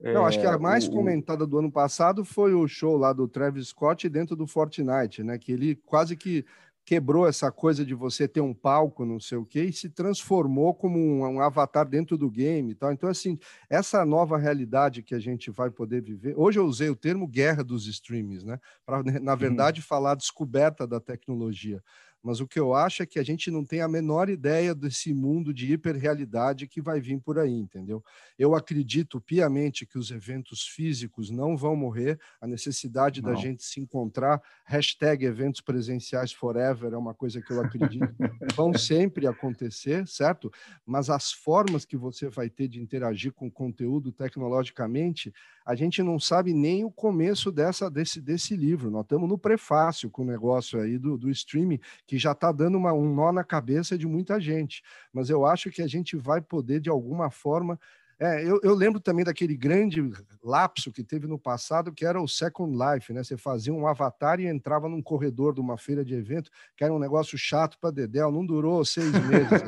Não, 0.00 0.24
é, 0.24 0.28
acho 0.28 0.40
que 0.40 0.46
a 0.46 0.54
é, 0.54 0.58
mais 0.58 0.88
o... 0.88 0.90
comentada 0.90 1.46
do 1.46 1.58
ano 1.58 1.70
passado 1.70 2.24
foi 2.24 2.54
o 2.54 2.66
show 2.66 2.96
lá 2.96 3.12
do 3.12 3.28
Travis 3.28 3.68
Scott 3.68 4.08
dentro 4.08 4.34
do 4.34 4.46
Fortnite, 4.46 5.22
né? 5.22 5.38
Que 5.38 5.52
ele 5.52 5.76
quase 5.76 6.16
que 6.16 6.44
quebrou 6.84 7.28
essa 7.28 7.50
coisa 7.52 7.84
de 7.84 7.94
você 7.94 8.26
ter 8.26 8.40
um 8.40 8.52
palco, 8.52 9.04
não 9.04 9.20
sei 9.20 9.38
o 9.38 9.44
quê, 9.44 9.64
e 9.64 9.72
se 9.72 9.88
transformou 9.88 10.74
como 10.74 10.98
um, 10.98 11.20
um, 11.20 11.40
avatar 11.40 11.86
dentro 11.86 12.18
do 12.18 12.28
game 12.28 12.72
e 12.72 12.74
tal. 12.74 12.92
Então, 12.92 13.08
assim, 13.08 13.38
essa 13.70 14.04
nova 14.04 14.36
realidade 14.36 15.02
que 15.02 15.14
a 15.14 15.18
gente 15.18 15.50
vai 15.50 15.70
poder 15.70 16.02
viver. 16.02 16.34
Hoje 16.36 16.58
eu 16.58 16.64
usei 16.64 16.90
o 16.90 16.96
termo 16.96 17.26
guerra 17.26 17.62
dos 17.62 17.86
streams, 17.86 18.44
né? 18.44 18.58
Para, 18.84 19.02
na 19.20 19.32
uhum. 19.32 19.38
verdade, 19.38 19.80
uhum. 19.80 19.86
falar 19.86 20.16
descoberta 20.16 20.86
da 20.86 20.98
tecnologia 20.98 21.82
mas 22.22 22.40
o 22.40 22.46
que 22.46 22.58
eu 22.58 22.72
acho 22.72 23.02
é 23.02 23.06
que 23.06 23.18
a 23.18 23.22
gente 23.22 23.50
não 23.50 23.64
tem 23.64 23.80
a 23.80 23.88
menor 23.88 24.28
ideia 24.28 24.74
desse 24.74 25.12
mundo 25.12 25.52
de 25.52 25.72
hiperrealidade 25.72 26.68
que 26.68 26.80
vai 26.80 27.00
vir 27.00 27.20
por 27.20 27.38
aí, 27.38 27.52
entendeu? 27.52 28.02
Eu 28.38 28.54
acredito 28.54 29.20
piamente 29.20 29.84
que 29.84 29.98
os 29.98 30.10
eventos 30.10 30.66
físicos 30.66 31.30
não 31.30 31.56
vão 31.56 31.74
morrer, 31.74 32.18
a 32.40 32.46
necessidade 32.46 33.20
não. 33.20 33.32
da 33.32 33.34
gente 33.34 33.64
se 33.64 33.80
encontrar, 33.80 34.40
hashtag 34.64 35.24
eventos 35.24 35.60
presenciais 35.60 36.32
forever 36.32 36.92
é 36.92 36.96
uma 36.96 37.14
coisa 37.14 37.42
que 37.42 37.52
eu 37.52 37.60
acredito, 37.60 38.14
vão 38.54 38.72
sempre 38.72 39.26
acontecer, 39.26 40.06
certo? 40.06 40.50
Mas 40.86 41.10
as 41.10 41.32
formas 41.32 41.84
que 41.84 41.96
você 41.96 42.28
vai 42.28 42.48
ter 42.48 42.68
de 42.68 42.80
interagir 42.80 43.32
com 43.32 43.48
o 43.48 43.52
conteúdo 43.52 44.12
tecnologicamente, 44.12 45.32
a 45.66 45.74
gente 45.74 46.02
não 46.02 46.18
sabe 46.18 46.52
nem 46.52 46.84
o 46.84 46.90
começo 46.90 47.50
dessa, 47.50 47.90
desse, 47.90 48.20
desse 48.20 48.56
livro, 48.56 48.90
nós 48.90 49.02
estamos 49.02 49.28
no 49.28 49.38
prefácio 49.38 50.10
com 50.10 50.22
o 50.22 50.26
negócio 50.26 50.80
aí 50.80 50.98
do, 50.98 51.16
do 51.16 51.30
streaming, 51.30 51.80
que 52.12 52.18
já 52.18 52.32
está 52.32 52.52
dando 52.52 52.76
uma, 52.76 52.92
um 52.92 53.10
nó 53.14 53.32
na 53.32 53.42
cabeça 53.42 53.96
de 53.96 54.06
muita 54.06 54.38
gente. 54.38 54.82
Mas 55.10 55.30
eu 55.30 55.46
acho 55.46 55.70
que 55.70 55.80
a 55.80 55.86
gente 55.86 56.14
vai 56.14 56.42
poder, 56.42 56.78
de 56.78 56.90
alguma 56.90 57.30
forma, 57.30 57.80
é, 58.22 58.48
eu, 58.48 58.60
eu, 58.62 58.72
lembro 58.72 59.00
também 59.00 59.24
daquele 59.24 59.56
grande 59.56 60.00
lapso 60.44 60.92
que 60.92 61.02
teve 61.02 61.26
no 61.26 61.36
passado, 61.36 61.90
que 61.90 62.06
era 62.06 62.22
o 62.22 62.28
Second 62.28 62.72
Life, 62.72 63.12
né? 63.12 63.24
Você 63.24 63.36
fazia 63.36 63.74
um 63.74 63.84
avatar 63.84 64.38
e 64.38 64.46
entrava 64.46 64.88
num 64.88 65.02
corredor 65.02 65.52
de 65.52 65.60
uma 65.60 65.76
feira 65.76 66.04
de 66.04 66.14
evento, 66.14 66.48
que 66.76 66.84
era 66.84 66.94
um 66.94 67.00
negócio 67.00 67.36
chato 67.36 67.76
para 67.80 67.90
Dedéu, 67.90 68.30
não 68.30 68.46
durou 68.46 68.84
seis 68.84 69.10
meses. 69.26 69.60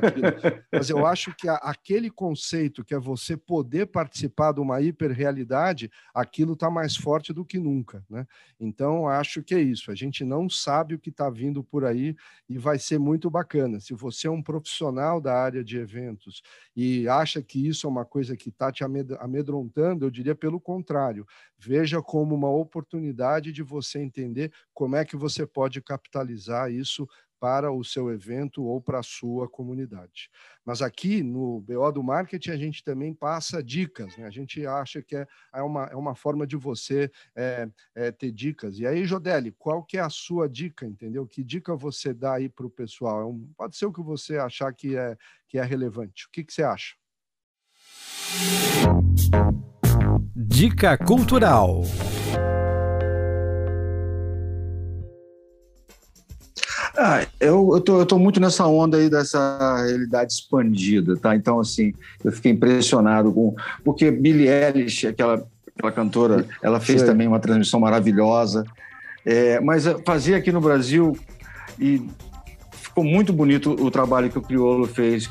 Mas 0.72 0.88
eu 0.88 1.04
acho 1.04 1.34
que 1.34 1.48
a, 1.48 1.56
aquele 1.56 2.08
conceito 2.08 2.84
que 2.84 2.94
é 2.94 2.98
você 2.98 3.36
poder 3.36 3.86
participar 3.86 4.52
de 4.52 4.60
uma 4.60 4.80
hiperrealidade, 4.80 5.90
aquilo 6.14 6.52
está 6.52 6.70
mais 6.70 6.96
forte 6.96 7.32
do 7.32 7.44
que 7.44 7.58
nunca, 7.58 8.04
né? 8.08 8.24
Então, 8.60 9.08
acho 9.08 9.42
que 9.42 9.56
é 9.56 9.60
isso. 9.60 9.90
A 9.90 9.96
gente 9.96 10.24
não 10.24 10.48
sabe 10.48 10.94
o 10.94 10.98
que 11.00 11.10
está 11.10 11.28
vindo 11.28 11.64
por 11.64 11.84
aí 11.84 12.14
e 12.48 12.56
vai 12.56 12.78
ser 12.78 13.00
muito 13.00 13.28
bacana. 13.28 13.80
Se 13.80 13.94
você 13.94 14.28
é 14.28 14.30
um 14.30 14.42
profissional 14.42 15.20
da 15.20 15.34
área 15.34 15.64
de 15.64 15.76
eventos 15.76 16.40
e 16.76 17.08
acha 17.08 17.42
que 17.42 17.66
isso 17.66 17.88
é 17.88 17.90
uma 17.90 18.04
coisa 18.04 18.36
que 18.36 18.43
que 18.44 18.50
está 18.50 18.70
te 18.70 18.84
amedrontando, 18.84 20.04
eu 20.04 20.10
diria 20.10 20.34
pelo 20.34 20.60
contrário. 20.60 21.26
Veja 21.58 22.02
como 22.02 22.34
uma 22.34 22.50
oportunidade 22.50 23.52
de 23.52 23.62
você 23.62 24.00
entender 24.00 24.52
como 24.74 24.96
é 24.96 25.04
que 25.04 25.16
você 25.16 25.46
pode 25.46 25.80
capitalizar 25.80 26.70
isso 26.70 27.08
para 27.40 27.72
o 27.72 27.82
seu 27.82 28.10
evento 28.10 28.62
ou 28.62 28.82
para 28.82 28.98
a 28.98 29.02
sua 29.02 29.48
comunidade. 29.48 30.30
Mas 30.62 30.82
aqui 30.82 31.22
no 31.22 31.60
BO 31.60 31.90
do 31.90 32.02
Marketing 32.02 32.50
a 32.50 32.56
gente 32.56 32.84
também 32.84 33.14
passa 33.14 33.62
dicas, 33.62 34.14
né? 34.18 34.26
a 34.26 34.30
gente 34.30 34.66
acha 34.66 35.02
que 35.02 35.16
é, 35.16 35.26
é, 35.54 35.62
uma, 35.62 35.84
é 35.86 35.96
uma 35.96 36.14
forma 36.14 36.46
de 36.46 36.56
você 36.56 37.10
é, 37.34 37.68
é, 37.94 38.10
ter 38.10 38.30
dicas. 38.30 38.78
E 38.78 38.86
aí, 38.86 39.06
Jodeli, 39.06 39.52
qual 39.52 39.82
que 39.82 39.96
é 39.96 40.00
a 40.00 40.10
sua 40.10 40.48
dica, 40.48 40.86
entendeu? 40.86 41.26
Que 41.26 41.42
dica 41.42 41.74
você 41.74 42.12
dá 42.12 42.34
aí 42.34 42.48
para 42.48 42.66
o 42.66 42.70
pessoal? 42.70 43.20
É 43.22 43.24
um, 43.24 43.50
pode 43.56 43.74
ser 43.74 43.86
o 43.86 43.92
que 43.92 44.02
você 44.02 44.36
achar 44.36 44.72
que 44.74 44.96
é, 44.96 45.16
que 45.48 45.58
é 45.58 45.64
relevante. 45.64 46.26
O 46.26 46.30
que, 46.30 46.44
que 46.44 46.52
você 46.52 46.62
acha? 46.62 46.94
Dica 50.36 50.96
Cultural. 50.96 51.82
Ah, 56.96 57.26
eu, 57.40 57.70
eu, 57.74 57.80
tô, 57.80 57.98
eu 57.98 58.06
tô 58.06 58.18
muito 58.18 58.38
nessa 58.40 58.66
onda 58.66 58.96
aí 58.96 59.10
dessa 59.10 59.84
realidade 59.84 60.32
expandida, 60.32 61.16
tá? 61.16 61.34
Então, 61.34 61.58
assim, 61.58 61.92
eu 62.22 62.30
fiquei 62.30 62.52
impressionado 62.52 63.32
com... 63.32 63.54
Porque 63.84 64.10
Billie 64.10 64.48
Eilish, 64.48 65.08
aquela, 65.08 65.44
aquela 65.76 65.92
cantora, 65.92 66.46
ela 66.62 66.78
fez 66.78 67.00
Sei. 67.00 67.10
também 67.10 67.26
uma 67.26 67.40
transmissão 67.40 67.80
maravilhosa. 67.80 68.64
É, 69.26 69.58
mas 69.60 69.84
fazia 70.06 70.36
aqui 70.36 70.52
no 70.52 70.60
Brasil 70.60 71.16
e 71.80 72.00
ficou 72.72 73.02
muito 73.02 73.32
bonito 73.32 73.72
o 73.72 73.90
trabalho 73.90 74.30
que 74.30 74.38
o 74.38 74.42
Criolo 74.42 74.86
fez, 74.86 75.28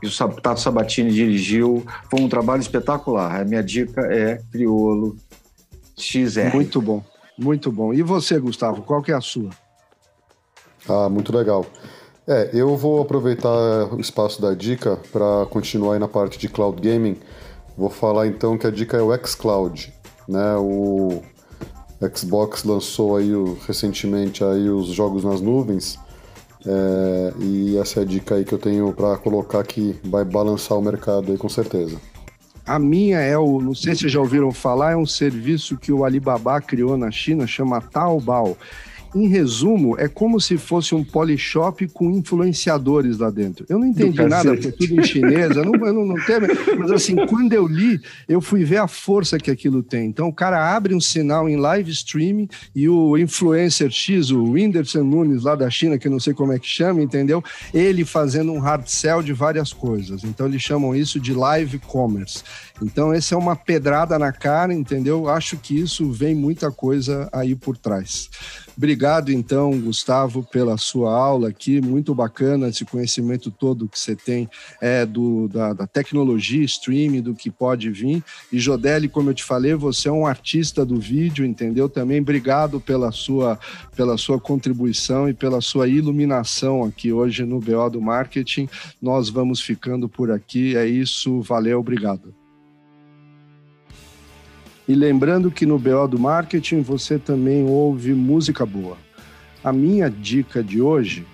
que 0.00 0.06
o 0.06 0.40
Tato 0.40 0.60
Sabatini 0.60 1.10
dirigiu. 1.10 1.84
Foi 2.10 2.20
um 2.20 2.28
trabalho 2.28 2.60
espetacular. 2.60 3.40
A 3.40 3.44
minha 3.44 3.62
dica 3.62 4.00
é 4.02 4.40
Criolo 4.50 5.16
XR. 5.96 6.54
Muito 6.54 6.80
bom, 6.80 7.04
muito 7.38 7.70
bom. 7.70 7.92
E 7.92 8.02
você, 8.02 8.38
Gustavo, 8.38 8.82
qual 8.82 9.02
que 9.02 9.12
é 9.12 9.14
a 9.14 9.20
sua? 9.20 9.50
Ah, 10.88 11.08
muito 11.08 11.36
legal. 11.36 11.66
É, 12.26 12.50
eu 12.52 12.76
vou 12.76 13.02
aproveitar 13.02 13.92
o 13.92 14.00
espaço 14.00 14.40
da 14.40 14.54
dica 14.54 14.98
para 15.12 15.46
continuar 15.50 15.94
aí 15.94 15.98
na 15.98 16.08
parte 16.08 16.38
de 16.38 16.48
cloud 16.48 16.80
gaming. 16.80 17.16
Vou 17.76 17.90
falar 17.90 18.26
então 18.26 18.56
que 18.56 18.66
a 18.66 18.70
dica 18.70 18.96
é 18.96 19.02
o 19.02 19.26
xCloud, 19.26 19.92
né? 20.28 20.56
O 20.56 21.22
Xbox 22.14 22.64
lançou 22.64 23.16
aí 23.16 23.30
recentemente 23.66 24.42
aí 24.44 24.68
os 24.68 24.88
jogos 24.88 25.24
nas 25.24 25.40
nuvens 25.40 25.98
é, 26.66 27.32
e 27.38 27.76
essa 27.78 28.00
é 28.00 28.02
a 28.02 28.06
dica 28.06 28.34
aí 28.34 28.44
que 28.44 28.52
eu 28.52 28.58
tenho 28.58 28.92
para 28.92 29.16
colocar 29.16 29.62
que 29.64 29.96
vai 30.04 30.24
balançar 30.24 30.76
o 30.76 30.82
mercado 30.82 31.32
aí 31.32 31.38
com 31.38 31.48
certeza. 31.48 31.96
A 32.66 32.78
minha 32.78 33.18
é 33.18 33.36
o, 33.36 33.60
não 33.60 33.74
sei 33.74 33.94
se 33.94 34.08
já 34.08 34.20
ouviram 34.20 34.52
falar, 34.52 34.92
é 34.92 34.96
um 34.96 35.06
serviço 35.06 35.76
que 35.76 35.90
o 35.90 36.04
Alibaba 36.04 36.60
criou 36.60 36.96
na 36.96 37.10
China, 37.10 37.46
chama 37.46 37.80
Taobao. 37.80 38.56
Em 39.14 39.26
resumo, 39.26 39.98
é 39.98 40.08
como 40.08 40.40
se 40.40 40.56
fosse 40.56 40.94
um 40.94 41.04
polishop 41.04 41.86
com 41.88 42.10
influenciadores 42.10 43.18
lá 43.18 43.30
dentro. 43.30 43.64
Eu 43.68 43.78
não 43.78 43.86
entendi 43.86 44.22
nada, 44.22 44.52
porque 44.52 44.68
é 44.68 44.72
tudo 44.72 45.00
em 45.00 45.04
chinês, 45.04 45.56
eu 45.56 45.64
não, 45.64 45.74
eu 45.86 45.92
não, 45.92 46.06
não 46.06 46.24
tenho, 46.24 46.40
mas 46.78 46.90
assim, 46.90 47.16
quando 47.26 47.52
eu 47.52 47.66
li, 47.66 48.00
eu 48.28 48.40
fui 48.40 48.64
ver 48.64 48.78
a 48.78 48.86
força 48.86 49.38
que 49.38 49.50
aquilo 49.50 49.82
tem. 49.82 50.06
Então, 50.06 50.28
o 50.28 50.32
cara 50.32 50.74
abre 50.74 50.94
um 50.94 51.00
sinal 51.00 51.48
em 51.48 51.56
live 51.56 51.90
streaming 51.90 52.48
e 52.74 52.88
o 52.88 53.16
influencer 53.18 53.90
X, 53.90 54.30
o 54.30 54.44
Whindersson 54.52 55.02
Nunes 55.02 55.42
lá 55.42 55.54
da 55.54 55.68
China, 55.68 55.98
que 55.98 56.06
eu 56.06 56.12
não 56.12 56.20
sei 56.20 56.32
como 56.32 56.52
é 56.52 56.58
que 56.58 56.68
chama, 56.68 57.02
entendeu? 57.02 57.42
Ele 57.74 58.04
fazendo 58.04 58.52
um 58.52 58.60
hard 58.60 58.86
sell 58.86 59.22
de 59.22 59.32
várias 59.32 59.72
coisas. 59.72 60.22
Então, 60.24 60.46
eles 60.46 60.62
chamam 60.62 60.94
isso 60.94 61.18
de 61.18 61.34
live 61.34 61.78
commerce. 61.80 62.42
Então, 62.82 63.12
essa 63.12 63.34
é 63.34 63.38
uma 63.38 63.56
pedrada 63.56 64.18
na 64.18 64.32
cara, 64.32 64.72
entendeu? 64.72 65.28
Acho 65.28 65.56
que 65.56 65.78
isso 65.78 66.10
vem 66.10 66.34
muita 66.34 66.70
coisa 66.70 67.28
aí 67.32 67.54
por 67.54 67.76
trás. 67.76 68.30
Obrigado, 68.80 69.30
então, 69.30 69.78
Gustavo, 69.78 70.42
pela 70.42 70.78
sua 70.78 71.14
aula 71.14 71.50
aqui. 71.50 71.82
Muito 71.82 72.14
bacana 72.14 72.68
esse 72.68 72.82
conhecimento 72.82 73.50
todo 73.50 73.86
que 73.86 73.98
você 73.98 74.16
tem 74.16 74.48
é, 74.80 75.04
do, 75.04 75.48
da, 75.48 75.74
da 75.74 75.86
tecnologia, 75.86 76.64
streaming, 76.64 77.20
do 77.20 77.34
que 77.34 77.50
pode 77.50 77.90
vir. 77.90 78.24
E, 78.50 78.58
Jodelli, 78.58 79.06
como 79.06 79.28
eu 79.28 79.34
te 79.34 79.44
falei, 79.44 79.74
você 79.74 80.08
é 80.08 80.12
um 80.12 80.24
artista 80.24 80.82
do 80.82 80.98
vídeo, 80.98 81.44
entendeu? 81.44 81.90
Também 81.90 82.22
obrigado 82.22 82.80
pela 82.80 83.12
sua, 83.12 83.60
pela 83.94 84.16
sua 84.16 84.40
contribuição 84.40 85.28
e 85.28 85.34
pela 85.34 85.60
sua 85.60 85.86
iluminação 85.86 86.82
aqui 86.82 87.12
hoje 87.12 87.44
no 87.44 87.60
BO 87.60 87.90
do 87.90 88.00
Marketing. 88.00 88.66
Nós 88.98 89.28
vamos 89.28 89.60
ficando 89.60 90.08
por 90.08 90.30
aqui. 90.30 90.74
É 90.74 90.86
isso. 90.86 91.42
Valeu, 91.42 91.80
obrigado. 91.80 92.39
E 94.90 94.94
lembrando 94.96 95.52
que 95.52 95.64
no 95.64 95.78
BO 95.78 96.08
do 96.08 96.18
Marketing 96.18 96.82
você 96.82 97.16
também 97.16 97.62
ouve 97.62 98.12
música 98.12 98.66
boa. 98.66 98.96
A 99.62 99.72
minha 99.72 100.10
dica 100.10 100.64
de 100.64 100.82
hoje, 100.82 101.24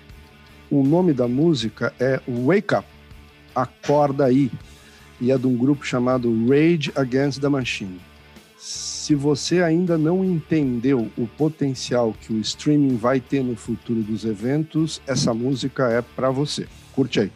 o 0.69 0.83
nome 0.83 1.11
da 1.11 1.27
música 1.27 1.91
é 1.99 2.21
Wake 2.27 2.75
Up, 2.75 2.87
Acorda 3.55 4.25
Aí, 4.25 4.51
e 5.19 5.31
é 5.31 5.37
de 5.39 5.47
um 5.47 5.57
grupo 5.57 5.83
chamado 5.83 6.31
Rage 6.47 6.91
Against 6.95 7.41
the 7.41 7.49
Machine. 7.49 7.99
Se 8.59 9.15
você 9.15 9.63
ainda 9.63 9.97
não 9.97 10.23
entendeu 10.23 11.09
o 11.17 11.25
potencial 11.25 12.13
que 12.21 12.31
o 12.31 12.39
streaming 12.39 12.95
vai 12.95 13.19
ter 13.19 13.43
no 13.43 13.55
futuro 13.55 14.03
dos 14.03 14.23
eventos, 14.23 15.01
essa 15.07 15.33
música 15.33 15.89
é 15.89 16.03
para 16.03 16.29
você. 16.29 16.67
Curte 16.93 17.21
aí. 17.21 17.31